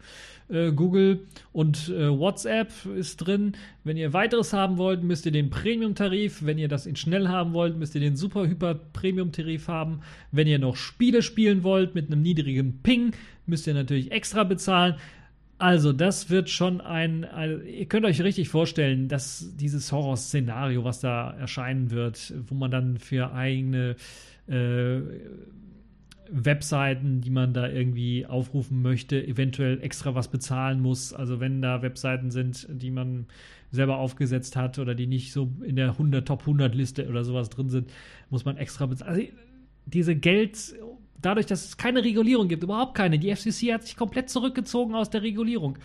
äh, 0.49 0.71
Google 0.71 1.21
und 1.51 1.89
äh, 1.89 2.09
WhatsApp 2.09 2.71
ist 2.95 3.17
drin. 3.17 3.53
Wenn 3.83 3.97
ihr 3.97 4.13
weiteres 4.13 4.53
haben 4.53 4.77
wollt, 4.77 5.03
müsst 5.03 5.25
ihr 5.25 5.31
den 5.31 5.49
Premium-Tarif. 5.49 6.45
Wenn 6.45 6.57
ihr 6.57 6.67
das 6.67 6.85
in 6.85 6.95
schnell 6.95 7.27
haben 7.27 7.53
wollt, 7.53 7.77
müsst 7.77 7.95
ihr 7.95 8.01
den 8.01 8.15
Super 8.15 8.47
Hyper 8.47 8.75
Premium-Tarif 8.75 9.67
haben. 9.67 10.01
Wenn 10.31 10.47
ihr 10.47 10.59
noch 10.59 10.75
Spiele 10.75 11.21
spielen 11.21 11.63
wollt 11.63 11.95
mit 11.95 12.07
einem 12.07 12.21
niedrigen 12.21 12.81
Ping, 12.83 13.13
müsst 13.45 13.67
ihr 13.67 13.73
natürlich 13.73 14.11
extra 14.11 14.43
bezahlen. 14.43 14.95
Also, 15.59 15.93
das 15.93 16.29
wird 16.29 16.49
schon 16.49 16.81
ein, 16.81 17.23
ein, 17.23 17.65
Ihr 17.65 17.85
könnt 17.85 18.05
euch 18.05 18.21
richtig 18.21 18.49
vorstellen, 18.49 19.07
dass 19.07 19.55
dieses 19.55 19.91
Horror-Szenario, 19.91 20.83
was 20.83 20.99
da 20.99 21.31
erscheinen 21.31 21.91
wird, 21.91 22.33
wo 22.47 22.55
man 22.55 22.69
dann 22.69 22.97
für 22.97 23.31
eigene 23.33 23.95
äh, 24.47 24.97
Webseiten, 26.33 27.21
die 27.21 27.29
man 27.29 27.53
da 27.53 27.69
irgendwie 27.69 28.25
aufrufen 28.25 28.81
möchte, 28.81 29.25
eventuell 29.25 29.81
extra 29.81 30.15
was 30.15 30.27
bezahlen 30.27 30.81
muss. 30.81 31.13
Also, 31.13 31.39
wenn 31.39 31.61
da 31.61 31.81
Webseiten 31.81 32.31
sind, 32.31 32.67
die 32.69 32.91
man 32.91 33.27
selber 33.71 33.97
aufgesetzt 33.97 34.55
hat 34.55 34.79
oder 34.79 34.95
die 34.95 35.07
nicht 35.07 35.31
so 35.31 35.51
in 35.63 35.75
der 35.75 35.91
100 35.91 36.27
Top 36.27 36.41
100 36.41 36.73
Liste 36.73 37.07
oder 37.07 37.23
sowas 37.23 37.49
drin 37.49 37.69
sind, 37.69 37.91
muss 38.29 38.45
man 38.45 38.57
extra 38.57 38.85
bezahlen. 38.87 39.11
Also, 39.11 39.27
diese 39.85 40.15
Geld 40.15 40.73
dadurch, 41.23 41.45
dass 41.45 41.65
es 41.65 41.77
keine 41.77 42.03
Regulierung 42.03 42.47
gibt, 42.47 42.63
überhaupt 42.63 42.95
keine, 42.95 43.17
die 43.17 43.33
FCC 43.33 43.73
hat 43.73 43.83
sich 43.83 43.95
komplett 43.95 44.29
zurückgezogen 44.29 44.93
aus 44.93 45.09
der 45.09 45.23
Regulierung, 45.23 45.77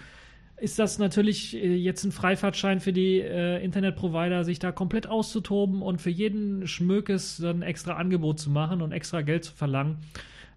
ist 0.61 0.79
das 0.79 0.99
natürlich 0.99 1.57
äh, 1.57 1.75
jetzt 1.77 2.05
ein 2.05 2.13
Freifahrtschein 2.13 2.81
für 2.81 2.93
die 2.93 3.21
äh, 3.21 3.63
Internetprovider, 3.65 4.45
sich 4.45 4.59
da 4.59 4.73
komplett 4.73 5.07
auszutoben 5.07 5.83
und 5.83 6.01
für 6.03 6.11
jeden 6.11 6.67
Schmökes 6.67 7.39
dann 7.39 7.63
extra 7.63 7.95
Angebot 7.95 8.41
zu 8.41 8.51
machen 8.51 8.83
und 8.83 8.93
extra 8.93 9.23
Geld 9.23 9.45
zu 9.45 9.55
verlangen 9.55 9.99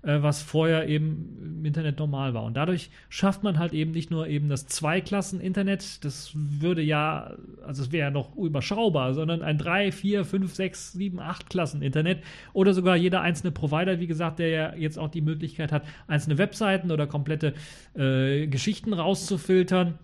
äh, 0.04 0.22
was 0.22 0.42
vorher 0.42 0.88
eben 0.88 1.60
im 1.60 1.66
Internet 1.66 2.00
normal 2.00 2.34
war. 2.34 2.44
Und 2.44 2.56
dadurch 2.56 2.90
schafft 3.10 3.44
man 3.44 3.60
halt 3.60 3.74
eben 3.74 3.92
nicht 3.92 4.10
nur 4.10 4.28
eben 4.28 4.50
das 4.50 4.66
Zweiklassen-Internet, 4.68 6.04
das 6.04 6.32
würde 6.34 6.82
ja, 6.82 7.36
also 7.66 7.84
es 7.84 7.92
wäre 7.92 8.08
ja 8.08 8.12
noch 8.12 8.36
überschaubar, 8.36 9.14
sondern 9.14 9.42
ein 9.42 9.58
3, 9.58 9.92
4, 9.92 10.26
5, 10.26 10.54
6, 10.54 10.94
7, 10.94 11.20
8 11.20 11.50
Klassen-Internet 11.50 12.24
oder 12.54 12.74
sogar 12.74 12.96
jeder 12.96 13.22
einzelne 13.22 13.52
Provider, 13.52 14.00
wie 14.00 14.08
gesagt, 14.08 14.40
der 14.40 14.50
ja 14.50 14.76
jetzt 14.76 14.98
auch 14.98 15.10
die 15.10 15.22
Möglichkeit 15.22 15.72
hat, 15.72 15.84
einzelne 16.08 16.38
Webseiten 16.38 16.92
oder 16.92 17.06
komplette 17.08 17.54
äh, 17.96 18.48
Geschichten 18.48 18.94
rauszufiltern, 18.94 20.00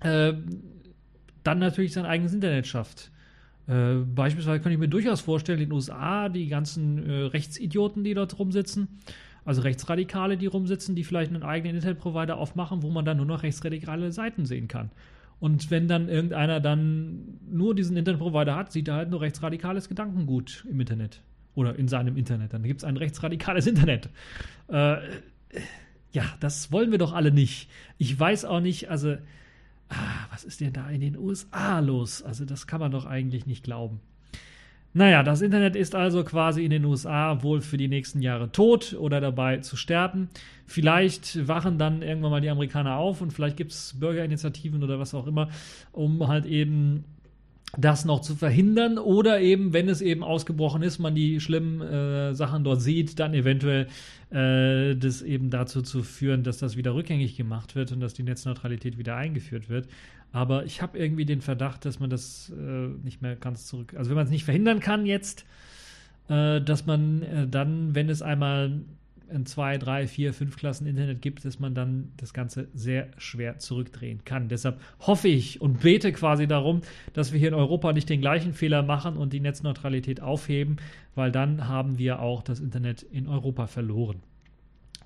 äh, 0.00 0.34
dann 1.42 1.58
natürlich 1.58 1.92
sein 1.92 2.06
eigenes 2.06 2.32
Internet 2.32 2.66
schafft. 2.66 3.10
Äh, 3.68 3.96
beispielsweise 4.14 4.60
kann 4.60 4.72
ich 4.72 4.78
mir 4.78 4.88
durchaus 4.88 5.20
vorstellen, 5.20 5.60
in 5.60 5.68
den 5.68 5.72
USA 5.72 6.28
die 6.28 6.48
ganzen 6.48 7.08
äh, 7.08 7.12
Rechtsidioten, 7.24 8.04
die 8.04 8.14
dort 8.14 8.38
rumsitzen, 8.38 8.88
also 9.44 9.62
Rechtsradikale, 9.62 10.36
die 10.36 10.46
rumsitzen, 10.46 10.94
die 10.94 11.04
vielleicht 11.04 11.32
einen 11.32 11.42
eigenen 11.42 11.76
Internetprovider 11.76 12.36
aufmachen, 12.36 12.82
wo 12.82 12.90
man 12.90 13.04
dann 13.04 13.16
nur 13.16 13.26
noch 13.26 13.42
rechtsradikale 13.42 14.12
Seiten 14.12 14.44
sehen 14.44 14.68
kann. 14.68 14.90
Und 15.38 15.70
wenn 15.70 15.86
dann 15.86 16.08
irgendeiner 16.08 16.60
dann 16.60 17.38
nur 17.48 17.74
diesen 17.74 17.96
Internetprovider 17.96 18.56
hat, 18.56 18.72
sieht 18.72 18.88
er 18.88 18.94
halt 18.94 19.10
nur 19.10 19.20
rechtsradikales 19.20 19.88
Gedankengut 19.88 20.64
im 20.70 20.80
Internet. 20.80 21.22
Oder 21.54 21.78
in 21.78 21.88
seinem 21.88 22.16
Internet. 22.16 22.52
Dann 22.52 22.62
gibt 22.62 22.80
es 22.80 22.84
ein 22.84 22.96
rechtsradikales 22.96 23.66
Internet. 23.66 24.10
Äh, 24.68 24.96
ja, 26.12 26.24
das 26.40 26.72
wollen 26.72 26.90
wir 26.90 26.98
doch 26.98 27.12
alle 27.12 27.30
nicht. 27.30 27.70
Ich 27.98 28.18
weiß 28.18 28.44
auch 28.44 28.60
nicht, 28.60 28.90
also 28.90 29.16
ah, 29.88 30.26
was 30.30 30.44
ist 30.44 30.60
denn 30.60 30.72
da 30.72 30.88
in 30.90 31.00
den 31.00 31.16
USA 31.16 31.80
los? 31.80 32.22
Also 32.22 32.44
das 32.44 32.66
kann 32.66 32.80
man 32.80 32.90
doch 32.90 33.06
eigentlich 33.06 33.46
nicht 33.46 33.64
glauben. 33.64 34.00
Naja, 34.96 35.22
das 35.22 35.42
Internet 35.42 35.76
ist 35.76 35.94
also 35.94 36.24
quasi 36.24 36.64
in 36.64 36.70
den 36.70 36.86
USA 36.86 37.42
wohl 37.42 37.60
für 37.60 37.76
die 37.76 37.86
nächsten 37.86 38.22
Jahre 38.22 38.50
tot 38.50 38.96
oder 38.98 39.20
dabei 39.20 39.58
zu 39.58 39.76
sterben. 39.76 40.30
Vielleicht 40.64 41.46
wachen 41.46 41.76
dann 41.76 42.00
irgendwann 42.00 42.30
mal 42.30 42.40
die 42.40 42.48
Amerikaner 42.48 42.96
auf 42.96 43.20
und 43.20 43.30
vielleicht 43.30 43.58
gibt 43.58 43.72
es 43.72 43.94
Bürgerinitiativen 44.00 44.82
oder 44.82 44.98
was 44.98 45.12
auch 45.12 45.26
immer, 45.26 45.50
um 45.92 46.26
halt 46.28 46.46
eben 46.46 47.04
das 47.76 48.04
noch 48.04 48.20
zu 48.20 48.34
verhindern 48.34 48.98
oder 48.98 49.40
eben, 49.40 49.72
wenn 49.72 49.88
es 49.88 50.00
eben 50.00 50.22
ausgebrochen 50.22 50.82
ist, 50.82 50.98
man 50.98 51.14
die 51.14 51.40
schlimmen 51.40 51.80
äh, 51.80 52.34
Sachen 52.34 52.64
dort 52.64 52.80
sieht, 52.80 53.18
dann 53.18 53.34
eventuell 53.34 53.88
äh, 54.30 54.96
das 54.96 55.22
eben 55.22 55.50
dazu 55.50 55.82
zu 55.82 56.02
führen, 56.02 56.42
dass 56.42 56.58
das 56.58 56.76
wieder 56.76 56.94
rückgängig 56.94 57.36
gemacht 57.36 57.74
wird 57.74 57.92
und 57.92 58.00
dass 58.00 58.14
die 58.14 58.22
Netzneutralität 58.22 58.98
wieder 58.98 59.16
eingeführt 59.16 59.68
wird. 59.68 59.88
Aber 60.32 60.64
ich 60.64 60.82
habe 60.82 60.98
irgendwie 60.98 61.24
den 61.24 61.40
Verdacht, 61.40 61.84
dass 61.84 62.00
man 62.00 62.10
das 62.10 62.52
äh, 62.56 62.88
nicht 63.04 63.22
mehr 63.22 63.36
ganz 63.36 63.66
zurück, 63.66 63.94
also 63.96 64.10
wenn 64.10 64.16
man 64.16 64.26
es 64.26 64.32
nicht 64.32 64.44
verhindern 64.44 64.80
kann 64.80 65.06
jetzt, 65.06 65.44
äh, 66.28 66.60
dass 66.60 66.86
man 66.86 67.22
äh, 67.22 67.46
dann, 67.46 67.94
wenn 67.94 68.08
es 68.08 68.22
einmal 68.22 68.80
in 69.30 69.46
zwei, 69.46 69.78
drei, 69.78 70.06
vier, 70.06 70.32
fünf 70.32 70.56
Klassen 70.56 70.86
Internet 70.86 71.22
gibt, 71.22 71.44
dass 71.44 71.58
man 71.58 71.74
dann 71.74 72.12
das 72.16 72.32
Ganze 72.32 72.68
sehr 72.74 73.08
schwer 73.18 73.58
zurückdrehen 73.58 74.24
kann. 74.24 74.48
Deshalb 74.48 74.80
hoffe 75.00 75.28
ich 75.28 75.60
und 75.60 75.80
bete 75.80 76.12
quasi 76.12 76.46
darum, 76.46 76.80
dass 77.12 77.32
wir 77.32 77.38
hier 77.38 77.48
in 77.48 77.54
Europa 77.54 77.92
nicht 77.92 78.08
den 78.08 78.20
gleichen 78.20 78.52
Fehler 78.52 78.82
machen 78.82 79.16
und 79.16 79.32
die 79.32 79.40
Netzneutralität 79.40 80.20
aufheben, 80.20 80.76
weil 81.14 81.32
dann 81.32 81.68
haben 81.68 81.98
wir 81.98 82.20
auch 82.20 82.42
das 82.42 82.60
Internet 82.60 83.02
in 83.02 83.28
Europa 83.28 83.66
verloren. 83.66 84.22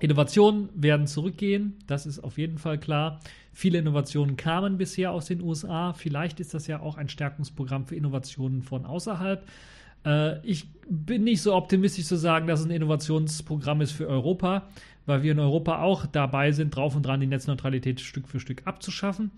Innovationen 0.01 0.69
werden 0.73 1.05
zurückgehen, 1.05 1.75
das 1.85 2.07
ist 2.07 2.19
auf 2.19 2.39
jeden 2.39 2.57
Fall 2.57 2.79
klar. 2.79 3.19
Viele 3.53 3.77
Innovationen 3.77 4.35
kamen 4.35 4.77
bisher 4.77 5.11
aus 5.11 5.25
den 5.25 5.41
USA. 5.41 5.93
Vielleicht 5.93 6.39
ist 6.39 6.55
das 6.55 6.65
ja 6.65 6.79
auch 6.79 6.97
ein 6.97 7.07
Stärkungsprogramm 7.07 7.85
für 7.85 7.95
Innovationen 7.95 8.63
von 8.63 8.85
außerhalb. 8.85 9.45
Äh, 10.05 10.45
ich 10.45 10.67
bin 10.89 11.23
nicht 11.23 11.41
so 11.41 11.55
optimistisch 11.55 12.05
zu 12.05 12.17
sagen, 12.17 12.47
dass 12.47 12.59
es 12.59 12.65
ein 12.65 12.71
Innovationsprogramm 12.71 13.81
ist 13.81 13.91
für 13.91 14.07
Europa, 14.07 14.67
weil 15.05 15.23
wir 15.23 15.31
in 15.31 15.39
Europa 15.39 15.81
auch 15.81 16.05
dabei 16.05 16.51
sind, 16.51 16.75
drauf 16.75 16.95
und 16.95 17.05
dran 17.05 17.19
die 17.19 17.27
Netzneutralität 17.27 18.01
Stück 18.01 18.27
für 18.27 18.39
Stück 18.39 18.63
abzuschaffen. 18.65 19.31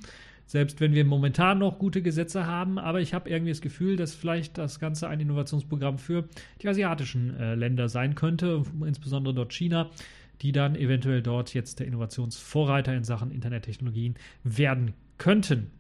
Selbst 0.46 0.82
wenn 0.82 0.94
wir 0.94 1.06
momentan 1.06 1.60
noch 1.60 1.80
gute 1.80 2.02
Gesetze 2.02 2.46
haben, 2.46 2.78
aber 2.78 3.00
ich 3.00 3.14
habe 3.14 3.30
irgendwie 3.30 3.52
das 3.52 3.62
Gefühl, 3.62 3.96
dass 3.96 4.14
vielleicht 4.14 4.58
das 4.58 4.80
Ganze 4.80 5.08
ein 5.08 5.20
Innovationsprogramm 5.20 5.98
für 5.98 6.28
die 6.62 6.68
asiatischen 6.68 7.40
äh, 7.40 7.56
Länder 7.56 7.88
sein 7.88 8.16
könnte, 8.16 8.64
insbesondere 8.86 9.34
dort 9.34 9.54
China, 9.54 9.90
die 10.42 10.52
dann 10.52 10.76
eventuell 10.76 11.22
dort 11.22 11.54
jetzt 11.54 11.80
der 11.80 11.88
Innovationsvorreiter 11.88 12.94
in 12.94 13.04
Sachen 13.04 13.32
Internettechnologien 13.32 14.16
werden 14.44 14.94
könnten. 15.18 15.72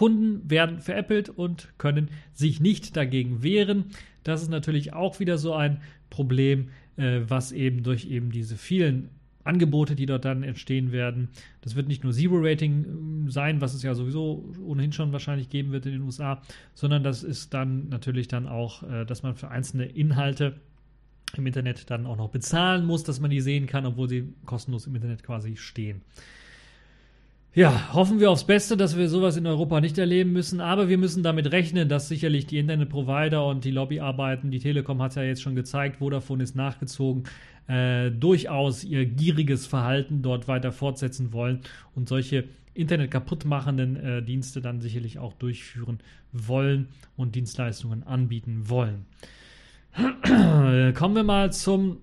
Kunden 0.00 0.48
werden 0.48 0.80
veräppelt 0.80 1.28
und 1.28 1.74
können 1.76 2.08
sich 2.32 2.58
nicht 2.58 2.96
dagegen 2.96 3.42
wehren. 3.42 3.90
Das 4.24 4.40
ist 4.40 4.48
natürlich 4.48 4.94
auch 4.94 5.20
wieder 5.20 5.36
so 5.36 5.52
ein 5.52 5.82
Problem, 6.08 6.70
äh, 6.96 7.20
was 7.28 7.52
eben 7.52 7.82
durch 7.82 8.06
eben 8.06 8.30
diese 8.30 8.56
vielen 8.56 9.10
Angebote, 9.44 9.96
die 9.96 10.06
dort 10.06 10.24
dann 10.24 10.42
entstehen 10.42 10.90
werden. 10.90 11.28
Das 11.60 11.76
wird 11.76 11.86
nicht 11.86 12.02
nur 12.02 12.14
Zero-Rating 12.14 12.84
ähm, 12.86 13.30
sein, 13.30 13.60
was 13.60 13.74
es 13.74 13.82
ja 13.82 13.94
sowieso 13.94 14.50
ohnehin 14.64 14.94
schon 14.94 15.12
wahrscheinlich 15.12 15.50
geben 15.50 15.70
wird 15.70 15.84
in 15.84 15.92
den 15.92 16.00
USA, 16.00 16.40
sondern 16.72 17.04
das 17.04 17.22
ist 17.22 17.52
dann 17.52 17.90
natürlich 17.90 18.26
dann 18.26 18.48
auch, 18.48 18.82
äh, 18.84 19.04
dass 19.04 19.22
man 19.22 19.34
für 19.34 19.48
einzelne 19.48 19.84
Inhalte 19.84 20.56
im 21.36 21.46
Internet 21.46 21.90
dann 21.90 22.06
auch 22.06 22.16
noch 22.16 22.30
bezahlen 22.30 22.86
muss, 22.86 23.04
dass 23.04 23.20
man 23.20 23.30
die 23.30 23.42
sehen 23.42 23.66
kann, 23.66 23.84
obwohl 23.84 24.08
sie 24.08 24.32
kostenlos 24.46 24.86
im 24.86 24.94
Internet 24.94 25.22
quasi 25.22 25.58
stehen. 25.58 26.00
Ja, 27.52 27.92
hoffen 27.92 28.20
wir 28.20 28.30
aufs 28.30 28.44
Beste, 28.44 28.76
dass 28.76 28.96
wir 28.96 29.08
sowas 29.08 29.36
in 29.36 29.44
Europa 29.44 29.80
nicht 29.80 29.98
erleben 29.98 30.32
müssen, 30.32 30.60
aber 30.60 30.88
wir 30.88 30.98
müssen 30.98 31.24
damit 31.24 31.50
rechnen, 31.50 31.88
dass 31.88 32.06
sicherlich 32.06 32.46
die 32.46 32.58
Internetprovider 32.58 33.44
und 33.44 33.64
die 33.64 33.72
Lobbyarbeiten, 33.72 34.52
die 34.52 34.60
Telekom 34.60 35.02
hat 35.02 35.16
ja 35.16 35.24
jetzt 35.24 35.42
schon 35.42 35.56
gezeigt, 35.56 35.96
Vodafone 35.96 36.44
ist 36.44 36.54
nachgezogen, 36.54 37.24
äh, 37.66 38.12
durchaus 38.12 38.84
ihr 38.84 39.04
gieriges 39.04 39.66
Verhalten 39.66 40.22
dort 40.22 40.46
weiter 40.46 40.70
fortsetzen 40.70 41.32
wollen 41.32 41.62
und 41.96 42.08
solche 42.08 42.44
Internet 42.72 43.10
kaputtmachenden 43.10 43.96
äh, 43.96 44.22
Dienste 44.22 44.60
dann 44.60 44.80
sicherlich 44.80 45.18
auch 45.18 45.32
durchführen 45.32 45.98
wollen 46.32 46.86
und 47.16 47.34
Dienstleistungen 47.34 48.04
anbieten 48.04 48.68
wollen. 48.68 49.06
Kommen 50.94 51.16
wir 51.16 51.24
mal 51.24 51.52
zum 51.52 51.96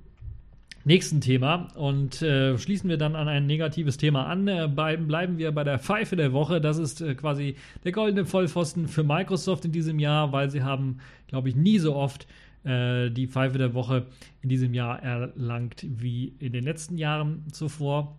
nächsten 0.88 1.22
Thema 1.22 1.68
und 1.76 2.22
äh, 2.22 2.58
schließen 2.58 2.90
wir 2.90 2.98
dann 2.98 3.16
an 3.16 3.28
ein 3.28 3.46
negatives 3.46 3.98
Thema 3.98 4.26
an. 4.26 4.48
Äh, 4.48 4.68
bleiben 4.68 5.38
wir 5.38 5.52
bei 5.52 5.64
der 5.64 5.80
Pfeife 5.80 6.16
der 6.16 6.32
Woche. 6.32 6.62
Das 6.62 6.78
ist 6.78 7.02
äh, 7.02 7.14
quasi 7.14 7.56
der 7.84 7.92
goldene 7.92 8.26
Vollpfosten 8.26 8.88
für 8.88 9.04
Microsoft 9.04 9.66
in 9.66 9.74
diesem 9.74 10.00
Jahr, 10.00 10.32
weil 10.32 10.50
sie 10.50 10.64
haben, 10.64 11.00
glaube 11.28 11.50
ich, 11.50 11.56
nie 11.56 11.78
so 11.78 11.94
oft 11.96 12.26
äh, 12.64 13.12
die 13.12 13.28
Pfeife 13.28 13.58
der 13.58 13.74
Woche 13.74 14.08
in 14.42 14.50
diesem 14.50 14.74
Jahr 14.74 15.04
erlangt 15.04 15.86
wie 15.88 16.34
in 16.40 16.54
den 16.54 16.64
letzten 16.64 16.98
Jahren 16.98 17.44
zuvor. 17.52 18.18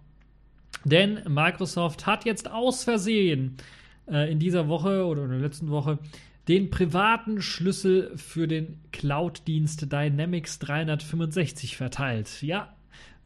Denn 0.85 1.21
Microsoft 1.27 2.07
hat 2.07 2.27
jetzt 2.27 2.51
aus 2.51 2.85
Versehen 2.85 3.57
äh, 4.11 4.31
in 4.31 4.39
dieser 4.39 4.69
Woche 4.69 5.07
oder 5.07 5.25
in 5.25 5.31
der 5.31 5.41
letzten 5.41 5.71
Woche 5.71 5.99
den 6.49 6.71
privaten 6.71 7.43
Schlüssel 7.43 8.17
für 8.17 8.49
den 8.49 8.81
Cloud-Dienst 8.91 9.93
Dynamics 9.93 10.59
365 10.59 11.77
verteilt. 11.77 12.43
Ja, 12.43 12.75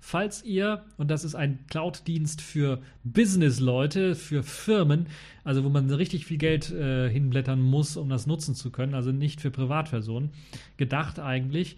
falls 0.01 0.43
ihr, 0.43 0.85
und 0.99 1.11
das 1.11 1.23
ist 1.23 1.37
ein 1.37 1.61
Cloud-Dienst 1.69 2.41
für 2.43 2.83
Business-Leute, 3.05 4.17
für 4.17 4.43
Firmen, 4.43 5.07
also 5.45 5.63
wo 5.63 5.69
man 5.69 5.89
richtig 5.91 6.27
viel 6.27 6.39
Geld 6.39 6.73
äh, 6.73 7.09
hinblättern 7.09 7.63
muss, 7.63 7.97
um 7.97 8.09
das 8.09 8.27
nutzen 8.27 8.57
zu 8.57 8.71
können, 8.71 8.95
also 8.95 9.13
nicht 9.13 9.41
für 9.41 9.53
Privatpersonen, 9.53 10.31
gedacht 10.77 11.21
eigentlich. 11.21 11.77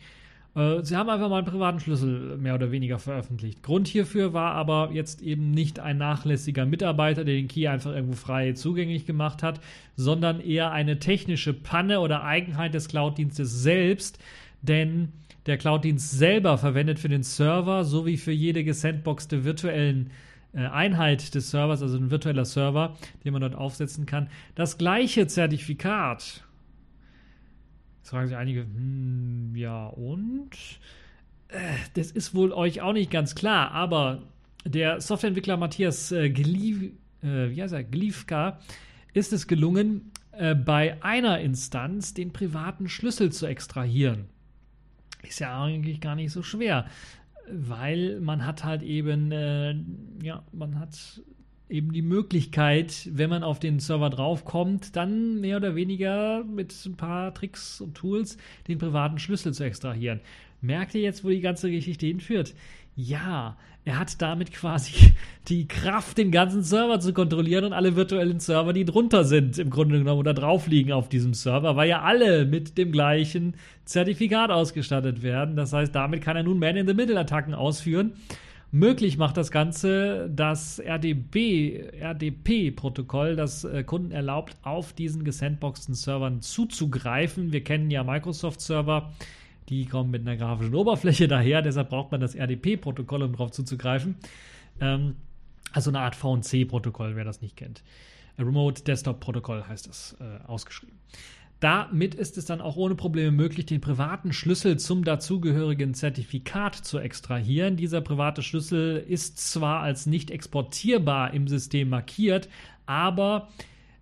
Äh, 0.55 0.83
sie 0.83 0.97
haben 0.97 1.09
einfach 1.09 1.29
mal 1.29 1.39
einen 1.39 1.47
privaten 1.47 1.81
Schlüssel 1.81 2.37
mehr 2.39 2.55
oder 2.55 2.71
weniger 2.71 2.99
veröffentlicht. 2.99 3.63
Grund 3.63 3.89
hierfür 3.89 4.33
war 4.33 4.53
aber 4.53 4.91
jetzt 4.93 5.23
eben 5.23 5.51
nicht 5.51 5.81
ein 5.81 5.99
nachlässiger 5.99 6.67
Mitarbeiter, 6.67 7.25
der 7.25 7.35
den 7.35 7.49
Key 7.49 7.69
einfach 7.69 7.93
irgendwo 7.93 8.17
frei 8.17 8.53
zugänglich 8.53 9.07
gemacht 9.07 9.43
hat, 9.43 9.61
sondern 9.97 10.41
eher 10.41 10.73
eine 10.73 10.99
technische 10.99 11.53
Panne 11.53 12.01
oder 12.01 12.25
Eigenheit 12.25 12.75
des 12.75 12.89
Cloud-Dienstes 12.89 13.63
selbst, 13.63 14.19
denn 14.63 15.09
der 15.47 15.59
Cloud-Dienst 15.59 16.13
selber 16.13 16.57
verwendet 16.57 16.99
für 16.99 17.09
den 17.09 17.23
Server 17.23 17.85
sowie 17.85 18.17
für 18.17 18.33
jede 18.33 18.65
gesandboxte 18.65 19.45
virtuellen 19.45 20.11
äh, 20.55 20.67
Einheit 20.67 21.35
des 21.35 21.51
Servers, 21.51 21.83
also 21.83 21.99
ein 21.99 22.11
virtueller 22.11 22.45
Server, 22.45 22.97
den 23.25 23.33
man 23.33 23.43
dort 23.43 23.55
aufsetzen 23.55 24.07
kann. 24.07 24.29
Das 24.55 24.79
gleiche 24.79 25.27
Zertifikat. 25.27 26.44
Jetzt 28.05 28.11
fragen 28.11 28.29
sich 28.29 28.37
einige, 28.37 28.61
hm, 28.65 29.57
ja 29.57 29.87
und? 29.87 30.51
Äh, 31.49 31.73
das 31.95 32.11
ist 32.11 32.35
wohl 32.35 32.53
euch 32.53 32.83
auch 32.83 32.93
nicht 32.93 33.11
ganz 33.11 33.35
klar, 33.35 33.71
aber 33.71 34.21
der 34.67 35.01
Softwareentwickler 35.01 35.57
Matthias 35.57 36.13
äh, 36.13 36.29
Gliv, 36.29 36.93
äh? 37.23 37.85
Glivka 37.85 38.59
ist 39.15 39.33
es 39.33 39.47
gelungen, 39.47 40.13
äh, 40.33 40.55
bei 40.55 41.03
einer 41.03 41.41
Instanz 41.41 42.13
den 42.13 42.35
privaten 42.35 42.91
Schlüssel 42.91 43.33
zu 43.33 43.47
extrahieren. 43.47 44.27
Ist 45.23 45.39
ja 45.39 45.65
eigentlich 45.65 46.03
gar 46.03 46.15
nicht 46.15 46.31
so 46.31 46.43
schwer, 46.43 46.85
weil 47.51 48.21
man 48.21 48.45
hat 48.45 48.65
halt 48.65 48.83
eben, 48.83 49.33
äh, 49.33 49.77
ja, 50.23 50.43
man 50.53 50.79
hat 50.79 51.23
eben 51.69 51.93
die 51.93 52.03
Möglichkeit, 52.03 53.09
wenn 53.11 53.31
man 53.31 53.43
auf 53.43 53.59
den 53.59 53.81
Server 53.81 54.11
draufkommt, 54.11 54.97
dann 54.97 55.41
mehr 55.41 55.57
oder 55.57 55.75
weniger 55.75 56.45
mit 56.45 56.75
ein 56.85 56.97
paar 56.97 57.33
Tricks 57.35 57.81
und 57.81 57.95
Tools 57.95 58.37
den 58.69 58.79
privaten 58.79 59.19
Schlüssel 59.19 59.55
zu 59.55 59.65
extrahieren. 59.65 60.21
Merkt 60.61 60.95
ihr 60.95 61.01
jetzt, 61.01 61.25
wo 61.25 61.29
die 61.29 61.41
ganze 61.41 61.71
Geschichte 61.71 62.07
hinführt? 62.07 62.55
Ja, 62.97 63.57
er 63.85 63.99
hat 63.99 64.23
damit 64.23 64.53
quasi 64.53 65.13
die 65.49 65.69
Kraft, 65.69 66.17
den 66.17 66.31
ganzen 66.31 66.63
Server 66.63 67.01
zu 67.01 67.13
kontrollieren 67.13 67.65
und 67.65 67.73
alle 67.73 67.97
virtuellen 67.97 68.41
Server, 68.41 68.73
die 68.73 68.85
drunter 68.85 69.25
sind, 69.25 69.59
im 69.59 69.71
Grunde 69.71 69.99
genommen 69.99 70.21
oder 70.21 70.33
drauf 70.33 70.67
liegen 70.67 70.93
auf 70.93 71.09
diesem 71.09 71.35
Server, 71.35 71.77
weil 71.77 71.89
ja 71.89 72.03
alle 72.03 72.47
mit 72.47 72.79
dem 72.79 72.93
gleichen 72.93 73.55
Zertifikat 73.85 74.51
ausgestattet 74.51 75.23
werden. 75.23 75.57
Das 75.57 75.73
heißt, 75.73 75.95
damit 75.95 76.23
kann 76.23 76.37
er 76.37 76.45
nun 76.45 76.59
Man-in-the-Middle-Attacken 76.59 77.55
ausführen. 77.55 78.13
Möglich 78.75 79.19
macht 79.19 79.37
das 79.37 79.53
Ganze 79.53 80.29
das 80.35 80.81
RDB, 80.81 81.93
RDP-Protokoll, 82.01 83.37
das 83.37 83.63
äh, 83.63 83.85
Kunden 83.85 84.11
erlaubt, 84.11 84.57
auf 84.63 84.93
diesen 84.93 85.23
gesandboxten 85.23 85.95
Servern 85.95 86.41
zuzugreifen. 86.41 87.53
Wir 87.53 87.63
kennen 87.63 87.91
ja 87.91 88.03
Microsoft-Server 88.03 89.13
die 89.69 89.87
kommen 89.87 90.11
mit 90.11 90.23
einer 90.23 90.37
grafischen 90.37 90.75
Oberfläche 90.75 91.29
daher, 91.29 91.63
deshalb 91.63 91.91
braucht 91.91 92.13
man 92.13 92.21
das 92.21 92.35
RDP-Protokoll, 92.35 93.23
um 93.23 93.33
darauf 93.33 93.51
zuzugreifen. 93.51 94.17
Ähm, 94.81 95.17
also 95.73 95.91
eine 95.91 96.01
Art 96.01 96.15
VNC-Protokoll, 96.17 97.17
wer 97.17 97.25
das 97.25 97.41
nicht 97.41 97.57
kennt. 97.57 97.83
Remote 98.39 98.83
Desktop 98.83 99.21
Protokoll 99.21 99.65
heißt 99.67 99.87
es 99.87 100.17
äh, 100.21 100.47
ausgeschrieben. 100.47 100.99
Damit 101.65 102.15
ist 102.15 102.37
es 102.37 102.45
dann 102.45 102.61
auch 102.61 102.77
ohne 102.77 102.95
Probleme 102.95 103.31
möglich, 103.31 103.65
den 103.65 103.81
privaten 103.81 104.35
Schlüssel 104.35 104.79
zum 104.79 105.03
dazugehörigen 105.03 105.95
Zertifikat 105.95 106.75
zu 106.75 106.99
extrahieren. 106.99 107.79
Dieser 107.79 108.03
private 108.03 108.43
Schlüssel 108.43 108.99
ist 108.99 109.39
zwar 109.39 109.81
als 109.81 110.05
nicht 110.05 110.31
exportierbar 110.31 111.33
im 111.33 111.49
System 111.49 111.89
markiert, 111.89 112.51
aber 112.85 113.49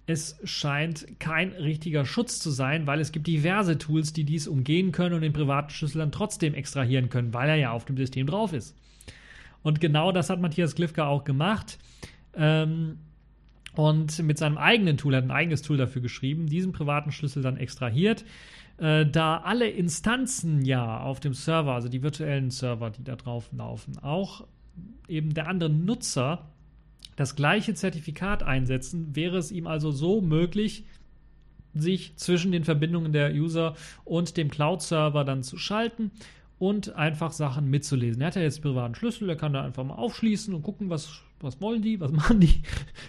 es 0.06 0.40
scheint 0.42 1.06
kein 1.20 1.52
richtiger 1.52 2.04
Schutz 2.04 2.40
zu 2.40 2.50
sein, 2.50 2.88
weil 2.88 2.98
es 2.98 3.12
gibt 3.12 3.28
diverse 3.28 3.78
Tools, 3.78 4.12
die 4.12 4.24
dies 4.24 4.48
umgehen 4.48 4.90
können 4.90 5.14
und 5.14 5.20
den 5.20 5.32
privaten 5.32 5.70
Schlüssel 5.70 5.98
dann 5.98 6.10
trotzdem 6.10 6.54
extrahieren 6.54 7.10
können, 7.10 7.32
weil 7.32 7.48
er 7.48 7.54
ja 7.54 7.70
auf 7.70 7.84
dem 7.84 7.96
System 7.96 8.26
drauf 8.26 8.52
ist. 8.52 8.76
Und 9.62 9.80
genau 9.80 10.10
das 10.10 10.30
hat 10.30 10.40
Matthias 10.40 10.74
Glifka 10.74 11.06
auch 11.06 11.22
gemacht. 11.22 11.78
Ähm, 12.34 12.98
und 13.74 14.22
mit 14.22 14.38
seinem 14.38 14.58
eigenen 14.58 14.96
Tool, 14.96 15.16
hat 15.16 15.24
ein 15.24 15.30
eigenes 15.30 15.62
Tool 15.62 15.76
dafür 15.76 16.02
geschrieben, 16.02 16.46
diesen 16.46 16.72
privaten 16.72 17.12
Schlüssel 17.12 17.42
dann 17.42 17.56
extrahiert. 17.56 18.24
Äh, 18.78 19.06
da 19.06 19.38
alle 19.38 19.68
Instanzen 19.68 20.64
ja 20.64 21.00
auf 21.00 21.20
dem 21.20 21.34
Server, 21.34 21.72
also 21.72 21.88
die 21.88 22.02
virtuellen 22.02 22.50
Server, 22.50 22.90
die 22.90 23.04
da 23.04 23.16
drauf 23.16 23.50
laufen, 23.56 23.98
auch 23.98 24.46
eben 25.08 25.34
der 25.34 25.48
andere 25.48 25.70
Nutzer 25.70 26.50
das 27.16 27.36
gleiche 27.36 27.74
Zertifikat 27.74 28.42
einsetzen, 28.42 29.14
wäre 29.14 29.36
es 29.36 29.52
ihm 29.52 29.66
also 29.66 29.90
so 29.90 30.20
möglich, 30.20 30.84
sich 31.74 32.16
zwischen 32.16 32.52
den 32.52 32.64
Verbindungen 32.64 33.12
der 33.12 33.32
User 33.32 33.74
und 34.04 34.36
dem 34.36 34.50
Cloud-Server 34.50 35.24
dann 35.24 35.42
zu 35.42 35.56
schalten 35.56 36.10
und 36.58 36.94
einfach 36.94 37.32
Sachen 37.32 37.68
mitzulesen. 37.70 38.20
Er 38.20 38.28
hat 38.28 38.36
ja 38.36 38.42
jetzt 38.42 38.62
privaten 38.62 38.94
Schlüssel, 38.94 39.28
er 39.28 39.36
kann 39.36 39.52
da 39.52 39.64
einfach 39.64 39.84
mal 39.84 39.94
aufschließen 39.94 40.54
und 40.54 40.62
gucken, 40.62 40.90
was, 40.90 41.22
was 41.42 41.60
wollen 41.60 41.82
die, 41.82 42.00
was 42.00 42.12
machen 42.12 42.40
die, 42.40 42.62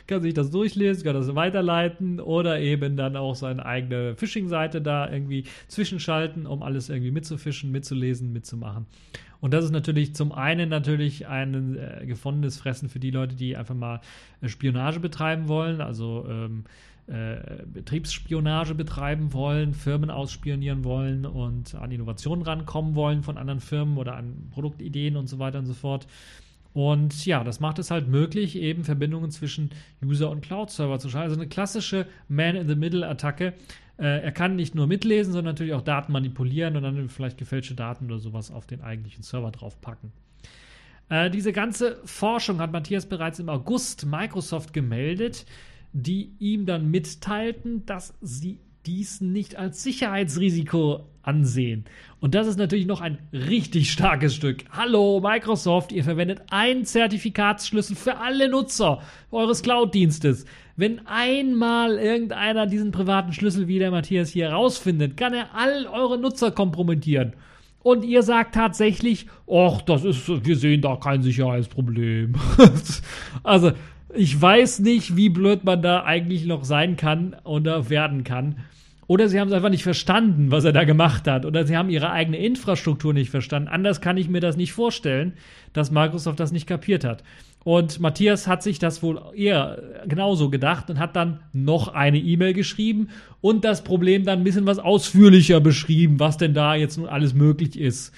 kann 0.08 0.22
sich 0.22 0.34
das 0.34 0.52
durchlesen, 0.52 1.04
kann 1.04 1.14
das 1.14 1.34
weiterleiten 1.36 2.20
oder 2.20 2.60
eben 2.60 2.98
dann 2.98 3.16
auch 3.16 3.36
seine 3.36 3.66
eigene 3.66 4.16
Phishing-Seite 4.16 4.82
da 4.82 5.10
irgendwie 5.10 5.46
zwischenschalten, 5.68 6.46
um 6.46 6.64
alles 6.64 6.90
irgendwie 6.90 7.12
mitzufischen, 7.12 7.72
mitzulesen, 7.72 8.34
mitzumachen. 8.34 8.86
Und 9.44 9.54
das 9.54 9.66
ist 9.66 9.72
natürlich 9.72 10.16
zum 10.16 10.32
einen 10.32 10.70
natürlich 10.70 11.28
ein 11.28 11.76
äh, 11.76 12.06
gefundenes 12.06 12.58
Fressen 12.58 12.88
für 12.88 13.00
die 13.00 13.12
Leute, 13.12 13.36
die 13.36 13.58
einfach 13.58 13.76
mal 13.76 14.00
äh, 14.40 14.48
Spionage 14.48 15.02
betreiben 15.02 15.50
wollen, 15.50 15.82
also 15.82 16.26
ähm, 16.30 16.64
äh, 17.08 17.66
Betriebsspionage 17.66 18.76
betreiben 18.76 19.34
wollen, 19.34 19.74
Firmen 19.74 20.10
ausspionieren 20.10 20.86
wollen 20.86 21.26
und 21.26 21.76
an 21.76 21.92
Innovationen 21.92 22.46
rankommen 22.46 22.96
wollen 22.96 23.24
von 23.24 23.38
anderen 23.38 23.60
Firmen 23.60 23.98
oder 23.98 24.16
an 24.16 24.48
Produktideen 24.52 25.18
und 25.18 25.28
so 25.28 25.40
weiter 25.40 25.60
und 25.60 25.66
so 25.66 25.74
fort. 25.74 26.08
Und 26.74 27.26
ja, 27.26 27.44
das 27.44 27.60
macht 27.60 27.78
es 27.80 27.92
halt 27.92 28.08
möglich, 28.08 28.56
eben 28.56 28.84
Verbindungen 28.84 29.30
zwischen 29.30 29.70
User 30.04 30.30
und 30.30 30.42
Cloud-Server 30.42 31.00
zu 31.00 31.10
schalten. 31.10 31.30
Also 31.30 31.42
eine 31.42 31.50
klassische 31.50 32.08
Man-in-the-Middle-Attacke, 32.30 33.54
äh, 33.98 34.24
er 34.24 34.32
kann 34.32 34.56
nicht 34.56 34.74
nur 34.74 34.88
mitlesen, 34.88 35.34
sondern 35.34 35.54
natürlich 35.54 35.74
auch 35.74 35.82
Daten 35.82 36.12
manipulieren 36.12 36.76
und 36.76 36.84
dann 36.84 37.10
vielleicht 37.10 37.38
gefälschte 37.38 37.76
Daten 37.76 38.06
oder 38.06 38.20
sowas 38.20 38.50
auf 38.50 38.66
den 38.66 38.82
eigentlichen 38.82 39.24
Server 39.24 39.52
draufpacken. 39.52 40.12
Äh, 41.10 41.30
diese 41.30 41.54
ganze 41.54 42.00
Forschung 42.06 42.60
hat 42.60 42.72
Matthias 42.72 43.06
bereits 43.06 43.38
im 43.38 43.50
August 43.50 44.06
Microsoft 44.08 44.74
gemeldet, 44.74 45.46
die 45.92 46.32
ihm 46.40 46.66
dann 46.66 46.90
mitteilten, 46.90 47.86
dass 47.86 48.16
sie 48.20 48.60
dies 48.86 49.22
nicht 49.22 49.56
als 49.56 49.84
Sicherheitsrisiko 49.84 51.06
ansehen. 51.22 51.86
Und 52.20 52.36
das 52.36 52.48
ist 52.48 52.58
natürlich 52.58 52.86
noch 52.86 53.02
ein 53.02 53.18
richtig 53.32 53.92
starkes 53.92 54.36
Stück. 54.36 54.66
Hallo 54.72 55.22
Microsoft, 55.22 55.92
ihr 55.92 56.04
verwendet 56.04 56.42
einen 56.50 56.86
Zertifikatsschlüssel 56.86 57.96
für 57.96 58.18
alle 58.18 58.50
Nutzer 58.50 59.02
eures 59.32 59.62
Cloud-Dienstes. 59.62 60.46
Wenn 60.76 61.06
einmal 61.08 61.98
irgendeiner 61.98 62.66
diesen 62.68 62.92
privaten 62.92 63.32
Schlüssel 63.32 63.68
wie 63.68 63.80
der 63.80 63.92
Matthias 63.92 64.30
hier 64.30 64.50
rausfindet, 64.50 65.16
kann 65.16 65.34
er 65.34 65.56
all 65.56 65.88
eure 65.88 66.18
Nutzer 66.18 66.52
kompromittieren. 66.52 67.34
Und 67.84 68.06
ihr 68.06 68.24
sagt 68.24 68.56
tatsächlich, 68.56 69.28
ach, 69.50 69.82
das 69.82 70.06
ist, 70.06 70.46
wir 70.46 70.56
sehen 70.56 70.82
da 70.82 70.96
kein 70.96 71.22
Sicherheitsproblem. 71.22 72.34
also, 73.44 73.74
ich 74.16 74.40
weiß 74.40 74.80
nicht, 74.80 75.16
wie 75.16 75.30
blöd 75.30 75.64
man 75.64 75.82
da 75.82 76.04
eigentlich 76.04 76.46
noch 76.46 76.64
sein 76.64 76.98
kann 76.98 77.36
oder 77.44 77.90
werden 77.90 78.24
kann. 78.24 78.58
Oder 79.08 79.28
sie 79.28 79.40
haben 79.40 79.50
es 79.50 79.54
einfach 79.54 79.70
nicht 79.70 79.84
verstanden, 79.84 80.50
was 80.50 80.64
er 80.64 80.72
da 80.72 80.86
gemacht 80.86 81.28
hat. 81.28 81.46
Oder 81.46 81.66
sie 81.66 81.76
haben 81.76 81.90
ihre 81.90 82.12
eigene 82.12 82.38
Infrastruktur 82.38 83.14
nicht 83.14 83.30
verstanden. 83.30 83.68
Anders 83.68 84.02
kann 84.02 84.18
ich 84.18 84.30
mir 84.30 84.40
das 84.40 84.56
nicht 84.56 84.72
vorstellen, 84.72 85.34
dass 85.74 85.92
Microsoft 85.92 86.40
das 86.40 86.52
nicht 86.52 86.68
kapiert 86.68 87.04
hat. 87.04 87.24
Und 87.64 88.00
Matthias 88.00 88.48
hat 88.48 88.62
sich 88.64 88.80
das 88.80 89.04
wohl 89.04 89.22
eher 89.36 89.82
genauso 90.08 90.50
gedacht 90.50 90.90
und 90.90 91.00
hat 91.00 91.16
dann 91.16 91.40
noch 91.54 91.90
eine 91.90 92.18
E-Mail 92.18 92.54
geschrieben 92.54 93.10
und 93.40 93.64
das 93.64 93.84
Problem 93.84 94.26
dann 94.26 94.40
ein 94.40 94.44
bisschen 94.44 94.66
was 94.66 94.80
ausführlicher 94.80 95.62
beschrieben, 95.62 96.20
was 96.20 96.38
denn 96.38 96.54
da 96.54 96.76
jetzt 96.76 96.98
nun 96.98 97.08
alles 97.08 97.34
möglich 97.34 97.80
ist. 97.80 98.14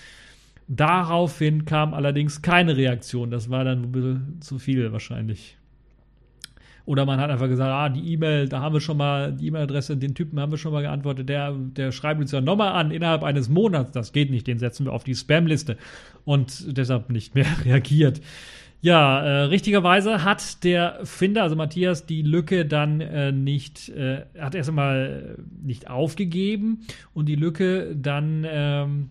Daraufhin 0.68 1.66
kam 1.66 1.94
allerdings 1.94 2.42
keine 2.42 2.76
Reaktion. 2.76 3.30
Das 3.30 3.52
war 3.52 3.64
dann 3.64 3.84
ein 3.84 3.92
bisschen 3.92 4.38
zu 4.42 4.58
viel 4.58 4.92
wahrscheinlich. 4.92 5.58
Oder 6.86 7.06
man 7.06 7.20
hat 7.20 7.32
einfach 7.32 7.48
gesagt, 7.48 7.72
ah, 7.72 7.90
die 7.90 8.14
E-Mail, 8.14 8.48
da 8.48 8.62
haben 8.62 8.74
wir 8.74 8.80
schon 8.80 8.98
mal, 8.98 9.34
die 9.34 9.48
E-Mail-Adresse, 9.48 9.98
den 9.98 10.14
Typen 10.14 10.40
haben 10.40 10.52
wir 10.52 10.58
schon 10.58 10.72
mal 10.72 10.84
geantwortet, 10.84 11.28
der, 11.30 11.52
der 11.54 11.92
schreibt 11.92 12.22
uns 12.22 12.32
ja 12.32 12.42
nochmal 12.42 12.74
an 12.74 12.92
innerhalb 12.92 13.24
eines 13.24 13.50
Monats. 13.50 13.92
Das 13.92 14.14
geht 14.14 14.30
nicht, 14.30 14.46
den 14.46 14.60
setzen 14.60 14.86
wir 14.86 14.94
auf 14.94 15.04
die 15.04 15.16
Spam-Liste 15.16 15.78
und 16.26 16.78
deshalb 16.78 17.10
nicht 17.10 17.34
mehr 17.34 17.48
reagiert. 17.66 18.22
Ja, 18.82 19.20
äh, 19.20 19.42
richtigerweise 19.46 20.24
hat 20.24 20.64
der 20.64 21.00
Finder, 21.04 21.42
also 21.42 21.56
Matthias, 21.56 22.06
die 22.06 22.22
Lücke 22.22 22.68
dann 22.68 23.02
äh, 23.02 23.32
nicht, 23.32 23.90
äh, 23.90 24.26
hat 24.40 24.54
erst 24.54 24.70
einmal 24.70 25.40
nicht 25.64 25.90
aufgegeben 25.90 26.82
und 27.16 27.28
die 27.28 27.36
Lücke 27.36 27.96
dann 27.96 28.46
ähm, 28.48 29.10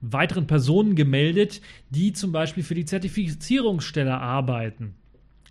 weiteren 0.00 0.46
Personen 0.46 0.94
gemeldet, 0.94 1.60
die 1.90 2.14
zum 2.14 2.32
Beispiel 2.32 2.62
für 2.62 2.74
die 2.74 2.86
Zertifizierungsstelle 2.86 4.18
arbeiten 4.18 4.94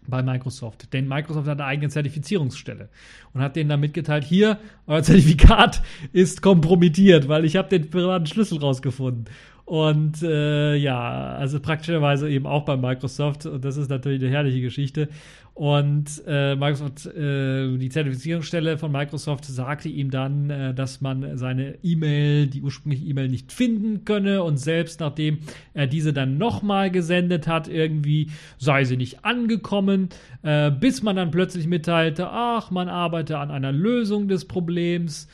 bei 0.08 0.22
Microsoft. 0.24 0.94
Denn 0.94 1.08
Microsoft 1.08 1.48
hat 1.48 1.60
eine 1.60 1.68
eigene 1.68 1.90
Zertifizierungsstelle 1.90 2.90
und 3.34 3.42
hat 3.42 3.56
denen 3.56 3.70
dann 3.70 3.80
mitgeteilt, 3.80 4.24
hier, 4.24 4.60
euer 4.88 5.04
Zertifikat 5.04 5.82
ist 6.14 6.42
kompromittiert, 6.42 7.28
weil 7.28 7.46
ich 7.46 7.56
habe 7.56 7.70
den 7.70 7.90
privaten 7.90 8.26
Schlüssel 8.26 8.60
rausgefunden. 8.60 9.26
Und 9.66 10.22
äh, 10.22 10.76
ja, 10.76 11.36
also 11.36 11.60
praktischerweise 11.60 12.30
eben 12.30 12.46
auch 12.46 12.66
bei 12.66 12.76
Microsoft. 12.76 13.46
Und 13.46 13.64
das 13.64 13.78
ist 13.78 13.90
natürlich 13.90 14.22
eine 14.22 14.32
herrliche 14.32 14.62
Geschichte. 14.62 15.08
Und 15.54 16.24
äh, 16.26 16.56
Microsoft, 16.56 17.06
äh, 17.06 17.78
die 17.78 17.90
Zertifizierungsstelle 17.90 18.80
von 18.80 18.92
Microsoft 18.92 19.46
sagte 19.46 19.88
ihm 19.88 20.10
dann, 20.10 20.50
äh, 20.50 20.74
dass 20.74 21.00
man 21.00 21.38
seine 21.38 21.78
E-Mail, 21.84 22.48
die 22.48 22.64
ursprüngliche 22.64 23.06
E-Mail 23.06 23.30
nicht 23.30 23.52
finden 23.52 24.04
könne 24.04 24.42
und 24.42 24.58
selbst 24.58 25.00
nachdem 25.00 25.38
er 25.76 25.86
diese 25.86 26.12
dann 26.12 26.40
nochmal 26.40 26.90
gesendet 26.90 27.48
hat, 27.48 27.68
irgendwie 27.68 28.32
sei 28.58 28.84
sie 28.84 28.98
nicht 28.98 29.24
angekommen, 29.26 30.10
äh, 30.42 30.72
bis 30.72 31.04
man 31.04 31.16
dann 31.16 31.30
plötzlich 31.30 31.68
mitteilte, 31.68 32.30
ach, 32.30 32.72
man 32.72 32.90
arbeite 32.90 33.38
an 33.38 33.52
einer 33.52 33.72
Lösung 33.72 34.28
des 34.28 34.46
Problems. 34.46 35.28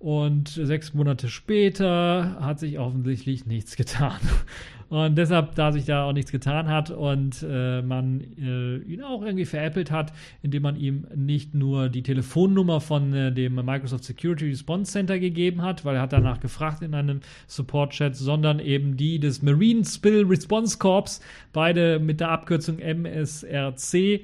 Und 0.00 0.48
sechs 0.48 0.94
Monate 0.94 1.28
später 1.28 2.38
hat 2.40 2.58
sich 2.58 2.78
offensichtlich 2.78 3.44
nichts 3.44 3.76
getan. 3.76 4.18
Und 4.88 5.16
deshalb, 5.16 5.54
da 5.54 5.70
sich 5.70 5.84
da 5.84 6.04
auch 6.04 6.12
nichts 6.12 6.32
getan 6.32 6.68
hat 6.68 6.90
und 6.90 7.46
äh, 7.48 7.80
man 7.80 8.22
äh, 8.36 8.78
ihn 8.78 9.02
auch 9.04 9.22
irgendwie 9.22 9.44
veräppelt 9.44 9.92
hat, 9.92 10.12
indem 10.42 10.64
man 10.64 10.74
ihm 10.74 11.06
nicht 11.14 11.54
nur 11.54 11.88
die 11.88 12.02
Telefonnummer 12.02 12.80
von 12.80 13.14
äh, 13.14 13.30
dem 13.30 13.54
Microsoft 13.54 14.02
Security 14.02 14.48
Response 14.48 14.90
Center 14.90 15.20
gegeben 15.20 15.62
hat, 15.62 15.84
weil 15.84 15.94
er 15.94 16.02
hat 16.02 16.12
danach 16.12 16.40
gefragt 16.40 16.82
in 16.82 16.92
einem 16.94 17.20
Support-Chat, 17.46 18.16
sondern 18.16 18.58
eben 18.58 18.96
die 18.96 19.20
des 19.20 19.42
Marine 19.42 19.84
Spill 19.84 20.24
Response 20.26 20.76
Corps, 20.76 21.20
beide 21.52 22.00
mit 22.00 22.18
der 22.18 22.30
Abkürzung 22.30 22.80
MSRC 22.80 24.22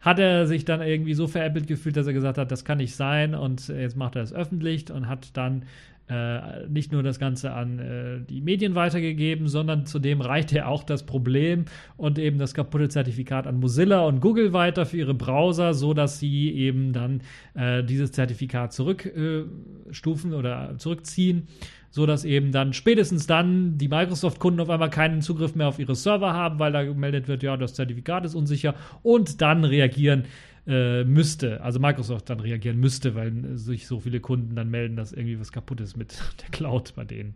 hat 0.00 0.18
er 0.18 0.46
sich 0.46 0.64
dann 0.64 0.80
irgendwie 0.80 1.14
so 1.14 1.26
veräppelt 1.26 1.66
gefühlt, 1.66 1.96
dass 1.96 2.06
er 2.06 2.12
gesagt 2.12 2.38
hat, 2.38 2.50
das 2.52 2.64
kann 2.64 2.78
nicht 2.78 2.94
sein 2.94 3.34
und 3.34 3.68
jetzt 3.68 3.96
macht 3.96 4.16
er 4.16 4.22
es 4.22 4.32
öffentlich 4.32 4.90
und 4.90 5.08
hat 5.08 5.36
dann 5.36 5.64
äh, 6.08 6.66
nicht 6.68 6.90
nur 6.90 7.02
das 7.02 7.18
Ganze 7.18 7.52
an 7.52 7.78
äh, 7.78 8.20
die 8.20 8.40
Medien 8.40 8.74
weitergegeben, 8.74 9.46
sondern 9.46 9.84
zudem 9.84 10.20
reichte 10.20 10.58
er 10.58 10.68
auch 10.68 10.82
das 10.82 11.04
Problem 11.04 11.66
und 11.96 12.18
eben 12.18 12.38
das 12.38 12.54
kaputte 12.54 12.88
Zertifikat 12.88 13.46
an 13.46 13.60
Mozilla 13.60 14.00
und 14.00 14.20
Google 14.20 14.52
weiter 14.52 14.86
für 14.86 14.96
ihre 14.96 15.14
Browser, 15.14 15.74
so 15.74 15.92
dass 15.92 16.18
sie 16.18 16.50
eben 16.52 16.92
dann 16.92 17.20
äh, 17.54 17.84
dieses 17.84 18.12
Zertifikat 18.12 18.72
zurückstufen 18.72 20.32
oder 20.32 20.76
zurückziehen 20.78 21.46
so 21.90 22.06
dass 22.06 22.24
eben 22.24 22.52
dann 22.52 22.72
spätestens 22.72 23.26
dann 23.26 23.78
die 23.78 23.88
Microsoft-Kunden 23.88 24.60
auf 24.60 24.70
einmal 24.70 24.90
keinen 24.90 25.22
Zugriff 25.22 25.54
mehr 25.54 25.68
auf 25.68 25.78
ihre 25.78 25.94
Server 25.94 26.32
haben, 26.32 26.58
weil 26.58 26.72
da 26.72 26.84
gemeldet 26.84 27.28
wird, 27.28 27.42
ja, 27.42 27.56
das 27.56 27.74
Zertifikat 27.74 28.24
ist 28.24 28.34
unsicher 28.34 28.74
und 29.02 29.40
dann 29.40 29.64
reagieren 29.64 30.24
äh, 30.66 31.04
müsste, 31.04 31.62
also 31.62 31.80
Microsoft 31.80 32.28
dann 32.28 32.40
reagieren 32.40 32.78
müsste, 32.78 33.14
weil 33.14 33.56
sich 33.56 33.86
so 33.86 34.00
viele 34.00 34.20
Kunden 34.20 34.54
dann 34.54 34.70
melden, 34.70 34.96
dass 34.96 35.12
irgendwie 35.12 35.40
was 35.40 35.50
kaputt 35.50 35.80
ist 35.80 35.96
mit 35.96 36.18
der 36.42 36.50
Cloud 36.50 36.94
bei 36.94 37.04
denen. 37.04 37.34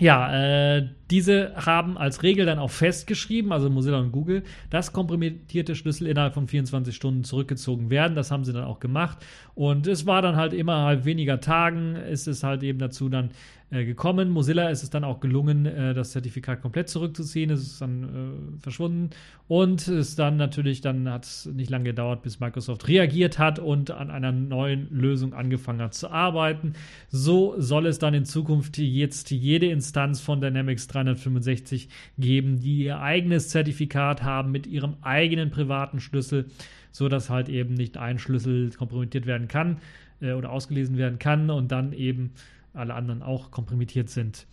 Ja, 0.00 0.76
äh, 0.76 0.88
diese 1.10 1.52
haben 1.54 1.96
als 1.96 2.24
Regel 2.24 2.46
dann 2.46 2.58
auch 2.58 2.72
festgeschrieben, 2.72 3.52
also 3.52 3.70
Mozilla 3.70 4.00
und 4.00 4.10
Google, 4.10 4.42
dass 4.68 4.92
kompromittierte 4.92 5.76
Schlüssel 5.76 6.08
innerhalb 6.08 6.34
von 6.34 6.48
24 6.48 6.96
Stunden 6.96 7.22
zurückgezogen 7.22 7.90
werden. 7.90 8.16
Das 8.16 8.32
haben 8.32 8.44
sie 8.44 8.52
dann 8.52 8.64
auch 8.64 8.80
gemacht. 8.80 9.18
Und 9.54 9.86
es 9.86 10.04
war 10.04 10.20
dann 10.20 10.34
halt 10.34 10.52
innerhalb 10.52 11.04
weniger 11.04 11.40
Tagen, 11.40 11.94
ist 11.94 12.26
es 12.26 12.42
halt 12.42 12.64
eben 12.64 12.80
dazu 12.80 13.08
dann 13.08 13.30
äh, 13.70 13.84
gekommen. 13.84 14.30
Mozilla 14.30 14.68
ist 14.68 14.82
es 14.82 14.90
dann 14.90 15.04
auch 15.04 15.20
gelungen, 15.20 15.66
äh, 15.66 15.94
das 15.94 16.12
Zertifikat 16.12 16.60
komplett 16.60 16.88
zurückzuziehen. 16.88 17.50
Es 17.50 17.62
ist 17.62 17.80
dann 17.80 18.04
äh, 18.04 18.60
verschwunden 18.60 19.10
und 19.48 19.88
es 19.88 20.16
dann 20.16 20.36
natürlich, 20.36 20.80
dann 20.80 21.08
hat 21.08 21.24
es 21.24 21.46
nicht 21.46 21.70
lange 21.70 21.84
gedauert, 21.84 22.22
bis 22.22 22.40
Microsoft 22.40 22.86
reagiert 22.88 23.38
hat 23.38 23.58
und 23.58 23.90
an 23.90 24.10
einer 24.10 24.32
neuen 24.32 24.88
Lösung 24.90 25.32
angefangen 25.32 25.80
hat 25.80 25.94
zu 25.94 26.10
arbeiten. 26.10 26.74
So 27.08 27.54
soll 27.58 27.86
es 27.86 27.98
dann 27.98 28.14
in 28.14 28.26
Zukunft 28.26 28.78
jetzt 28.78 29.30
jede 29.30 29.66
Instanz 29.66 30.20
von 30.20 30.40
Dynamics 30.40 30.86
365 30.88 31.88
geben, 32.18 32.60
die 32.60 32.84
ihr 32.84 33.00
eigenes 33.00 33.48
Zertifikat 33.48 34.22
haben 34.22 34.52
mit 34.52 34.66
ihrem 34.66 34.96
eigenen 35.00 35.50
privaten 35.50 36.00
Schlüssel, 36.00 36.46
so 36.92 37.08
dass 37.08 37.30
halt 37.30 37.48
eben 37.48 37.74
nicht 37.74 37.96
ein 37.96 38.18
Schlüssel 38.18 38.70
kompromittiert 38.70 39.26
werden 39.26 39.48
kann 39.48 39.78
äh, 40.20 40.32
oder 40.32 40.50
ausgelesen 40.50 40.96
werden 40.96 41.18
kann 41.18 41.50
und 41.50 41.72
dann 41.72 41.92
eben 41.92 42.32
alle 42.74 42.94
anderen 42.94 43.22
auch 43.22 43.50
komprimiert 43.50 44.10
sind. 44.10 44.46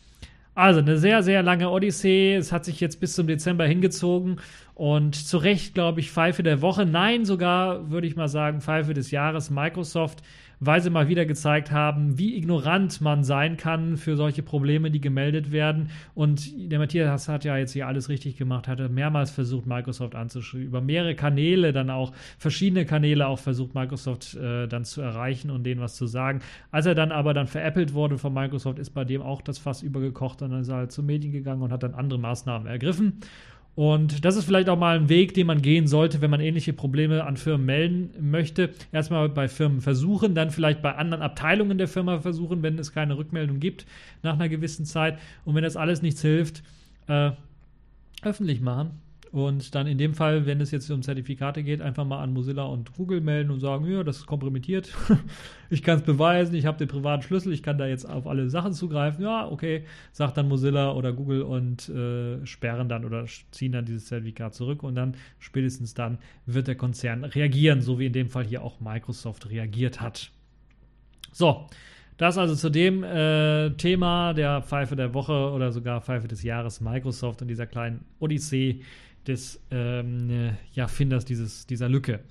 Also 0.53 0.81
eine 0.81 0.97
sehr, 0.97 1.23
sehr 1.23 1.43
lange 1.43 1.69
Odyssee. 1.69 2.35
Es 2.35 2.51
hat 2.51 2.65
sich 2.65 2.79
jetzt 2.81 2.99
bis 2.99 3.13
zum 3.13 3.25
Dezember 3.25 3.65
hingezogen 3.65 4.37
und 4.75 5.15
zu 5.15 5.37
Recht, 5.37 5.73
glaube 5.73 6.01
ich, 6.01 6.11
Pfeife 6.11 6.43
der 6.43 6.61
Woche. 6.61 6.85
Nein, 6.85 7.23
sogar 7.23 7.89
würde 7.89 8.07
ich 8.07 8.17
mal 8.17 8.27
sagen, 8.27 8.59
Pfeife 8.59 8.93
des 8.93 9.11
Jahres. 9.11 9.49
Microsoft 9.49 10.21
weil 10.61 10.79
sie 10.81 10.91
mal 10.91 11.09
wieder 11.09 11.25
gezeigt 11.25 11.71
haben, 11.71 12.19
wie 12.19 12.37
ignorant 12.37 13.01
man 13.01 13.23
sein 13.23 13.57
kann 13.57 13.97
für 13.97 14.15
solche 14.15 14.43
Probleme, 14.43 14.91
die 14.91 15.01
gemeldet 15.01 15.51
werden. 15.51 15.89
Und 16.13 16.71
der 16.71 16.77
Matthias 16.77 17.27
hat 17.27 17.43
ja 17.43 17.57
jetzt 17.57 17.73
hier 17.73 17.87
alles 17.87 18.09
richtig 18.09 18.37
gemacht, 18.37 18.67
hatte 18.67 18.87
mehrmals 18.87 19.31
versucht, 19.31 19.65
Microsoft 19.65 20.13
anzuschreiben, 20.13 20.67
über 20.67 20.79
mehrere 20.79 21.15
Kanäle 21.15 21.73
dann 21.73 21.89
auch, 21.89 22.13
verschiedene 22.37 22.85
Kanäle 22.85 23.25
auch 23.25 23.39
versucht, 23.39 23.73
Microsoft 23.73 24.35
äh, 24.35 24.67
dann 24.67 24.85
zu 24.85 25.01
erreichen 25.01 25.49
und 25.49 25.63
denen 25.63 25.81
was 25.81 25.95
zu 25.95 26.05
sagen. 26.05 26.41
Als 26.69 26.85
er 26.85 26.93
dann 26.93 27.11
aber 27.11 27.33
dann 27.33 27.47
veräppelt 27.47 27.93
wurde 27.93 28.19
von 28.19 28.31
Microsoft, 28.31 28.77
ist 28.77 28.91
bei 28.91 29.03
dem 29.03 29.23
auch 29.23 29.41
das 29.41 29.57
Fass 29.57 29.81
übergekocht 29.81 30.43
und 30.43 30.51
dann 30.51 30.61
ist 30.61 30.69
er 30.69 30.75
halt 30.75 30.91
zu 30.91 31.01
Medien 31.01 31.33
gegangen 31.33 31.63
und 31.63 31.71
hat 31.71 31.81
dann 31.81 31.95
andere 31.95 32.19
Maßnahmen 32.19 32.67
ergriffen. 32.67 33.19
Und 33.75 34.25
das 34.25 34.35
ist 34.35 34.45
vielleicht 34.45 34.69
auch 34.69 34.77
mal 34.77 34.97
ein 34.97 35.09
Weg, 35.09 35.33
den 35.33 35.47
man 35.47 35.61
gehen 35.61 35.87
sollte, 35.87 36.21
wenn 36.21 36.29
man 36.29 36.41
ähnliche 36.41 36.73
Probleme 36.73 37.23
an 37.23 37.37
Firmen 37.37 37.65
melden 37.65 38.29
möchte. 38.29 38.71
Erstmal 38.91 39.29
bei 39.29 39.47
Firmen 39.47 39.81
versuchen, 39.81 40.35
dann 40.35 40.51
vielleicht 40.51 40.81
bei 40.81 40.95
anderen 40.95 41.23
Abteilungen 41.23 41.77
der 41.77 41.87
Firma 41.87 42.19
versuchen, 42.19 42.63
wenn 42.63 42.77
es 42.77 42.91
keine 42.91 43.17
Rückmeldung 43.17 43.59
gibt 43.59 43.85
nach 44.23 44.33
einer 44.33 44.49
gewissen 44.49 44.85
Zeit. 44.85 45.17
Und 45.45 45.55
wenn 45.55 45.63
das 45.63 45.77
alles 45.77 46.01
nichts 46.01 46.21
hilft, 46.21 46.63
äh, 47.07 47.31
öffentlich 48.23 48.61
machen 48.61 49.00
und 49.31 49.75
dann 49.75 49.87
in 49.87 49.97
dem 49.97 50.13
Fall, 50.13 50.45
wenn 50.45 50.59
es 50.59 50.71
jetzt 50.71 50.89
um 50.91 51.01
Zertifikate 51.01 51.63
geht, 51.63 51.81
einfach 51.81 52.03
mal 52.03 52.21
an 52.21 52.33
Mozilla 52.33 52.63
und 52.63 52.93
Google 52.93 53.21
melden 53.21 53.49
und 53.49 53.61
sagen, 53.61 53.89
ja, 53.89 54.03
das 54.03 54.17
ist 54.17 54.25
kompromittiert. 54.25 54.93
ich 55.69 55.83
kann 55.83 55.99
es 55.99 56.03
beweisen, 56.03 56.53
ich 56.53 56.65
habe 56.65 56.77
den 56.77 56.89
privaten 56.89 57.23
Schlüssel, 57.23 57.53
ich 57.53 57.63
kann 57.63 57.77
da 57.77 57.87
jetzt 57.87 58.09
auf 58.09 58.27
alle 58.27 58.49
Sachen 58.49 58.73
zugreifen. 58.73 59.23
Ja, 59.23 59.49
okay, 59.49 59.85
sagt 60.11 60.35
dann 60.35 60.49
Mozilla 60.49 60.91
oder 60.91 61.13
Google 61.13 61.43
und 61.43 61.87
äh, 61.87 62.45
sperren 62.45 62.89
dann 62.89 63.05
oder 63.05 63.25
ziehen 63.51 63.71
dann 63.71 63.85
dieses 63.85 64.07
Zertifikat 64.07 64.53
zurück 64.53 64.83
und 64.83 64.95
dann 64.95 65.15
spätestens 65.39 65.93
dann 65.93 66.17
wird 66.45 66.67
der 66.67 66.75
Konzern 66.75 67.23
reagieren, 67.23 67.79
so 67.79 67.99
wie 67.99 68.07
in 68.07 68.13
dem 68.13 68.29
Fall 68.29 68.43
hier 68.43 68.63
auch 68.63 68.81
Microsoft 68.81 69.49
reagiert 69.49 70.01
hat. 70.01 70.29
So, 71.31 71.67
das 72.17 72.37
also 72.37 72.53
zu 72.53 72.69
dem 72.69 73.03
äh, 73.03 73.71
Thema 73.71 74.33
der 74.33 74.61
Pfeife 74.61 74.95
der 74.95 75.13
Woche 75.13 75.51
oder 75.51 75.71
sogar 75.71 76.01
Pfeife 76.01 76.27
des 76.27 76.43
Jahres 76.43 76.81
Microsoft 76.81 77.41
und 77.41 77.47
dieser 77.47 77.65
kleinen 77.65 78.05
Odyssee, 78.19 78.81
des 79.27 79.61
ähm, 79.71 80.51
ja, 80.73 80.87
Finders 80.87 81.25
dieses, 81.25 81.67
dieser 81.67 81.89
Lücke. 81.89 82.21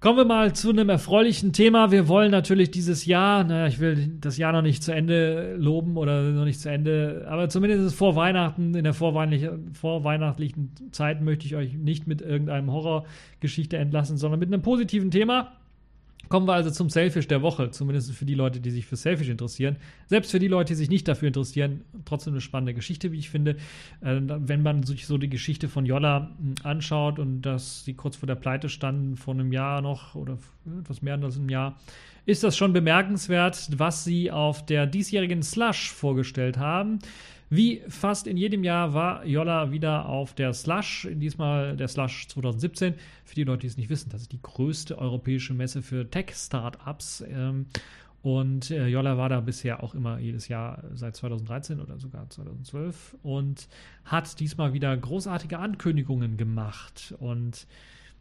Kommen 0.00 0.16
wir 0.16 0.24
mal 0.24 0.52
zu 0.52 0.70
einem 0.70 0.90
erfreulichen 0.90 1.52
Thema. 1.52 1.90
Wir 1.90 2.06
wollen 2.06 2.30
natürlich 2.30 2.70
dieses 2.70 3.04
Jahr, 3.04 3.42
naja, 3.42 3.66
ich 3.66 3.80
will 3.80 4.16
das 4.20 4.38
Jahr 4.38 4.52
noch 4.52 4.62
nicht 4.62 4.80
zu 4.84 4.92
Ende 4.92 5.56
loben 5.56 5.96
oder 5.96 6.22
noch 6.22 6.44
nicht 6.44 6.60
zu 6.60 6.70
Ende, 6.70 7.26
aber 7.28 7.48
zumindest 7.48 7.96
vor 7.96 8.14
Weihnachten, 8.14 8.76
in 8.76 8.84
der 8.84 8.94
vorweihnachtlichen, 8.94 9.74
vorweihnachtlichen 9.74 10.70
Zeit 10.92 11.20
möchte 11.20 11.46
ich 11.46 11.56
euch 11.56 11.74
nicht 11.74 12.06
mit 12.06 12.22
irgendeinem 12.22 12.70
Horrorgeschichte 12.70 13.76
entlassen, 13.76 14.16
sondern 14.18 14.38
mit 14.38 14.52
einem 14.52 14.62
positiven 14.62 15.10
Thema. 15.10 15.57
Kommen 16.28 16.46
wir 16.46 16.54
also 16.54 16.70
zum 16.70 16.90
Selfish 16.90 17.26
der 17.26 17.42
Woche, 17.42 17.70
zumindest 17.70 18.12
für 18.12 18.24
die 18.24 18.34
Leute, 18.34 18.60
die 18.60 18.70
sich 18.70 18.86
für 18.86 18.96
Selfish 18.96 19.28
interessieren. 19.28 19.76
Selbst 20.06 20.30
für 20.30 20.38
die 20.38 20.48
Leute, 20.48 20.72
die 20.72 20.76
sich 20.76 20.90
nicht 20.90 21.08
dafür 21.08 21.28
interessieren, 21.28 21.82
trotzdem 22.04 22.34
eine 22.34 22.40
spannende 22.40 22.74
Geschichte, 22.74 23.12
wie 23.12 23.18
ich 23.18 23.30
finde. 23.30 23.52
Äh, 24.00 24.20
wenn 24.20 24.62
man 24.62 24.82
sich 24.82 25.06
so 25.06 25.18
die 25.18 25.30
Geschichte 25.30 25.68
von 25.68 25.86
Jolla 25.86 26.30
hm, 26.38 26.54
anschaut 26.64 27.18
und 27.18 27.42
dass 27.42 27.84
sie 27.84 27.94
kurz 27.94 28.16
vor 28.16 28.26
der 28.26 28.34
Pleite 28.34 28.68
standen, 28.68 29.16
vor 29.16 29.34
einem 29.34 29.52
Jahr 29.52 29.80
noch 29.80 30.14
oder 30.14 30.38
etwas 30.80 31.02
mehr 31.02 31.18
als 31.22 31.36
einem 31.36 31.48
Jahr, 31.48 31.78
ist 32.26 32.44
das 32.44 32.58
schon 32.58 32.74
bemerkenswert, 32.74 33.70
was 33.78 34.04
sie 34.04 34.30
auf 34.30 34.66
der 34.66 34.86
diesjährigen 34.86 35.42
Slush 35.42 35.90
vorgestellt 35.90 36.58
haben. 36.58 36.98
Wie 37.50 37.82
fast 37.88 38.26
in 38.26 38.36
jedem 38.36 38.62
Jahr 38.62 38.92
war 38.92 39.24
Jolla 39.24 39.70
wieder 39.70 40.06
auf 40.06 40.34
der 40.34 40.52
Slush, 40.52 41.08
diesmal 41.10 41.76
der 41.76 41.88
Slush 41.88 42.28
2017. 42.28 42.94
Für 43.24 43.34
die 43.34 43.44
Leute, 43.44 43.60
die 43.60 43.66
es 43.68 43.76
nicht 43.78 43.88
wissen, 43.88 44.10
das 44.10 44.22
ist 44.22 44.32
die 44.32 44.42
größte 44.42 44.98
europäische 44.98 45.54
Messe 45.54 45.80
für 45.80 46.10
Tech-Startups. 46.10 47.24
Ähm, 47.26 47.66
und 48.20 48.70
äh, 48.70 48.88
Jolla 48.88 49.16
war 49.16 49.30
da 49.30 49.40
bisher 49.40 49.82
auch 49.82 49.94
immer 49.94 50.18
jedes 50.18 50.48
Jahr 50.48 50.82
seit 50.94 51.16
2013 51.16 51.80
oder 51.80 51.98
sogar 51.98 52.28
2012 52.28 53.16
und 53.22 53.68
hat 54.04 54.40
diesmal 54.40 54.74
wieder 54.74 54.94
großartige 54.94 55.58
Ankündigungen 55.58 56.36
gemacht. 56.36 57.14
Und 57.18 57.66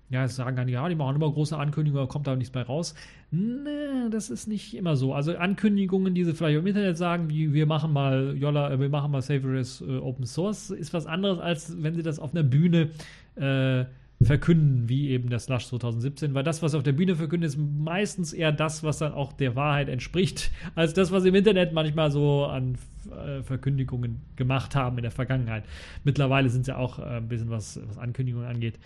ja, 0.10 0.24
es 0.24 0.36
sagen 0.36 0.56
dann, 0.56 0.70
ja, 0.70 0.88
die 0.88 0.96
machen 0.96 1.16
immer 1.16 1.32
große 1.32 1.58
Ankündigungen, 1.58 2.08
kommt 2.08 2.28
da 2.28 2.36
nichts 2.36 2.52
bei 2.52 2.62
raus. 2.62 2.96
Nee, 3.30 4.10
das 4.10 4.30
ist 4.30 4.48
nicht 4.48 4.74
immer 4.76 4.96
so. 4.96 5.14
Also 5.14 5.36
Ankündigungen, 5.36 6.16
die 6.16 6.24
sie 6.24 6.34
vielleicht 6.34 6.58
im 6.58 6.66
Internet 6.66 6.98
sagen, 6.98 7.30
wie 7.30 7.54
wir 7.54 7.66
machen 7.66 7.92
mal 7.92 8.36
Yolla, 8.38 8.72
äh, 8.72 8.80
wir 8.80 8.90
machen 8.90 9.12
mal 9.12 9.22
Savories 9.22 9.82
äh, 9.82 9.98
Open 9.98 10.26
Source, 10.26 10.70
ist 10.70 10.94
was 10.94 11.06
anderes, 11.06 11.40
als 11.40 11.76
wenn 11.82 11.94
sie 11.94 12.04
das 12.04 12.20
auf 12.20 12.34
einer 12.34 12.44
Bühne 12.44 12.92
äh, 13.36 13.86
verkünden, 14.22 14.90
wie 14.90 15.10
eben 15.10 15.30
der 15.30 15.40
Slush 15.40 15.68
2017, 15.68 16.34
weil 16.34 16.44
das, 16.44 16.64
was 16.64 16.74
auf 16.74 16.84
der 16.84 16.94
Bühne 16.94 17.16
verkündet, 17.16 17.50
ist 17.50 17.58
meistens 17.58 18.34
eher 18.34 18.52
das, 18.52 18.84
was 18.84 18.98
dann 18.98 19.14
auch 19.14 19.34
der 19.34 19.56
Wahrheit 19.56 19.90
entspricht, 19.90 20.52
als 20.76 20.94
das, 20.94 21.12
was 21.12 21.26
im 21.26 21.36
Internet 21.36 21.74
manchmal 21.74 22.12
so 22.12 22.46
an 22.46 22.78
äh, 23.12 23.44
Verkündigungen 23.44 24.22
gemacht 24.36 24.76
haben 24.76 24.98
in 24.98 25.04
der 25.04 25.12
Vergangenheit. 25.12 25.66
Mittlerweile 26.04 26.50
sind 26.50 26.66
sie 26.66 26.76
auch 26.76 26.98
äh, 26.98 27.18
ein 27.18 27.28
bisschen, 27.28 27.50
was, 27.50 27.80
was 27.88 27.98
Ankündigungen 27.98 28.48
angeht, 28.48 28.80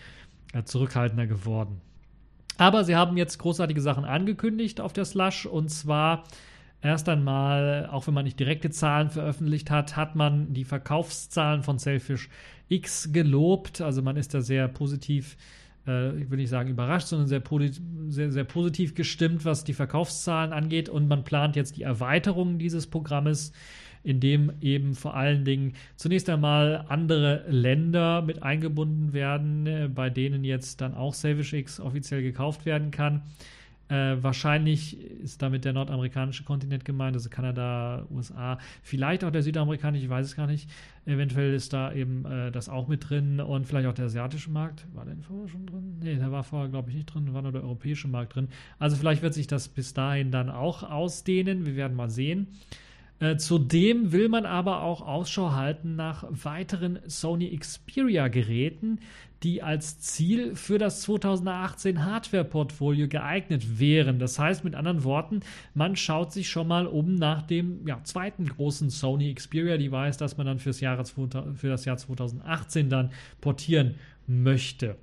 zurückhaltender 0.64 1.26
geworden. 1.26 1.80
Aber 2.58 2.84
sie 2.84 2.96
haben 2.96 3.16
jetzt 3.16 3.38
großartige 3.38 3.80
Sachen 3.80 4.04
angekündigt 4.04 4.80
auf 4.80 4.92
der 4.92 5.04
Slush 5.04 5.46
und 5.46 5.70
zwar 5.70 6.24
erst 6.82 7.08
einmal, 7.08 7.88
auch 7.90 8.06
wenn 8.06 8.14
man 8.14 8.24
nicht 8.24 8.38
direkte 8.38 8.70
Zahlen 8.70 9.08
veröffentlicht 9.08 9.70
hat, 9.70 9.96
hat 9.96 10.16
man 10.16 10.52
die 10.52 10.64
Verkaufszahlen 10.64 11.62
von 11.62 11.78
Selfish 11.78 12.28
X 12.68 13.12
gelobt. 13.12 13.80
Also 13.80 14.02
man 14.02 14.16
ist 14.16 14.34
da 14.34 14.40
sehr 14.40 14.68
positiv, 14.68 15.36
äh, 15.86 16.16
ich 16.18 16.30
will 16.30 16.38
nicht 16.38 16.50
sagen 16.50 16.70
überrascht, 16.70 17.06
sondern 17.06 17.28
sehr, 17.28 17.42
sehr, 18.08 18.32
sehr 18.32 18.44
positiv 18.44 18.94
gestimmt, 18.94 19.44
was 19.44 19.64
die 19.64 19.74
Verkaufszahlen 19.74 20.52
angeht. 20.52 20.88
Und 20.88 21.08
man 21.08 21.24
plant 21.24 21.56
jetzt 21.56 21.76
die 21.76 21.82
Erweiterung 21.82 22.58
dieses 22.58 22.86
Programmes 22.88 23.52
in 24.04 24.20
dem 24.20 24.52
eben 24.60 24.94
vor 24.94 25.16
allen 25.16 25.44
Dingen 25.44 25.74
zunächst 25.96 26.28
einmal 26.28 26.84
andere 26.88 27.44
Länder 27.48 28.22
mit 28.22 28.42
eingebunden 28.42 29.12
werden, 29.12 29.66
äh, 29.66 29.88
bei 29.92 30.10
denen 30.10 30.44
jetzt 30.44 30.80
dann 30.80 30.94
auch 30.94 31.14
Savage 31.14 31.56
X 31.56 31.80
offiziell 31.80 32.22
gekauft 32.22 32.66
werden 32.66 32.90
kann. 32.90 33.22
Äh, 33.92 34.22
wahrscheinlich 34.22 34.98
ist 35.20 35.42
damit 35.42 35.66
der 35.66 35.74
nordamerikanische 35.74 36.44
Kontinent 36.44 36.86
gemeint, 36.86 37.14
also 37.14 37.28
Kanada, 37.28 38.06
USA, 38.10 38.58
vielleicht 38.82 39.22
auch 39.22 39.30
der 39.30 39.42
südamerikanische, 39.42 40.04
ich 40.04 40.10
weiß 40.10 40.24
es 40.24 40.34
gar 40.34 40.46
nicht. 40.46 40.70
Eventuell 41.04 41.52
ist 41.52 41.74
da 41.74 41.92
eben 41.92 42.24
äh, 42.24 42.50
das 42.50 42.70
auch 42.70 42.88
mit 42.88 43.10
drin 43.10 43.38
und 43.38 43.66
vielleicht 43.66 43.86
auch 43.86 43.92
der 43.92 44.06
asiatische 44.06 44.50
Markt. 44.50 44.86
War 44.94 45.04
der 45.04 45.16
vorher 45.18 45.48
schon 45.48 45.66
drin? 45.66 45.98
Nee, 46.00 46.14
der 46.14 46.32
war 46.32 46.42
vorher, 46.42 46.70
glaube 46.70 46.88
ich, 46.88 46.96
nicht 46.96 47.12
drin, 47.12 47.34
war 47.34 47.42
nur 47.42 47.52
der 47.52 47.64
europäische 47.64 48.08
Markt 48.08 48.34
drin. 48.34 48.48
Also 48.78 48.96
vielleicht 48.96 49.20
wird 49.20 49.34
sich 49.34 49.46
das 49.46 49.68
bis 49.68 49.92
dahin 49.92 50.30
dann 50.30 50.48
auch 50.48 50.84
ausdehnen. 50.84 51.66
Wir 51.66 51.76
werden 51.76 51.94
mal 51.94 52.08
sehen. 52.08 52.46
Äh, 53.22 53.36
zudem 53.36 54.10
will 54.10 54.28
man 54.28 54.46
aber 54.46 54.82
auch 54.82 55.00
Ausschau 55.00 55.52
halten 55.52 55.94
nach 55.94 56.24
weiteren 56.28 56.98
Sony 57.06 57.56
Xperia-Geräten, 57.56 58.98
die 59.44 59.62
als 59.62 60.00
Ziel 60.00 60.56
für 60.56 60.76
das 60.76 61.02
2018 61.02 62.04
Hardware-Portfolio 62.04 63.06
geeignet 63.06 63.78
wären. 63.78 64.18
Das 64.18 64.40
heißt 64.40 64.64
mit 64.64 64.74
anderen 64.74 65.04
Worten, 65.04 65.38
man 65.72 65.94
schaut 65.94 66.32
sich 66.32 66.48
schon 66.50 66.66
mal 66.66 66.88
um 66.88 67.14
nach 67.14 67.42
dem 67.42 67.86
ja, 67.86 68.02
zweiten 68.02 68.46
großen 68.46 68.90
Sony 68.90 69.32
Xperia-Device, 69.32 70.16
das 70.16 70.36
man 70.36 70.46
dann 70.46 70.58
fürs 70.58 70.80
Jahr, 70.80 71.04
für 71.04 71.68
das 71.68 71.84
Jahr 71.84 71.98
2018 71.98 72.90
dann 72.90 73.12
portieren 73.40 73.94
möchte. 74.26 74.96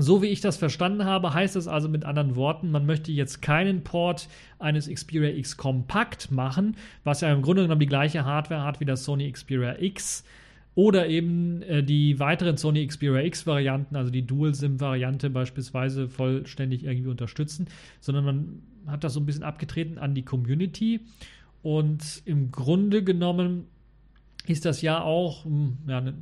So 0.00 0.22
wie 0.22 0.28
ich 0.28 0.40
das 0.40 0.56
verstanden 0.56 1.04
habe, 1.04 1.34
heißt 1.34 1.56
es 1.56 1.68
also 1.68 1.88
mit 1.88 2.04
anderen 2.04 2.34
Worten, 2.34 2.70
man 2.70 2.86
möchte 2.86 3.12
jetzt 3.12 3.42
keinen 3.42 3.84
Port 3.84 4.28
eines 4.58 4.88
Xperia 4.88 5.30
X 5.36 5.56
Kompakt 5.56 6.30
machen, 6.30 6.76
was 7.04 7.20
ja 7.20 7.32
im 7.32 7.42
Grunde 7.42 7.62
genommen 7.62 7.80
die 7.80 7.86
gleiche 7.86 8.24
Hardware 8.24 8.64
hat 8.64 8.80
wie 8.80 8.86
das 8.86 9.04
Sony 9.04 9.30
Xperia 9.30 9.76
X 9.78 10.24
oder 10.74 11.08
eben 11.08 11.60
äh, 11.62 11.82
die 11.82 12.18
weiteren 12.18 12.56
Sony 12.56 12.86
Xperia 12.86 13.22
X 13.26 13.46
Varianten, 13.46 13.96
also 13.96 14.10
die 14.10 14.26
Dual 14.26 14.54
SIM 14.54 14.80
Variante 14.80 15.28
beispielsweise 15.28 16.08
vollständig 16.08 16.84
irgendwie 16.84 17.10
unterstützen, 17.10 17.66
sondern 18.00 18.24
man 18.24 18.62
hat 18.86 19.04
das 19.04 19.12
so 19.12 19.20
ein 19.20 19.26
bisschen 19.26 19.44
abgetreten 19.44 19.98
an 19.98 20.14
die 20.14 20.22
Community. 20.22 21.00
Und 21.62 22.22
im 22.24 22.50
Grunde 22.50 23.04
genommen 23.04 23.66
ist 24.46 24.64
das 24.64 24.82
ja 24.82 25.02
auch 25.02 25.44
hm, 25.44 25.78
ja, 25.86 25.98
eine 25.98 26.14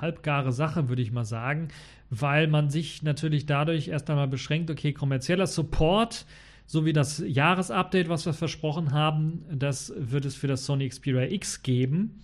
halbgare 0.00 0.52
Sache, 0.52 0.88
würde 0.88 1.02
ich 1.02 1.12
mal 1.12 1.24
sagen, 1.24 1.68
weil 2.10 2.46
man 2.48 2.70
sich 2.70 3.02
natürlich 3.02 3.46
dadurch 3.46 3.88
erst 3.88 4.08
einmal 4.10 4.28
beschränkt, 4.28 4.70
okay, 4.70 4.92
kommerzieller 4.92 5.46
Support 5.46 6.26
sowie 6.66 6.92
das 6.92 7.22
Jahresupdate, 7.24 8.08
was 8.08 8.26
wir 8.26 8.32
versprochen 8.32 8.92
haben, 8.92 9.44
das 9.52 9.92
wird 9.96 10.24
es 10.24 10.34
für 10.34 10.48
das 10.48 10.66
Sony 10.66 10.88
Xperia 10.88 11.30
X 11.30 11.62
geben. 11.62 12.20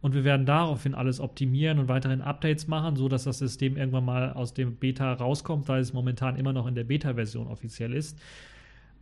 Und 0.00 0.14
wir 0.14 0.24
werden 0.24 0.46
daraufhin 0.46 0.96
alles 0.96 1.20
optimieren 1.20 1.78
und 1.78 1.86
weiterhin 1.86 2.22
Updates 2.22 2.66
machen, 2.66 2.96
sodass 2.96 3.22
das 3.22 3.38
System 3.38 3.76
irgendwann 3.76 4.04
mal 4.04 4.32
aus 4.32 4.52
dem 4.52 4.74
Beta 4.74 5.12
rauskommt, 5.12 5.68
weil 5.68 5.80
es 5.80 5.92
momentan 5.92 6.34
immer 6.34 6.52
noch 6.52 6.66
in 6.66 6.74
der 6.74 6.82
Beta-Version 6.82 7.46
offiziell 7.46 7.94
ist. 7.94 8.18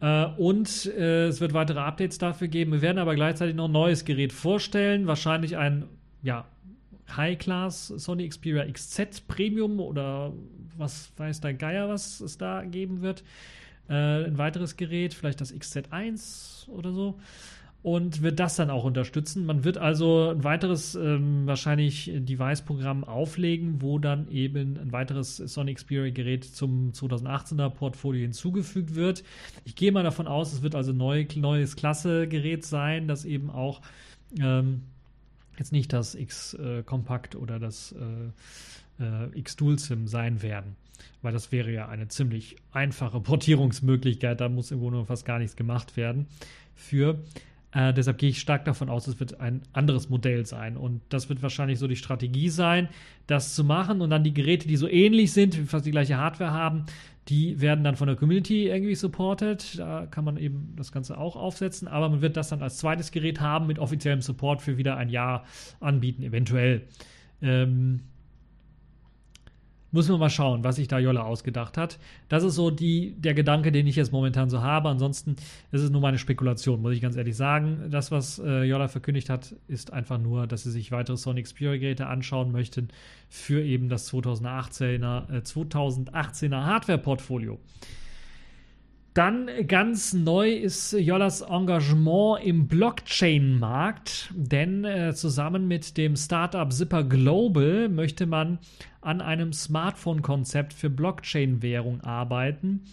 Äh, 0.01 0.26
und 0.36 0.86
äh, 0.86 1.26
es 1.26 1.40
wird 1.40 1.53
weitere 1.53 1.80
Updates 1.80 2.18
dafür 2.18 2.48
geben. 2.48 2.72
Wir 2.72 2.82
werden 2.82 2.98
aber 2.98 3.14
gleichzeitig 3.14 3.55
noch 3.55 3.66
ein 3.66 3.72
neues 3.72 4.05
Gerät 4.05 4.32
vorstellen. 4.32 5.07
Wahrscheinlich 5.07 5.57
ein 5.57 5.84
ja, 6.22 6.46
High-Class 7.16 7.88
Sony 7.88 8.28
Xperia 8.28 8.70
XZ 8.70 9.26
Premium 9.28 9.80
oder 9.80 10.32
was 10.76 11.12
weiß 11.16 11.40
der 11.40 11.55
Geier, 11.55 11.88
was 11.88 12.20
es 12.20 12.38
da 12.38 12.62
geben 12.64 13.03
wird. 13.03 13.22
Äh, 13.88 14.24
ein 14.26 14.38
weiteres 14.38 14.76
Gerät, 14.76 15.14
vielleicht 15.14 15.40
das 15.40 15.53
XZ1 15.55 16.68
oder 16.68 16.92
so 16.92 17.18
und 17.83 18.20
wird 18.20 18.39
das 18.39 18.57
dann 18.57 18.68
auch 18.68 18.85
unterstützen. 18.85 19.47
Man 19.47 19.64
wird 19.64 19.78
also 19.78 20.31
ein 20.31 20.45
weiteres 20.45 20.95
ähm, 20.95 21.47
wahrscheinlich 21.47 22.11
Device-Programm 22.14 23.05
auflegen, 23.05 23.81
wo 23.81 23.99
dann 23.99 24.28
eben 24.31 24.76
ein 24.76 24.93
weiteres 24.93 25.37
Sony 25.39 25.74
Xperia-Gerät 25.74 26.45
zum 26.45 26.93
2018er 26.93 27.70
Portfolio 27.70 28.22
hinzugefügt 28.22 28.95
wird. 28.95 29.24
Ich 29.64 29.76
gehe 29.76 29.93
mal 29.93 30.03
davon 30.03 30.26
aus, 30.26 30.53
es 30.53 30.62
wird 30.62 30.74
also 30.74 30.93
neu, 30.93 31.26
neues 31.37 31.74
Klasse-Gerät 31.76 32.66
sein, 32.66 33.09
das 33.09 33.24
eben 33.24 33.51
auch 33.51 33.81
ähm, 34.39 34.83
jetzt 35.59 35.72
nicht 35.72 35.93
das 35.93 36.14
X-Kompakt 36.14 37.35
äh, 37.35 37.39
oder 37.39 37.59
das 37.59 37.93
äh, 37.93 39.03
äh, 39.03 39.39
X-Dual-SIM 39.39 40.07
sein 40.07 40.43
werden. 40.43 40.76
Weil 41.22 41.33
das 41.33 41.51
wäre 41.51 41.72
ja 41.72 41.89
eine 41.89 42.09
ziemlich 42.09 42.57
einfache 42.72 43.20
Portierungsmöglichkeit. 43.22 44.39
Da 44.39 44.51
muss 44.51 44.70
im 44.70 44.81
Grunde 44.81 45.03
fast 45.07 45.24
gar 45.24 45.39
nichts 45.39 45.57
gemacht 45.57 45.97
werden 45.97 46.26
für. 46.74 47.18
Äh, 47.72 47.94
deshalb 47.94 48.18
gehe 48.18 48.30
ich 48.30 48.40
stark 48.40 48.64
davon 48.64 48.88
aus, 48.88 49.06
es 49.06 49.20
wird 49.20 49.40
ein 49.40 49.62
anderes 49.72 50.08
Modell 50.08 50.44
sein. 50.46 50.76
Und 50.76 51.00
das 51.08 51.28
wird 51.28 51.42
wahrscheinlich 51.42 51.78
so 51.78 51.86
die 51.86 51.96
Strategie 51.96 52.48
sein, 52.48 52.88
das 53.26 53.54
zu 53.54 53.64
machen. 53.64 54.00
Und 54.00 54.10
dann 54.10 54.24
die 54.24 54.34
Geräte, 54.34 54.66
die 54.66 54.76
so 54.76 54.88
ähnlich 54.88 55.32
sind, 55.32 55.54
fast 55.54 55.86
die 55.86 55.90
gleiche 55.90 56.16
Hardware 56.16 56.52
haben, 56.52 56.86
die 57.28 57.60
werden 57.60 57.84
dann 57.84 57.94
von 57.94 58.08
der 58.08 58.16
Community 58.16 58.66
irgendwie 58.66 58.96
supported. 58.96 59.78
Da 59.78 60.06
kann 60.06 60.24
man 60.24 60.36
eben 60.36 60.74
das 60.76 60.90
Ganze 60.90 61.16
auch 61.16 61.36
aufsetzen. 61.36 61.86
Aber 61.86 62.08
man 62.08 62.22
wird 62.22 62.36
das 62.36 62.48
dann 62.48 62.62
als 62.62 62.78
zweites 62.78 63.12
Gerät 63.12 63.40
haben 63.40 63.68
mit 63.68 63.78
offiziellem 63.78 64.20
Support 64.20 64.62
für 64.62 64.76
wieder 64.76 64.96
ein 64.96 65.08
Jahr 65.08 65.44
anbieten, 65.78 66.22
eventuell. 66.24 66.82
Ähm, 67.40 68.00
muss 69.93 70.09
man 70.09 70.20
mal 70.20 70.30
schauen, 70.30 70.64
was 70.64 70.76
sich 70.76 70.88
da 70.88 70.99
Jolla 70.99 71.22
ausgedacht 71.22 71.76
hat. 71.76 71.99
Das 72.28 72.45
ist 72.45 72.55
so 72.55 72.70
die, 72.70 73.14
der 73.18 73.34
Gedanke, 73.34 73.72
den 73.72 73.86
ich 73.86 73.97
jetzt 73.97 74.12
momentan 74.12 74.49
so 74.49 74.62
habe. 74.62 74.88
Ansonsten 74.88 75.36
ist 75.72 75.82
es 75.82 75.91
nur 75.91 76.01
meine 76.01 76.18
Spekulation, 76.18 76.80
muss 76.80 76.95
ich 76.95 77.01
ganz 77.01 77.16
ehrlich 77.16 77.36
sagen. 77.36 77.88
Das, 77.91 78.11
was 78.11 78.38
äh, 78.38 78.62
Jolla 78.62 78.88
verkündigt 78.88 79.30
hat, 79.30 79.55
ist 79.68 79.93
einfach 79.93 80.18
nur, 80.18 80.47
dass 80.47 80.62
sie 80.62 80.70
sich 80.70 80.93
weitere 80.93 81.16
Sonic 81.16 81.47
Xperia-Geräte 81.47 82.07
anschauen 82.07 82.53
möchten 82.53 82.88
für 83.28 83.62
eben 83.62 83.88
das 83.88 84.12
2018er, 84.12 85.32
äh, 85.32 85.38
2018er 85.38 86.64
Hardware-Portfolio. 86.64 87.59
Dann 89.14 89.50
ganz 89.66 90.12
neu 90.12 90.52
ist 90.52 90.92
Jollas 90.92 91.40
Engagement 91.40 92.44
im 92.44 92.68
Blockchain-Markt, 92.68 94.32
denn 94.36 94.84
äh, 94.84 95.14
zusammen 95.14 95.66
mit 95.66 95.96
dem 95.96 96.14
Startup 96.14 96.72
Zipper 96.72 97.02
Global 97.02 97.88
möchte 97.88 98.26
man 98.26 98.61
an 99.00 99.20
einem 99.20 99.52
Smartphone-Konzept 99.52 100.72
für 100.72 100.90
Blockchain-Währung 100.90 102.02
arbeiten. 102.02 102.84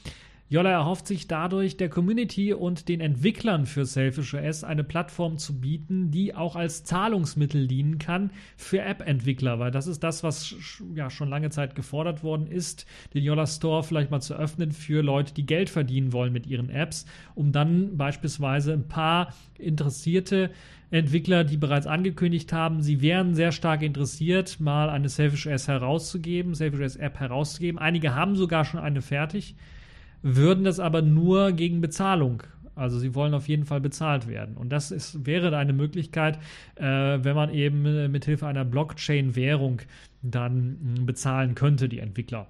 Jolla 0.49 0.71
erhofft 0.71 1.07
sich 1.07 1.27
dadurch, 1.27 1.75
der 1.75 1.89
Community 1.89 2.53
und 2.53 2.87
den 2.87 3.01
Entwicklern 3.01 3.65
für 3.65 3.83
Selfish 3.83 4.33
OS 4.33 4.63
eine 4.63 4.85
Plattform 4.85 5.37
zu 5.37 5.59
bieten, 5.59 6.09
die 6.09 6.35
auch 6.35 6.55
als 6.55 6.85
Zahlungsmittel 6.85 7.67
dienen 7.67 7.97
kann 7.97 8.31
für 8.55 8.81
App-Entwickler, 8.81 9.59
weil 9.59 9.71
das 9.71 9.87
ist 9.87 10.05
das, 10.05 10.23
was 10.23 10.55
ja 10.95 11.09
schon 11.09 11.27
lange 11.27 11.49
Zeit 11.49 11.75
gefordert 11.75 12.23
worden 12.23 12.47
ist, 12.47 12.85
den 13.13 13.25
Jolla 13.25 13.45
Store 13.45 13.83
vielleicht 13.83 14.09
mal 14.09 14.21
zu 14.21 14.35
öffnen 14.35 14.71
für 14.71 15.01
Leute, 15.01 15.33
die 15.33 15.45
Geld 15.45 15.69
verdienen 15.69 16.13
wollen 16.13 16.31
mit 16.31 16.47
ihren 16.47 16.69
Apps, 16.69 17.05
um 17.35 17.51
dann 17.51 17.97
beispielsweise 17.97 18.71
ein 18.71 18.87
paar 18.87 19.33
interessierte 19.57 20.51
Entwickler, 20.91 21.43
die 21.43 21.57
bereits 21.57 21.87
angekündigt 21.87 22.53
haben, 22.53 22.81
sie 22.81 23.01
wären 23.01 23.35
sehr 23.35 23.51
stark 23.51 23.81
interessiert, 23.81 24.61
mal 24.61 24.89
eine 24.89 25.09
Selfish 25.09 25.45
OS 25.45 25.67
herauszugeben, 25.67 26.55
Selfish 26.55 26.79
OS 26.79 26.95
App 26.95 27.19
herauszugeben. 27.19 27.79
Einige 27.79 28.15
haben 28.15 28.37
sogar 28.37 28.63
schon 28.63 28.79
eine 28.79 29.01
fertig 29.01 29.55
würden 30.21 30.63
das 30.63 30.79
aber 30.79 31.01
nur 31.01 31.51
gegen 31.51 31.81
Bezahlung. 31.81 32.43
Also 32.75 32.99
sie 32.99 33.15
wollen 33.15 33.33
auf 33.33 33.47
jeden 33.47 33.65
Fall 33.65 33.81
bezahlt 33.81 34.27
werden. 34.27 34.55
Und 34.55 34.69
das 34.69 34.91
ist, 34.91 35.25
wäre 35.25 35.55
eine 35.57 35.73
Möglichkeit, 35.73 36.37
äh, 36.75 36.83
wenn 36.83 37.35
man 37.35 37.51
eben 37.51 37.85
äh, 37.85 38.07
mit 38.07 38.25
Hilfe 38.25 38.45
einer 38.45 38.65
Blockchain-Währung 38.65 39.81
dann 40.21 40.77
mh, 40.81 40.97
hm, 40.97 41.05
bezahlen 41.07 41.55
könnte, 41.55 41.89
die 41.89 41.99
Entwickler. 41.99 42.47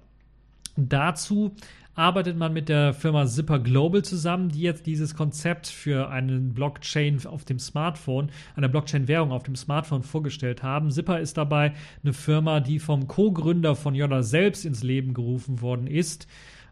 Dazu 0.76 1.54
arbeitet 1.94 2.36
man 2.36 2.52
mit 2.52 2.68
der 2.68 2.94
Firma 2.94 3.26
Zipper 3.26 3.58
Global 3.58 4.02
zusammen, 4.02 4.50
die 4.50 4.60
jetzt 4.60 4.86
dieses 4.86 5.16
Konzept 5.16 5.66
für 5.66 6.10
einen 6.10 6.54
Blockchain 6.54 7.26
auf 7.26 7.44
dem 7.44 7.58
Smartphone, 7.58 8.30
eine 8.54 8.68
Blockchain-Währung 8.68 9.32
auf 9.32 9.42
dem 9.42 9.56
Smartphone 9.56 10.04
vorgestellt 10.04 10.62
haben. 10.62 10.92
Zipper 10.92 11.18
ist 11.18 11.38
dabei 11.38 11.72
eine 12.04 12.12
Firma, 12.12 12.60
die 12.60 12.78
vom 12.78 13.08
Co-Gründer 13.08 13.74
von 13.74 13.96
Yoda 13.96 14.22
selbst 14.22 14.64
ins 14.64 14.84
Leben 14.84 15.12
gerufen 15.12 15.60
worden 15.60 15.88
ist. 15.88 16.28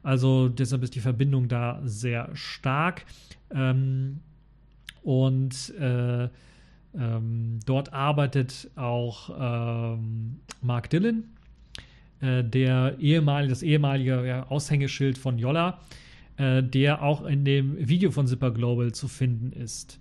Also 0.06 0.48
deshalb 0.48 0.84
ist 0.84 0.94
die 0.94 1.00
Verbindung 1.00 1.48
da 1.48 1.80
sehr 1.82 2.30
stark. 2.34 3.04
Ähm, 3.52 4.20
und 5.02 5.74
äh, 5.80 6.28
ähm, 6.96 7.58
dort 7.66 7.92
arbeitet 7.92 8.70
auch 8.76 9.30
ähm, 9.36 10.36
Mark 10.62 10.90
Dillon, 10.90 11.24
äh, 12.20 12.44
der 12.44 12.94
ehemalige, 13.00 13.50
das 13.50 13.64
ehemalige 13.64 14.24
ja, 14.24 14.46
Aushängeschild 14.46 15.18
von 15.18 15.40
Yolla, 15.40 15.80
äh, 16.36 16.62
der 16.62 17.02
auch 17.02 17.24
in 17.26 17.44
dem 17.44 17.76
Video 17.76 18.12
von 18.12 18.28
Zipper 18.28 18.52
Global 18.52 18.92
zu 18.92 19.08
finden 19.08 19.50
ist. 19.50 19.98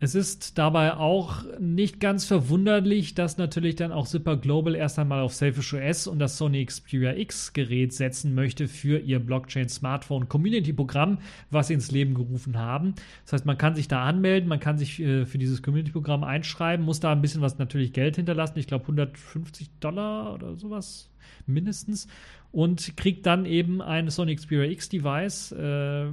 Es 0.00 0.14
ist 0.14 0.58
dabei 0.58 0.94
auch 0.94 1.42
nicht 1.58 1.98
ganz 1.98 2.24
verwunderlich, 2.24 3.14
dass 3.14 3.36
natürlich 3.36 3.74
dann 3.74 3.90
auch 3.90 4.06
Zipper 4.06 4.36
Global 4.36 4.76
erst 4.76 4.98
einmal 5.00 5.20
auf 5.20 5.34
Selfish 5.34 5.74
OS 5.74 6.06
und 6.06 6.20
das 6.20 6.38
Sony 6.38 6.64
Xperia 6.64 7.16
X 7.16 7.52
Gerät 7.52 7.92
setzen 7.92 8.32
möchte 8.32 8.68
für 8.68 9.00
ihr 9.00 9.18
Blockchain 9.18 9.68
Smartphone 9.68 10.28
Community 10.28 10.72
Programm, 10.72 11.18
was 11.50 11.66
sie 11.66 11.74
ins 11.74 11.90
Leben 11.90 12.14
gerufen 12.14 12.56
haben. 12.56 12.94
Das 13.24 13.32
heißt, 13.32 13.46
man 13.46 13.58
kann 13.58 13.74
sich 13.74 13.88
da 13.88 14.04
anmelden, 14.04 14.48
man 14.48 14.60
kann 14.60 14.78
sich 14.78 15.00
äh, 15.00 15.26
für 15.26 15.38
dieses 15.38 15.62
Community 15.62 15.90
Programm 15.90 16.22
einschreiben, 16.22 16.86
muss 16.86 17.00
da 17.00 17.10
ein 17.10 17.20
bisschen 17.20 17.40
was 17.40 17.58
natürlich 17.58 17.92
Geld 17.92 18.14
hinterlassen. 18.14 18.58
Ich 18.60 18.68
glaube 18.68 18.82
150 18.82 19.68
Dollar 19.80 20.32
oder 20.34 20.54
sowas 20.54 21.10
mindestens 21.46 22.06
und 22.52 22.96
kriegt 22.96 23.26
dann 23.26 23.46
eben 23.46 23.82
ein 23.82 24.10
Sony 24.10 24.36
Xperia 24.36 24.70
X 24.70 24.88
Device. 24.88 25.50
Äh, 25.52 26.06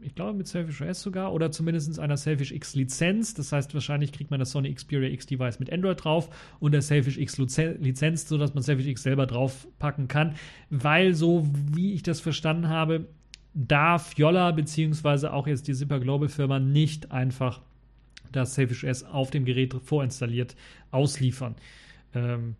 ich 0.00 0.14
glaube 0.14 0.34
mit 0.34 0.46
Selfish 0.46 0.80
OS 0.80 1.02
sogar, 1.02 1.32
oder 1.32 1.50
zumindest 1.50 1.98
einer 1.98 2.16
Selfish 2.16 2.52
X 2.52 2.74
Lizenz. 2.74 3.34
Das 3.34 3.52
heißt, 3.52 3.74
wahrscheinlich 3.74 4.12
kriegt 4.12 4.30
man 4.30 4.40
das 4.40 4.52
Sony 4.52 4.72
Xperia 4.72 5.08
X 5.10 5.26
Device 5.26 5.58
mit 5.58 5.72
Android 5.72 6.02
drauf 6.02 6.30
und 6.60 6.72
der 6.72 6.82
Selfish 6.82 7.18
X 7.18 7.38
Lizenz, 7.38 8.28
sodass 8.28 8.54
man 8.54 8.62
Selfish 8.62 8.86
X 8.86 9.02
selber 9.02 9.26
draufpacken 9.26 10.08
kann. 10.08 10.34
Weil, 10.70 11.14
so 11.14 11.48
wie 11.72 11.92
ich 11.92 12.02
das 12.02 12.20
verstanden 12.20 12.68
habe, 12.68 13.08
darf 13.52 14.16
Yolla 14.16 14.52
beziehungsweise 14.52 15.32
auch 15.32 15.46
jetzt 15.46 15.66
die 15.66 15.74
Zipper 15.74 15.98
Global 15.98 16.28
Firma 16.28 16.58
nicht 16.58 17.10
einfach 17.10 17.62
das 18.32 18.54
Selfish 18.54 18.84
OS 18.84 19.02
auf 19.02 19.30
dem 19.30 19.44
Gerät 19.44 19.74
vorinstalliert 19.82 20.56
ausliefern. 20.90 21.56
Ähm, 22.14 22.56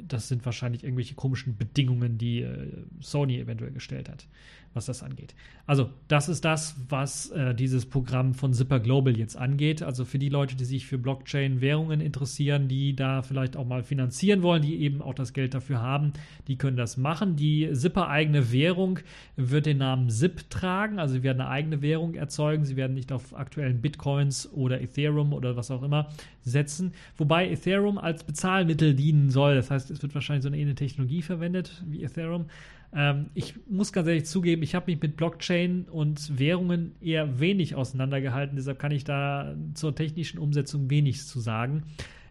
das 0.00 0.28
sind 0.28 0.44
wahrscheinlich 0.44 0.84
irgendwelche 0.84 1.14
komischen 1.14 1.56
Bedingungen, 1.56 2.18
die 2.18 2.42
äh, 2.42 2.72
Sony 3.00 3.38
eventuell 3.38 3.72
gestellt 3.72 4.08
hat 4.08 4.26
was 4.74 4.86
das 4.86 5.02
angeht. 5.02 5.34
Also, 5.66 5.90
das 6.08 6.28
ist 6.28 6.44
das, 6.44 6.76
was 6.88 7.30
äh, 7.30 7.54
dieses 7.54 7.86
Programm 7.86 8.34
von 8.34 8.52
Zipper 8.52 8.80
Global 8.80 9.16
jetzt 9.16 9.36
angeht. 9.36 9.82
Also 9.82 10.04
für 10.04 10.18
die 10.18 10.28
Leute, 10.28 10.56
die 10.56 10.64
sich 10.64 10.86
für 10.86 10.98
Blockchain-Währungen 10.98 12.00
interessieren, 12.00 12.68
die 12.68 12.94
da 12.94 13.22
vielleicht 13.22 13.56
auch 13.56 13.64
mal 13.64 13.82
finanzieren 13.82 14.42
wollen, 14.42 14.62
die 14.62 14.80
eben 14.80 15.00
auch 15.00 15.14
das 15.14 15.32
Geld 15.32 15.54
dafür 15.54 15.80
haben, 15.80 16.12
die 16.48 16.56
können 16.56 16.76
das 16.76 16.96
machen. 16.96 17.36
Die 17.36 17.70
Zipper-eigene 17.72 18.52
Währung 18.52 18.98
wird 19.36 19.66
den 19.66 19.78
Namen 19.78 20.10
ZIP 20.10 20.50
tragen. 20.50 20.98
Also, 20.98 21.14
sie 21.14 21.22
werden 21.22 21.40
eine 21.40 21.50
eigene 21.50 21.80
Währung 21.80 22.14
erzeugen. 22.14 22.64
Sie 22.64 22.76
werden 22.76 22.94
nicht 22.94 23.12
auf 23.12 23.34
aktuellen 23.34 23.80
Bitcoins 23.80 24.52
oder 24.52 24.80
Ethereum 24.80 25.32
oder 25.32 25.56
was 25.56 25.70
auch 25.70 25.82
immer 25.82 26.08
setzen. 26.42 26.92
Wobei 27.16 27.50
Ethereum 27.50 27.96
als 27.96 28.24
Bezahlmittel 28.24 28.94
dienen 28.94 29.30
soll. 29.30 29.54
Das 29.54 29.70
heißt, 29.70 29.90
es 29.90 30.02
wird 30.02 30.14
wahrscheinlich 30.14 30.42
so 30.42 30.48
eine 30.48 30.58
ähnliche 30.58 30.76
Technologie 30.76 31.22
verwendet 31.22 31.82
wie 31.86 32.02
Ethereum. 32.02 32.46
Ähm, 32.94 33.26
ich 33.34 33.54
muss 33.68 33.92
ganz 33.92 34.06
ehrlich 34.08 34.26
zugeben, 34.26 34.62
ich 34.62 34.74
habe 34.74 34.90
mich 34.90 35.00
mit 35.00 35.16
Blockchain 35.16 35.86
und 35.90 36.38
Währungen 36.38 36.94
eher 37.00 37.40
wenig 37.40 37.74
auseinandergehalten, 37.74 38.56
deshalb 38.56 38.78
kann 38.78 38.92
ich 38.92 39.04
da 39.04 39.54
zur 39.74 39.94
technischen 39.94 40.38
Umsetzung 40.38 40.90
wenig 40.90 41.26
zu 41.26 41.40
sagen. 41.40 41.84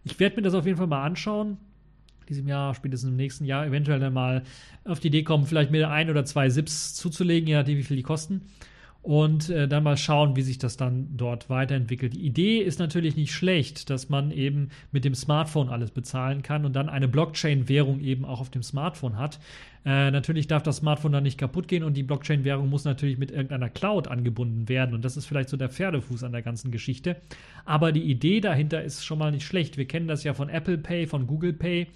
Ich 0.04 0.18
werde 0.20 0.36
mir 0.36 0.42
das 0.42 0.54
auf 0.54 0.66
jeden 0.66 0.78
Fall 0.78 0.86
mal 0.86 1.04
anschauen. 1.04 1.58
Diesem 2.28 2.48
Jahr, 2.48 2.74
spätestens 2.74 3.10
im 3.10 3.16
nächsten 3.16 3.44
Jahr, 3.44 3.66
eventuell 3.66 4.00
dann 4.00 4.14
mal 4.14 4.44
auf 4.84 4.98
die 4.98 5.08
Idee 5.08 5.24
kommen, 5.24 5.44
vielleicht 5.44 5.70
mir 5.70 5.90
ein 5.90 6.08
oder 6.08 6.24
zwei 6.24 6.48
SIPs 6.48 6.94
zuzulegen, 6.94 7.46
je 7.46 7.56
nachdem, 7.56 7.76
wie 7.76 7.82
viel 7.82 7.98
die 7.98 8.02
kosten 8.02 8.42
und 9.04 9.50
äh, 9.50 9.68
dann 9.68 9.84
mal 9.84 9.98
schauen, 9.98 10.34
wie 10.34 10.40
sich 10.40 10.56
das 10.56 10.78
dann 10.78 11.08
dort 11.14 11.50
weiterentwickelt. 11.50 12.14
Die 12.14 12.24
Idee 12.24 12.60
ist 12.60 12.78
natürlich 12.78 13.16
nicht 13.16 13.34
schlecht, 13.34 13.90
dass 13.90 14.08
man 14.08 14.30
eben 14.30 14.70
mit 14.92 15.04
dem 15.04 15.14
Smartphone 15.14 15.68
alles 15.68 15.90
bezahlen 15.90 16.40
kann 16.40 16.64
und 16.64 16.74
dann 16.74 16.88
eine 16.88 17.06
Blockchain-Währung 17.06 18.00
eben 18.00 18.24
auch 18.24 18.40
auf 18.40 18.48
dem 18.48 18.62
Smartphone 18.62 19.18
hat. 19.18 19.40
Äh, 19.86 20.10
natürlich 20.10 20.46
darf 20.46 20.62
das 20.62 20.78
Smartphone 20.78 21.12
dann 21.12 21.24
nicht 21.24 21.36
kaputt 21.38 21.68
gehen 21.68 21.84
und 21.84 21.94
die 21.94 22.02
Blockchain-Währung 22.02 22.70
muss 22.70 22.84
natürlich 22.84 23.18
mit 23.18 23.30
irgendeiner 23.30 23.68
Cloud 23.68 24.08
angebunden 24.08 24.68
werden 24.68 24.94
und 24.94 25.04
das 25.04 25.18
ist 25.18 25.26
vielleicht 25.26 25.50
so 25.50 25.58
der 25.58 25.68
Pferdefuß 25.68 26.24
an 26.24 26.32
der 26.32 26.40
ganzen 26.40 26.70
Geschichte. 26.70 27.16
Aber 27.66 27.92
die 27.92 28.04
Idee 28.04 28.40
dahinter 28.40 28.82
ist 28.82 29.04
schon 29.04 29.18
mal 29.18 29.30
nicht 29.30 29.44
schlecht. 29.46 29.76
Wir 29.76 29.86
kennen 29.86 30.08
das 30.08 30.24
ja 30.24 30.32
von 30.32 30.48
Apple 30.48 30.78
Pay, 30.78 31.06
von 31.06 31.26
Google 31.26 31.52
Pay, 31.52 31.88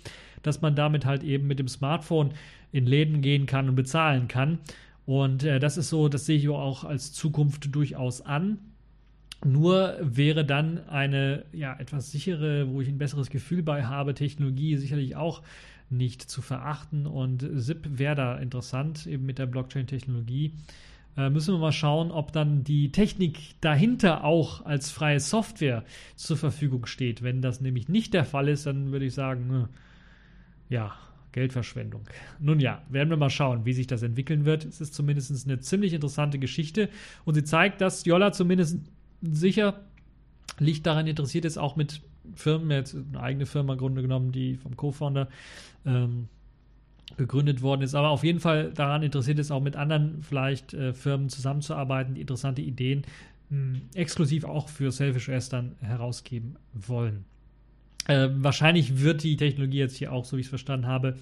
dass 0.42 0.60
man 0.60 0.74
damit 0.74 1.06
halt 1.06 1.22
eben 1.22 1.46
mit 1.46 1.58
dem 1.58 1.68
Smartphone 1.68 2.32
in 2.72 2.84
Läden 2.84 3.22
gehen 3.22 3.46
kann 3.46 3.70
und 3.70 3.74
bezahlen 3.74 4.28
kann. 4.28 4.58
Und 5.06 5.42
äh, 5.44 5.58
das 5.58 5.78
ist 5.78 5.88
so, 5.88 6.10
das 6.10 6.26
sehe 6.26 6.36
ich 6.36 6.48
auch 6.50 6.84
als 6.84 7.14
Zukunft 7.14 7.74
durchaus 7.74 8.20
an. 8.20 8.58
Nur 9.44 9.96
wäre 10.02 10.44
dann 10.44 10.86
eine 10.88 11.44
ja, 11.52 11.74
etwas 11.78 12.10
sichere, 12.10 12.68
wo 12.68 12.82
ich 12.82 12.88
ein 12.88 12.98
besseres 12.98 13.30
Gefühl 13.30 13.62
bei 13.62 13.84
habe, 13.84 14.12
Technologie 14.12 14.76
sicherlich 14.76 15.16
auch 15.16 15.42
nicht 15.90 16.22
zu 16.22 16.42
verachten. 16.42 17.06
Und 17.06 17.46
SIP 17.54 17.98
wäre 17.98 18.14
da 18.14 18.38
interessant, 18.38 19.06
eben 19.06 19.26
mit 19.26 19.38
der 19.38 19.46
Blockchain-Technologie. 19.46 20.52
Äh, 21.16 21.30
müssen 21.30 21.54
wir 21.54 21.58
mal 21.58 21.72
schauen, 21.72 22.10
ob 22.10 22.32
dann 22.32 22.64
die 22.64 22.92
Technik 22.92 23.60
dahinter 23.60 24.24
auch 24.24 24.64
als 24.64 24.90
freie 24.90 25.20
Software 25.20 25.84
zur 26.16 26.36
Verfügung 26.36 26.86
steht. 26.86 27.22
Wenn 27.22 27.42
das 27.42 27.60
nämlich 27.60 27.88
nicht 27.88 28.14
der 28.14 28.24
Fall 28.24 28.48
ist, 28.48 28.66
dann 28.66 28.92
würde 28.92 29.06
ich 29.06 29.14
sagen, 29.14 29.68
äh, 30.70 30.74
ja, 30.74 30.94
Geldverschwendung. 31.32 32.02
Nun 32.38 32.60
ja, 32.60 32.82
werden 32.88 33.10
wir 33.10 33.16
mal 33.16 33.30
schauen, 33.30 33.64
wie 33.64 33.72
sich 33.72 33.86
das 33.86 34.02
entwickeln 34.02 34.44
wird. 34.44 34.64
Es 34.64 34.80
ist 34.80 34.94
zumindest 34.94 35.46
eine 35.46 35.60
ziemlich 35.60 35.92
interessante 35.92 36.38
Geschichte 36.38 36.88
und 37.24 37.34
sie 37.34 37.44
zeigt, 37.44 37.80
dass 37.80 38.04
Jolla 38.04 38.32
zumindest 38.32 38.78
sicher 39.20 39.84
liegt 40.58 40.86
daran 40.86 41.06
interessiert 41.06 41.44
ist, 41.44 41.58
auch 41.58 41.76
mit 41.76 42.00
Firmen, 42.34 42.70
jetzt 42.70 42.94
eine 42.94 43.20
eigene 43.20 43.46
Firma 43.46 43.74
im 43.74 43.78
Grunde 43.78 44.02
genommen, 44.02 44.32
die 44.32 44.56
vom 44.56 44.76
Co-Founder 44.76 45.28
ähm, 45.86 46.28
gegründet 47.16 47.62
worden 47.62 47.82
ist, 47.82 47.94
aber 47.94 48.10
auf 48.10 48.24
jeden 48.24 48.40
Fall 48.40 48.72
daran 48.72 49.02
interessiert 49.02 49.38
ist, 49.38 49.50
auch 49.50 49.62
mit 49.62 49.76
anderen 49.76 50.22
vielleicht 50.22 50.74
äh, 50.74 50.92
Firmen 50.92 51.28
zusammenzuarbeiten, 51.28 52.14
die 52.14 52.20
interessante 52.20 52.62
Ideen 52.62 53.02
mh, 53.50 53.56
hm, 53.56 53.82
exklusiv 53.94 54.44
auch 54.44 54.68
für 54.68 54.92
Selfish 54.92 55.28
OS 55.28 55.48
dann 55.48 55.76
herausgeben 55.80 56.56
wollen. 56.74 57.24
Äh, 58.06 58.28
wahrscheinlich 58.32 59.00
wird 59.00 59.22
die 59.22 59.36
Technologie 59.36 59.78
jetzt 59.78 59.96
hier 59.96 60.12
auch, 60.12 60.24
so 60.24 60.36
wie 60.36 60.40
ich 60.40 60.46
es 60.46 60.50
verstanden 60.50 60.86
habe, 60.86 61.16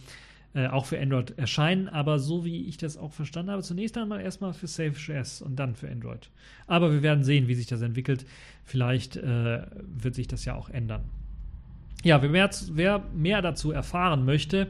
äh, 0.54 0.68
auch 0.68 0.86
für 0.86 1.00
Android 1.00 1.38
erscheinen, 1.38 1.88
aber 1.88 2.18
so 2.18 2.44
wie 2.44 2.66
ich 2.66 2.76
das 2.76 2.96
auch 2.96 3.12
verstanden 3.12 3.50
habe, 3.50 3.62
zunächst 3.62 3.96
einmal 3.98 4.20
erstmal 4.20 4.52
für 4.52 4.66
SafeJS 4.66 5.42
und 5.42 5.56
dann 5.56 5.74
für 5.74 5.90
Android. 5.90 6.30
Aber 6.66 6.92
wir 6.92 7.02
werden 7.02 7.24
sehen, 7.24 7.48
wie 7.48 7.54
sich 7.54 7.66
das 7.66 7.82
entwickelt. 7.82 8.24
Vielleicht 8.64 9.16
äh, 9.16 9.62
wird 9.80 10.14
sich 10.14 10.28
das 10.28 10.44
ja 10.44 10.54
auch 10.54 10.68
ändern. 10.70 11.02
Ja, 12.04 12.22
wer 12.22 12.30
mehr, 12.30 12.50
wer 12.72 13.04
mehr 13.14 13.42
dazu 13.42 13.72
erfahren 13.72 14.24
möchte, 14.24 14.68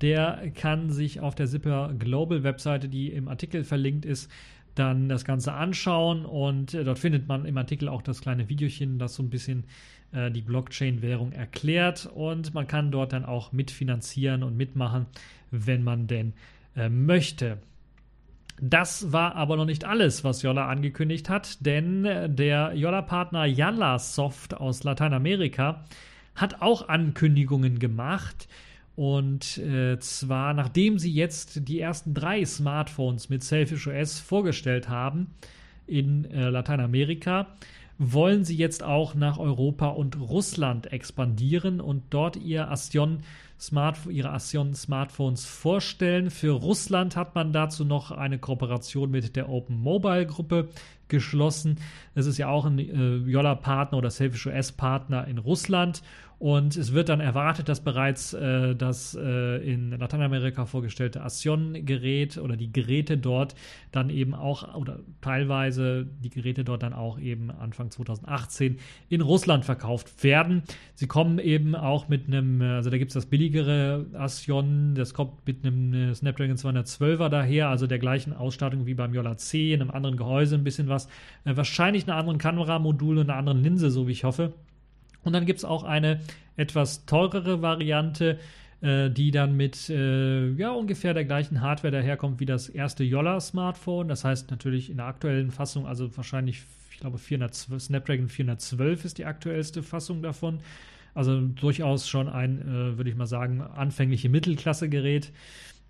der 0.00 0.50
kann 0.54 0.90
sich 0.90 1.20
auf 1.20 1.34
der 1.34 1.46
Zipper 1.46 1.94
Global 1.98 2.42
Webseite, 2.42 2.88
die 2.88 3.12
im 3.12 3.28
Artikel 3.28 3.64
verlinkt 3.64 4.04
ist, 4.04 4.30
dann 4.74 5.08
das 5.08 5.24
Ganze 5.24 5.52
anschauen 5.52 6.24
und 6.26 6.74
äh, 6.74 6.84
dort 6.84 6.98
findet 6.98 7.28
man 7.28 7.44
im 7.44 7.56
Artikel 7.56 7.88
auch 7.88 8.02
das 8.02 8.20
kleine 8.20 8.48
Videochen, 8.48 8.98
das 8.98 9.14
so 9.14 9.22
ein 9.22 9.30
bisschen 9.30 9.64
äh, 10.14 10.30
die 10.30 10.42
Blockchain-Währung 10.42 11.32
erklärt 11.32 12.06
und 12.14 12.54
man 12.54 12.66
kann 12.66 12.90
dort 12.90 13.12
dann 13.12 13.24
auch 13.24 13.52
mitfinanzieren 13.52 14.42
und 14.42 14.56
mitmachen, 14.56 15.06
wenn 15.50 15.82
man 15.82 16.06
denn 16.06 16.32
äh, 16.76 16.88
möchte. 16.88 17.58
Das 18.60 19.12
war 19.12 19.34
aber 19.34 19.56
noch 19.56 19.64
nicht 19.64 19.84
alles, 19.84 20.22
was 20.22 20.42
Yolla 20.42 20.68
angekündigt 20.68 21.28
hat, 21.28 21.64
denn 21.66 22.04
äh, 22.04 22.30
der 22.30 22.72
Yolla-Partner 22.74 23.46
Yalla 23.46 23.98
Soft 23.98 24.54
aus 24.54 24.84
Lateinamerika 24.84 25.84
hat 26.34 26.62
auch 26.62 26.88
Ankündigungen 26.88 27.78
gemacht. 27.78 28.48
Und 28.96 29.58
äh, 29.58 29.98
zwar, 29.98 30.54
nachdem 30.54 31.00
sie 31.00 31.12
jetzt 31.12 31.68
die 31.68 31.80
ersten 31.80 32.14
drei 32.14 32.44
Smartphones 32.44 33.28
mit 33.28 33.42
Selfish 33.42 33.88
OS 33.88 34.20
vorgestellt 34.20 34.88
haben 34.88 35.34
in 35.86 36.24
äh, 36.26 36.48
Lateinamerika, 36.48 37.48
wollen 37.98 38.44
sie 38.44 38.56
jetzt 38.56 38.82
auch 38.82 39.14
nach 39.14 39.38
Europa 39.38 39.88
und 39.88 40.18
Russland 40.20 40.92
expandieren 40.92 41.80
und 41.80 42.04
dort 42.10 42.36
ihr 42.36 42.70
Astion 42.70 43.20
Smart, 43.58 43.98
ihre 44.10 44.30
Astion 44.30 44.74
Smartphones 44.74 45.46
vorstellen. 45.46 46.30
Für 46.30 46.52
Russland 46.52 47.16
hat 47.16 47.34
man 47.34 47.52
dazu 47.52 47.84
noch 47.84 48.10
eine 48.10 48.38
Kooperation 48.38 49.10
mit 49.10 49.36
der 49.36 49.48
Open 49.48 49.80
Mobile 49.80 50.26
Gruppe 50.26 50.68
geschlossen. 51.08 51.78
Es 52.14 52.26
ist 52.26 52.38
ja 52.38 52.48
auch 52.48 52.66
ein 52.66 52.78
äh, 52.78 53.16
Yolla-Partner 53.30 53.96
oder 53.96 54.10
Selfish 54.10 54.46
OS-Partner 54.46 55.28
in 55.28 55.38
Russland. 55.38 56.02
Und 56.44 56.76
es 56.76 56.92
wird 56.92 57.08
dann 57.08 57.20
erwartet, 57.20 57.70
dass 57.70 57.80
bereits 57.80 58.34
äh, 58.34 58.76
das 58.76 59.14
äh, 59.18 59.66
in 59.66 59.92
Lateinamerika 59.92 60.66
vorgestellte 60.66 61.22
Ascion-Gerät 61.22 62.36
oder 62.36 62.54
die 62.54 62.70
Geräte 62.70 63.16
dort 63.16 63.54
dann 63.92 64.10
eben 64.10 64.34
auch 64.34 64.74
oder 64.74 64.98
teilweise 65.22 66.04
die 66.04 66.28
Geräte 66.28 66.62
dort 66.62 66.82
dann 66.82 66.92
auch 66.92 67.18
eben 67.18 67.50
Anfang 67.50 67.90
2018 67.90 68.76
in 69.08 69.22
Russland 69.22 69.64
verkauft 69.64 70.22
werden. 70.22 70.64
Sie 70.92 71.06
kommen 71.06 71.38
eben 71.38 71.74
auch 71.74 72.08
mit 72.08 72.26
einem, 72.26 72.60
also 72.60 72.90
da 72.90 72.98
gibt 72.98 73.12
es 73.12 73.14
das 73.14 73.24
billigere 73.24 74.04
Ascion, 74.12 74.94
das 74.94 75.14
kommt 75.14 75.46
mit 75.46 75.64
einem 75.64 76.14
Snapdragon 76.14 76.56
212er 76.56 77.30
daher, 77.30 77.70
also 77.70 77.86
der 77.86 77.98
gleichen 77.98 78.34
Ausstattung 78.34 78.84
wie 78.84 78.92
beim 78.92 79.14
Yola 79.14 79.38
C, 79.38 79.72
in 79.72 79.80
einem 79.80 79.92
anderen 79.92 80.18
Gehäuse 80.18 80.56
ein 80.56 80.64
bisschen 80.64 80.88
was, 80.88 81.06
äh, 81.46 81.56
wahrscheinlich 81.56 82.06
einer 82.06 82.18
anderen 82.18 82.38
Kameramodul 82.38 83.16
und 83.16 83.30
einer 83.30 83.38
anderen 83.38 83.62
Linse, 83.62 83.88
so 83.88 84.06
wie 84.08 84.12
ich 84.12 84.24
hoffe. 84.24 84.52
Und 85.24 85.32
dann 85.32 85.46
gibt 85.46 85.58
es 85.58 85.64
auch 85.64 85.84
eine 85.84 86.20
etwas 86.56 87.06
teurere 87.06 87.62
Variante, 87.62 88.38
äh, 88.80 89.10
die 89.10 89.30
dann 89.30 89.56
mit 89.56 89.88
äh, 89.90 90.50
ja, 90.52 90.70
ungefähr 90.70 91.14
der 91.14 91.24
gleichen 91.24 91.60
Hardware 91.60 91.92
daherkommt 91.92 92.40
wie 92.40 92.46
das 92.46 92.68
erste 92.68 93.04
Yolla-Smartphone. 93.04 94.08
Das 94.08 94.24
heißt 94.24 94.50
natürlich 94.50 94.90
in 94.90 94.98
der 94.98 95.06
aktuellen 95.06 95.50
Fassung, 95.50 95.86
also 95.86 96.14
wahrscheinlich, 96.16 96.62
ich 96.90 96.98
glaube, 96.98 97.18
412, 97.18 97.82
Snapdragon 97.82 98.28
412 98.28 99.04
ist 99.04 99.18
die 99.18 99.24
aktuellste 99.24 99.82
Fassung 99.82 100.22
davon. 100.22 100.60
Also 101.14 101.40
durchaus 101.40 102.08
schon 102.08 102.28
ein, 102.28 102.60
äh, 102.62 102.96
würde 102.96 103.10
ich 103.10 103.16
mal 103.16 103.26
sagen, 103.26 103.62
anfängliche 103.62 104.28
Mittelklasse-Gerät 104.28 105.32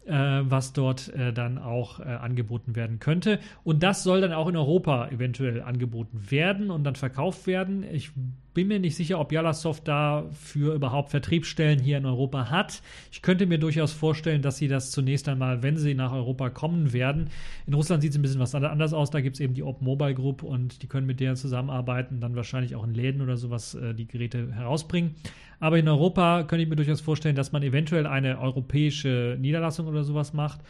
äh, 0.06 0.12
was 0.12 0.72
dort 0.72 1.08
äh, 1.14 1.32
dann 1.32 1.58
auch 1.58 2.00
äh, 2.00 2.04
angeboten 2.04 2.76
werden 2.76 2.98
könnte. 2.98 3.38
Und 3.62 3.82
das 3.82 4.02
soll 4.02 4.20
dann 4.20 4.32
auch 4.32 4.48
in 4.48 4.56
Europa 4.56 5.08
eventuell 5.08 5.62
angeboten 5.62 6.30
werden 6.30 6.70
und 6.70 6.84
dann 6.84 6.94
verkauft 6.94 7.46
werden. 7.46 7.84
Ich 7.90 8.10
bin 8.54 8.68
mir 8.68 8.78
nicht 8.78 8.94
sicher, 8.94 9.20
ob 9.20 9.32
Yalasoft 9.32 9.86
dafür 9.88 10.74
überhaupt 10.74 11.10
Vertriebsstellen 11.10 11.80
hier 11.80 11.98
in 11.98 12.06
Europa 12.06 12.50
hat. 12.50 12.82
Ich 13.12 13.20
könnte 13.20 13.46
mir 13.46 13.58
durchaus 13.58 13.92
vorstellen, 13.92 14.42
dass 14.42 14.56
sie 14.56 14.68
das 14.68 14.92
zunächst 14.92 15.28
einmal, 15.28 15.62
wenn 15.62 15.76
sie 15.76 15.94
nach 15.94 16.12
Europa 16.12 16.50
kommen 16.50 16.92
werden. 16.92 17.30
In 17.66 17.74
Russland 17.74 18.02
sieht 18.02 18.12
es 18.12 18.18
ein 18.18 18.22
bisschen 18.22 18.40
was 18.40 18.54
anders 18.54 18.92
aus. 18.92 19.10
Da 19.10 19.20
gibt 19.20 19.36
es 19.36 19.40
eben 19.40 19.54
die 19.54 19.64
Open 19.64 19.84
Mobile 19.84 20.14
Group 20.14 20.42
und 20.42 20.82
die 20.82 20.86
können 20.86 21.06
mit 21.06 21.20
der 21.20 21.34
zusammenarbeiten, 21.34 22.20
dann 22.20 22.36
wahrscheinlich 22.36 22.76
auch 22.76 22.84
in 22.84 22.94
Läden 22.94 23.20
oder 23.20 23.36
sowas 23.36 23.74
äh, 23.74 23.92
die 23.92 24.06
Geräte 24.06 24.52
herausbringen. 24.52 25.16
Aber 25.58 25.78
in 25.78 25.88
Europa 25.88 26.44
könnte 26.44 26.62
ich 26.62 26.68
mir 26.68 26.76
durchaus 26.76 27.00
vorstellen, 27.00 27.36
dass 27.36 27.52
man 27.52 27.62
eventuell 27.62 28.06
eine 28.06 28.38
europäische 28.38 29.36
Niederlassung 29.40 29.86
oder 29.86 30.04
sowas 30.04 30.32
macht 30.32 30.60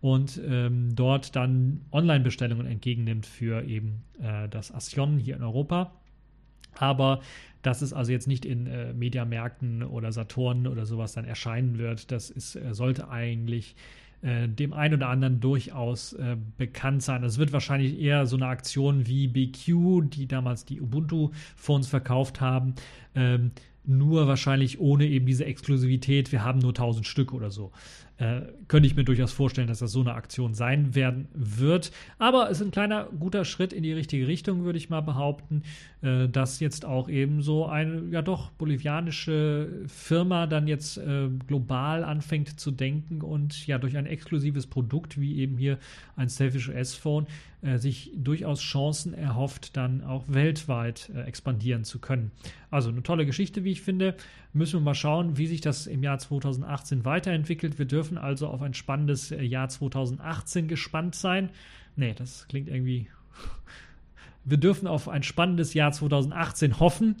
und 0.00 0.40
ähm, 0.48 0.94
dort 0.94 1.36
dann 1.36 1.82
Online-Bestellungen 1.92 2.66
entgegennimmt 2.66 3.26
für 3.26 3.64
eben 3.64 4.04
äh, 4.20 4.48
das 4.48 4.72
Ascion 4.72 5.18
hier 5.18 5.36
in 5.36 5.42
Europa. 5.42 5.92
Aber 6.80 7.20
dass 7.62 7.82
es 7.82 7.92
also 7.92 8.12
jetzt 8.12 8.28
nicht 8.28 8.44
in 8.44 8.66
äh, 8.66 8.92
Mediamärkten 8.92 9.82
oder 9.82 10.12
Saturn 10.12 10.66
oder 10.66 10.86
sowas 10.86 11.12
dann 11.12 11.24
erscheinen 11.24 11.78
wird, 11.78 12.10
das 12.12 12.30
ist, 12.30 12.56
äh, 12.56 12.72
sollte 12.72 13.08
eigentlich 13.10 13.74
äh, 14.22 14.48
dem 14.48 14.72
einen 14.72 14.94
oder 14.94 15.08
anderen 15.08 15.40
durchaus 15.40 16.12
äh, 16.12 16.36
bekannt 16.56 17.02
sein. 17.02 17.22
Es 17.24 17.38
wird 17.38 17.52
wahrscheinlich 17.52 18.00
eher 18.00 18.26
so 18.26 18.36
eine 18.36 18.46
Aktion 18.46 19.06
wie 19.06 19.28
BQ, 19.28 20.08
die 20.10 20.26
damals 20.26 20.64
die 20.64 20.80
Ubuntu-Phones 20.80 21.88
verkauft 21.88 22.40
haben, 22.40 22.74
ähm, 23.14 23.52
nur 23.84 24.28
wahrscheinlich 24.28 24.80
ohne 24.80 25.06
eben 25.06 25.24
diese 25.24 25.46
Exklusivität, 25.46 26.30
wir 26.30 26.44
haben 26.44 26.58
nur 26.58 26.70
1000 26.70 27.06
Stück 27.06 27.32
oder 27.32 27.50
so 27.50 27.72
äh, 28.18 28.42
könnte 28.66 28.86
ich 28.86 28.96
mir 28.96 29.04
durchaus 29.04 29.32
vorstellen, 29.32 29.68
dass 29.68 29.78
das 29.78 29.92
so 29.92 30.00
eine 30.00 30.14
Aktion 30.14 30.54
sein 30.54 30.94
werden 30.94 31.28
wird. 31.34 31.92
Aber 32.18 32.50
es 32.50 32.60
ist 32.60 32.66
ein 32.66 32.70
kleiner 32.72 33.04
guter 33.18 33.44
Schritt 33.44 33.72
in 33.72 33.82
die 33.82 33.92
richtige 33.92 34.26
Richtung, 34.26 34.64
würde 34.64 34.78
ich 34.78 34.90
mal 34.90 35.00
behaupten, 35.02 35.62
äh, 36.02 36.28
dass 36.28 36.60
jetzt 36.60 36.84
auch 36.84 37.08
eben 37.08 37.42
so 37.42 37.66
eine, 37.66 38.02
ja 38.10 38.22
doch, 38.22 38.50
bolivianische 38.50 39.84
Firma 39.86 40.46
dann 40.46 40.66
jetzt 40.66 40.98
äh, 40.98 41.28
global 41.46 42.04
anfängt 42.04 42.58
zu 42.58 42.70
denken 42.70 43.22
und 43.22 43.66
ja 43.66 43.78
durch 43.78 43.96
ein 43.96 44.06
exklusives 44.06 44.66
Produkt 44.66 45.20
wie 45.20 45.38
eben 45.38 45.56
hier 45.56 45.78
ein 46.16 46.28
Selfish 46.28 46.68
S-Phone 46.68 47.26
äh, 47.60 47.78
sich 47.78 48.12
durchaus 48.14 48.60
Chancen 48.60 49.14
erhofft, 49.14 49.76
dann 49.76 50.04
auch 50.04 50.24
weltweit 50.28 51.10
äh, 51.12 51.22
expandieren 51.22 51.82
zu 51.82 51.98
können. 51.98 52.30
Also 52.70 52.88
eine 52.90 53.02
tolle 53.02 53.26
Geschichte, 53.26 53.64
wie 53.64 53.72
ich 53.72 53.82
finde. 53.82 54.14
Müssen 54.52 54.74
wir 54.74 54.84
mal 54.84 54.94
schauen, 54.94 55.38
wie 55.38 55.48
sich 55.48 55.60
das 55.60 55.88
im 55.88 56.04
Jahr 56.04 56.20
2018 56.20 57.04
weiterentwickelt. 57.04 57.80
Wir 57.80 57.86
dürfen 57.86 58.07
also 58.16 58.46
auf 58.46 58.62
ein 58.62 58.74
spannendes 58.74 59.30
äh, 59.30 59.42
Jahr 59.42 59.68
2018 59.68 60.68
gespannt 60.68 61.14
sein. 61.14 61.50
Nee, 61.96 62.14
das 62.14 62.46
klingt 62.48 62.68
irgendwie. 62.68 63.08
Wir 64.44 64.56
dürfen 64.56 64.86
auf 64.86 65.08
ein 65.08 65.22
spannendes 65.22 65.74
Jahr 65.74 65.92
2018 65.92 66.80
hoffen. 66.80 67.16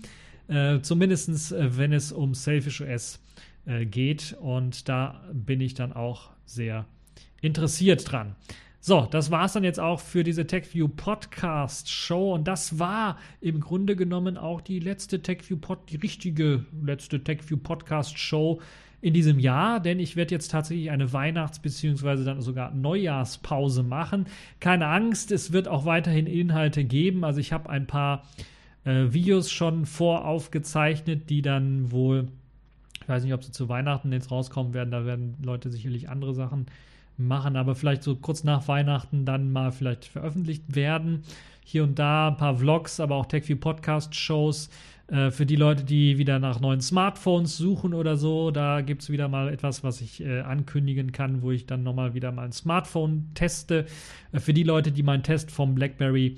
Äh, 0.46 0.80
Zumindest 0.80 1.52
äh, 1.52 1.76
wenn 1.76 1.92
es 1.92 2.12
um 2.12 2.34
Selfish 2.34 2.80
OS 2.80 3.20
äh, 3.66 3.84
geht. 3.84 4.36
Und 4.40 4.88
da 4.88 5.20
bin 5.32 5.60
ich 5.60 5.74
dann 5.74 5.92
auch 5.92 6.30
sehr 6.46 6.86
interessiert 7.40 8.10
dran. 8.10 8.34
So, 8.80 9.06
das 9.10 9.30
war 9.30 9.44
es 9.44 9.52
dann 9.52 9.64
jetzt 9.64 9.80
auch 9.80 10.00
für 10.00 10.22
diese 10.22 10.46
TechView 10.46 10.88
Podcast 10.88 11.90
Show 11.90 12.32
und 12.32 12.46
das 12.46 12.78
war 12.78 13.18
im 13.40 13.60
Grunde 13.60 13.96
genommen 13.96 14.38
auch 14.38 14.60
die 14.60 14.78
letzte 14.78 15.20
TechView 15.20 15.58
Pod, 15.58 15.90
die 15.90 15.96
richtige 15.96 16.64
letzte 16.80 17.22
TechView 17.22 17.58
Podcast 17.58 18.18
Show 18.18 18.60
in 19.00 19.14
diesem 19.14 19.38
Jahr, 19.38 19.80
denn 19.80 20.00
ich 20.00 20.16
werde 20.16 20.34
jetzt 20.34 20.50
tatsächlich 20.50 20.90
eine 20.90 21.12
Weihnachts- 21.12 21.60
bzw. 21.60 22.24
dann 22.24 22.40
sogar 22.40 22.72
Neujahrspause 22.72 23.82
machen. 23.82 24.26
Keine 24.58 24.88
Angst, 24.88 25.30
es 25.30 25.52
wird 25.52 25.68
auch 25.68 25.84
weiterhin 25.84 26.26
Inhalte 26.26 26.84
geben. 26.84 27.24
Also 27.24 27.38
ich 27.40 27.52
habe 27.52 27.70
ein 27.70 27.86
paar 27.86 28.24
äh, 28.84 29.12
Videos 29.12 29.50
schon 29.50 29.86
voraufgezeichnet, 29.86 31.30
die 31.30 31.42
dann 31.42 31.92
wohl, 31.92 32.28
ich 33.00 33.08
weiß 33.08 33.22
nicht, 33.22 33.34
ob 33.34 33.44
sie 33.44 33.52
zu 33.52 33.68
Weihnachten 33.68 34.12
jetzt 34.12 34.32
rauskommen 34.32 34.74
werden, 34.74 34.90
da 34.90 35.06
werden 35.06 35.36
Leute 35.44 35.70
sicherlich 35.70 36.08
andere 36.08 36.34
Sachen 36.34 36.66
machen, 37.16 37.56
aber 37.56 37.74
vielleicht 37.74 38.02
so 38.02 38.16
kurz 38.16 38.44
nach 38.44 38.66
Weihnachten 38.68 39.24
dann 39.24 39.52
mal 39.52 39.70
vielleicht 39.70 40.06
veröffentlicht 40.06 40.74
werden. 40.74 41.22
Hier 41.64 41.84
und 41.84 41.98
da 41.98 42.28
ein 42.28 42.36
paar 42.36 42.56
Vlogs, 42.56 42.98
aber 42.98 43.16
auch 43.16 43.26
TechView 43.26 43.58
Podcast 43.58 44.14
Shows 44.14 44.70
äh, 45.08 45.30
für 45.30 45.46
die 45.46 45.56
Leute, 45.56 45.84
die 45.84 46.18
wieder 46.18 46.38
nach 46.38 46.60
neuen 46.60 46.80
Smartphones 46.80 47.56
suchen 47.56 47.94
oder 47.94 48.16
so. 48.16 48.50
Da 48.50 48.82
gibt 48.82 49.02
es 49.02 49.10
wieder 49.10 49.28
mal 49.28 49.48
etwas, 49.48 49.82
was 49.82 50.00
ich 50.00 50.22
äh, 50.22 50.40
ankündigen 50.40 51.12
kann, 51.12 51.42
wo 51.42 51.50
ich 51.50 51.66
dann 51.66 51.82
nochmal 51.82 52.14
wieder 52.14 52.30
mal 52.30 52.44
ein 52.44 52.52
Smartphone 52.52 53.28
teste. 53.34 53.86
Äh, 54.32 54.40
für 54.40 54.52
die 54.52 54.64
Leute, 54.64 54.92
die 54.92 55.02
meinen 55.02 55.22
Test 55.22 55.50
vom 55.50 55.74
BlackBerry 55.74 56.36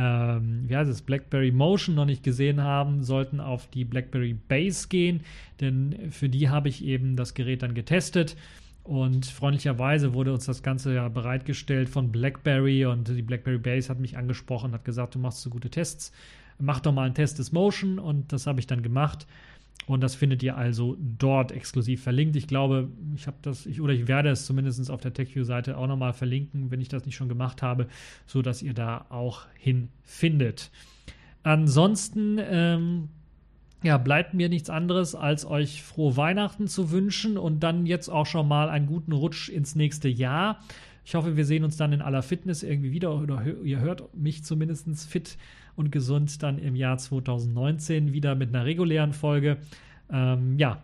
ähm, 0.00 0.64
wie 0.68 0.76
heißt 0.76 0.88
es, 0.88 1.02
BlackBerry 1.02 1.50
Motion 1.50 1.96
noch 1.96 2.04
nicht 2.04 2.22
gesehen 2.22 2.62
haben, 2.62 3.02
sollten 3.02 3.40
auf 3.40 3.66
die 3.66 3.84
BlackBerry 3.84 4.34
Base 4.34 4.86
gehen, 4.88 5.22
denn 5.60 6.12
für 6.12 6.28
die 6.28 6.48
habe 6.48 6.68
ich 6.68 6.84
eben 6.84 7.16
das 7.16 7.34
Gerät 7.34 7.62
dann 7.62 7.74
getestet 7.74 8.36
und 8.84 9.26
freundlicherweise 9.26 10.14
wurde 10.14 10.32
uns 10.32 10.46
das 10.46 10.62
Ganze 10.62 10.94
ja 10.94 11.08
bereitgestellt 11.08 11.88
von 11.88 12.12
BlackBerry 12.12 12.86
und 12.86 13.08
die 13.08 13.22
BlackBerry 13.22 13.58
Base 13.58 13.88
hat 13.88 13.98
mich 13.98 14.16
angesprochen, 14.16 14.72
hat 14.72 14.84
gesagt, 14.84 15.16
du 15.16 15.18
machst 15.18 15.42
so 15.42 15.50
gute 15.50 15.68
Tests, 15.68 16.12
mach 16.58 16.80
doch 16.80 16.92
mal 16.92 17.04
einen 17.04 17.14
Test 17.14 17.38
des 17.38 17.52
Motion 17.52 17.98
und 17.98 18.32
das 18.32 18.46
habe 18.46 18.60
ich 18.60 18.66
dann 18.66 18.82
gemacht. 18.82 19.26
Und 19.86 20.02
das 20.02 20.14
findet 20.14 20.42
ihr 20.42 20.56
also 20.56 20.96
dort 21.00 21.50
exklusiv 21.50 22.02
verlinkt. 22.02 22.36
Ich 22.36 22.46
glaube, 22.46 22.88
ich 23.16 23.26
habe 23.26 23.38
das, 23.40 23.64
ich, 23.64 23.80
oder 23.80 23.94
ich 23.94 24.06
werde 24.06 24.28
es 24.28 24.44
zumindest 24.44 24.90
auf 24.90 25.00
der 25.00 25.14
TechView-Seite 25.14 25.78
auch 25.78 25.86
nochmal 25.86 26.12
verlinken, 26.12 26.70
wenn 26.70 26.80
ich 26.80 26.88
das 26.88 27.06
nicht 27.06 27.16
schon 27.16 27.28
gemacht 27.28 27.62
habe, 27.62 27.86
sodass 28.26 28.62
ihr 28.62 28.74
da 28.74 29.06
auch 29.08 29.46
hinfindet. 29.58 30.70
Ansonsten 31.42 32.38
ähm, 32.38 33.08
ja, 33.82 33.96
bleibt 33.96 34.34
mir 34.34 34.48
nichts 34.48 34.68
anderes, 34.68 35.14
als 35.14 35.46
euch 35.46 35.82
frohe 35.82 36.16
Weihnachten 36.16 36.66
zu 36.66 36.90
wünschen 36.90 37.38
und 37.38 37.60
dann 37.60 37.86
jetzt 37.86 38.08
auch 38.08 38.26
schon 38.26 38.48
mal 38.48 38.68
einen 38.68 38.86
guten 38.86 39.12
Rutsch 39.12 39.48
ins 39.48 39.74
nächste 39.74 40.08
Jahr. 40.08 40.60
Ich 41.04 41.14
hoffe, 41.14 41.36
wir 41.36 41.46
sehen 41.46 41.64
uns 41.64 41.78
dann 41.78 41.94
in 41.94 42.02
aller 42.02 42.22
Fitness 42.22 42.62
irgendwie 42.62 42.90
wieder 42.90 43.14
oder 43.14 43.42
ihr 43.64 43.78
hört 43.78 44.14
mich 44.14 44.44
zumindest 44.44 45.08
fit 45.08 45.38
und 45.78 45.92
gesund 45.92 46.42
dann 46.42 46.58
im 46.58 46.74
Jahr 46.74 46.98
2019 46.98 48.12
wieder 48.12 48.34
mit 48.34 48.48
einer 48.48 48.64
regulären 48.64 49.12
Folge. 49.12 49.58
Ähm, 50.10 50.58
ja, 50.58 50.82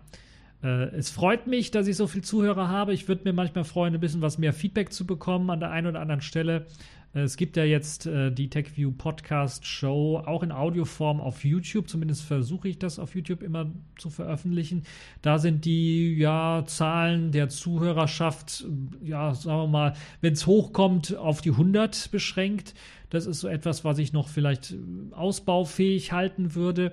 äh, 0.63 0.85
es 0.97 1.11
freut 1.11 1.47
mich, 1.47 1.71
dass 1.71 1.87
ich 1.87 1.97
so 1.97 2.07
viele 2.07 2.23
Zuhörer 2.23 2.69
habe. 2.69 2.95
Ich 2.95 3.09
würde 3.09 3.25
mir 3.25 3.33
manchmal 3.33 3.65
freuen, 3.65 3.95
ein 3.95 4.01
bisschen 4.01 4.23
was 4.23 4.39
mehr 4.39 4.53
Feedback 4.53 4.93
zu 4.93 5.07
bekommen 5.07 5.51
an 5.51 5.61
der 5.61 5.71
einen 5.71 5.89
oder 5.89 6.01
anderen 6.01 6.21
Stelle. 6.21 6.67
Es 7.17 7.37
gibt 7.37 7.57
ja 7.57 7.63
jetzt 7.63 8.07
äh, 8.07 8.33
die 8.33 8.51
TechView 8.51 8.91
Podcast 8.91 9.65
Show 9.67 10.21
auch 10.27 10.43
in 10.43 10.51
Audioform 10.51 11.21
auf 11.21 11.45
YouTube. 11.45 11.89
Zumindest 11.89 12.25
versuche 12.25 12.69
ich 12.69 12.81
das 12.81 12.99
auf 12.99 13.15
YouTube 13.15 13.43
immer 13.43 13.71
zu 13.97 14.11
veröffentlichen. 14.11 14.83
Da 15.23 15.39
sind 15.39 15.65
die 15.65 16.17
ja, 16.17 16.65
Zahlen 16.67 17.31
der 17.31 17.49
Zuhörerschaft, 17.49 18.67
ja, 19.01 19.33
sagen 19.33 19.63
wir 19.63 19.69
mal, 19.69 19.93
wenn 20.23 20.33
es 20.33 20.49
hochkommt, 20.49 21.17
auf 21.17 21.41
die 21.41 21.53
100 21.53 22.11
beschränkt. 22.11 22.75
Das 23.15 23.27
ist 23.27 23.41
so 23.41 23.49
etwas, 23.49 23.85
was 23.85 23.99
ich 23.99 24.13
noch 24.13 24.29
vielleicht 24.29 24.75
ausbaufähig 25.13 26.13
halten 26.13 26.55
würde. 26.55 26.93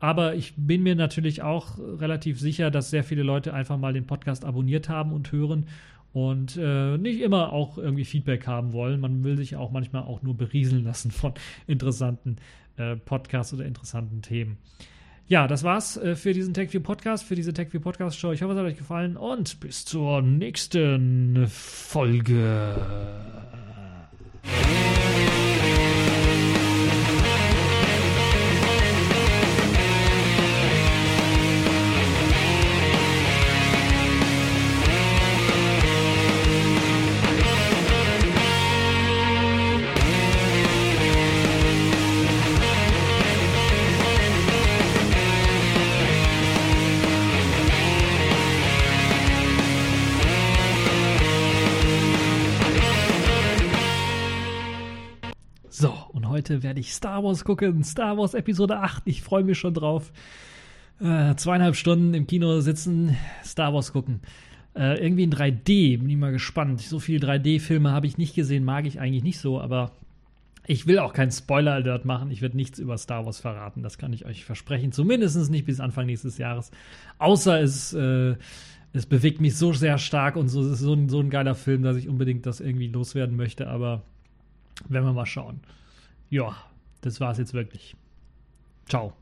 Aber 0.00 0.34
ich 0.34 0.54
bin 0.56 0.82
mir 0.82 0.94
natürlich 0.94 1.42
auch 1.42 1.78
relativ 1.78 2.40
sicher, 2.40 2.70
dass 2.70 2.90
sehr 2.90 3.04
viele 3.04 3.22
Leute 3.22 3.52
einfach 3.52 3.76
mal 3.76 3.92
den 3.92 4.06
Podcast 4.06 4.44
abonniert 4.44 4.88
haben 4.88 5.12
und 5.12 5.30
hören 5.30 5.66
und 6.12 6.56
äh, 6.56 6.96
nicht 6.98 7.20
immer 7.20 7.52
auch 7.52 7.78
irgendwie 7.78 8.04
Feedback 8.04 8.46
haben 8.46 8.72
wollen. 8.72 9.00
Man 9.00 9.22
will 9.22 9.36
sich 9.36 9.56
auch 9.56 9.70
manchmal 9.70 10.02
auch 10.02 10.22
nur 10.22 10.36
berieseln 10.36 10.84
lassen 10.84 11.10
von 11.10 11.34
interessanten 11.66 12.36
äh, 12.76 12.96
Podcasts 12.96 13.52
oder 13.52 13.64
interessanten 13.64 14.22
Themen. 14.22 14.58
Ja, 15.28 15.46
das 15.46 15.62
war's 15.62 15.96
äh, 15.96 16.16
für 16.16 16.32
diesen 16.32 16.54
TechView 16.54 16.80
Podcast, 16.80 17.24
für 17.24 17.36
diese 17.36 17.52
TechView 17.52 17.80
Podcast 17.80 18.18
Show. 18.18 18.32
Ich 18.32 18.42
hoffe, 18.42 18.54
es 18.54 18.58
hat 18.58 18.66
euch 18.66 18.78
gefallen 18.78 19.16
und 19.16 19.60
bis 19.60 19.84
zur 19.84 20.22
nächsten 20.22 21.46
Folge. 21.46 22.74
Heute 56.40 56.62
werde 56.62 56.80
ich 56.80 56.94
Star 56.94 57.22
Wars 57.22 57.44
gucken. 57.44 57.84
Star 57.84 58.16
Wars 58.16 58.32
Episode 58.32 58.78
8. 58.78 59.02
Ich 59.04 59.20
freue 59.20 59.44
mich 59.44 59.58
schon 59.58 59.74
drauf. 59.74 60.10
Äh, 60.98 61.34
zweieinhalb 61.34 61.76
Stunden 61.76 62.14
im 62.14 62.26
Kino 62.26 62.60
sitzen, 62.60 63.14
Star 63.44 63.74
Wars 63.74 63.92
gucken. 63.92 64.20
Äh, 64.74 65.04
irgendwie 65.04 65.24
in 65.24 65.32
3D, 65.34 65.98
bin 65.98 66.08
ich 66.08 66.16
mal 66.16 66.32
gespannt. 66.32 66.80
So 66.80 66.98
viele 66.98 67.26
3D-Filme 67.26 67.92
habe 67.92 68.06
ich 68.06 68.16
nicht 68.16 68.34
gesehen, 68.34 68.64
mag 68.64 68.86
ich 68.86 69.00
eigentlich 69.00 69.22
nicht 69.22 69.38
so, 69.38 69.60
aber 69.60 69.92
ich 70.66 70.86
will 70.86 70.98
auch 70.98 71.12
keinen 71.12 71.30
Spoiler-Alert 71.30 72.06
machen. 72.06 72.30
Ich 72.30 72.40
werde 72.40 72.56
nichts 72.56 72.78
über 72.78 72.96
Star 72.96 73.26
Wars 73.26 73.38
verraten, 73.38 73.82
das 73.82 73.98
kann 73.98 74.14
ich 74.14 74.24
euch 74.24 74.46
versprechen. 74.46 74.92
Zumindest 74.92 75.50
nicht 75.50 75.66
bis 75.66 75.78
Anfang 75.78 76.06
nächstes 76.06 76.38
Jahres. 76.38 76.70
Außer 77.18 77.60
es, 77.60 77.92
äh, 77.92 78.34
es 78.94 79.04
bewegt 79.04 79.42
mich 79.42 79.58
so 79.58 79.74
sehr 79.74 79.98
stark 79.98 80.36
und 80.36 80.48
so, 80.48 80.62
es 80.62 80.72
ist 80.72 80.80
so 80.80 80.94
ein, 80.94 81.10
so 81.10 81.20
ein 81.20 81.28
geiler 81.28 81.54
Film, 81.54 81.82
dass 81.82 81.98
ich 81.98 82.08
unbedingt 82.08 82.46
das 82.46 82.60
irgendwie 82.60 82.88
loswerden 82.88 83.36
möchte, 83.36 83.68
aber 83.68 84.04
werden 84.88 85.04
wir 85.04 85.12
mal 85.12 85.26
schauen. 85.26 85.60
Ja, 86.30 86.56
das 87.00 87.20
war's 87.20 87.38
jetzt 87.38 87.52
wirklich. 87.52 87.96
Ciao. 88.88 89.12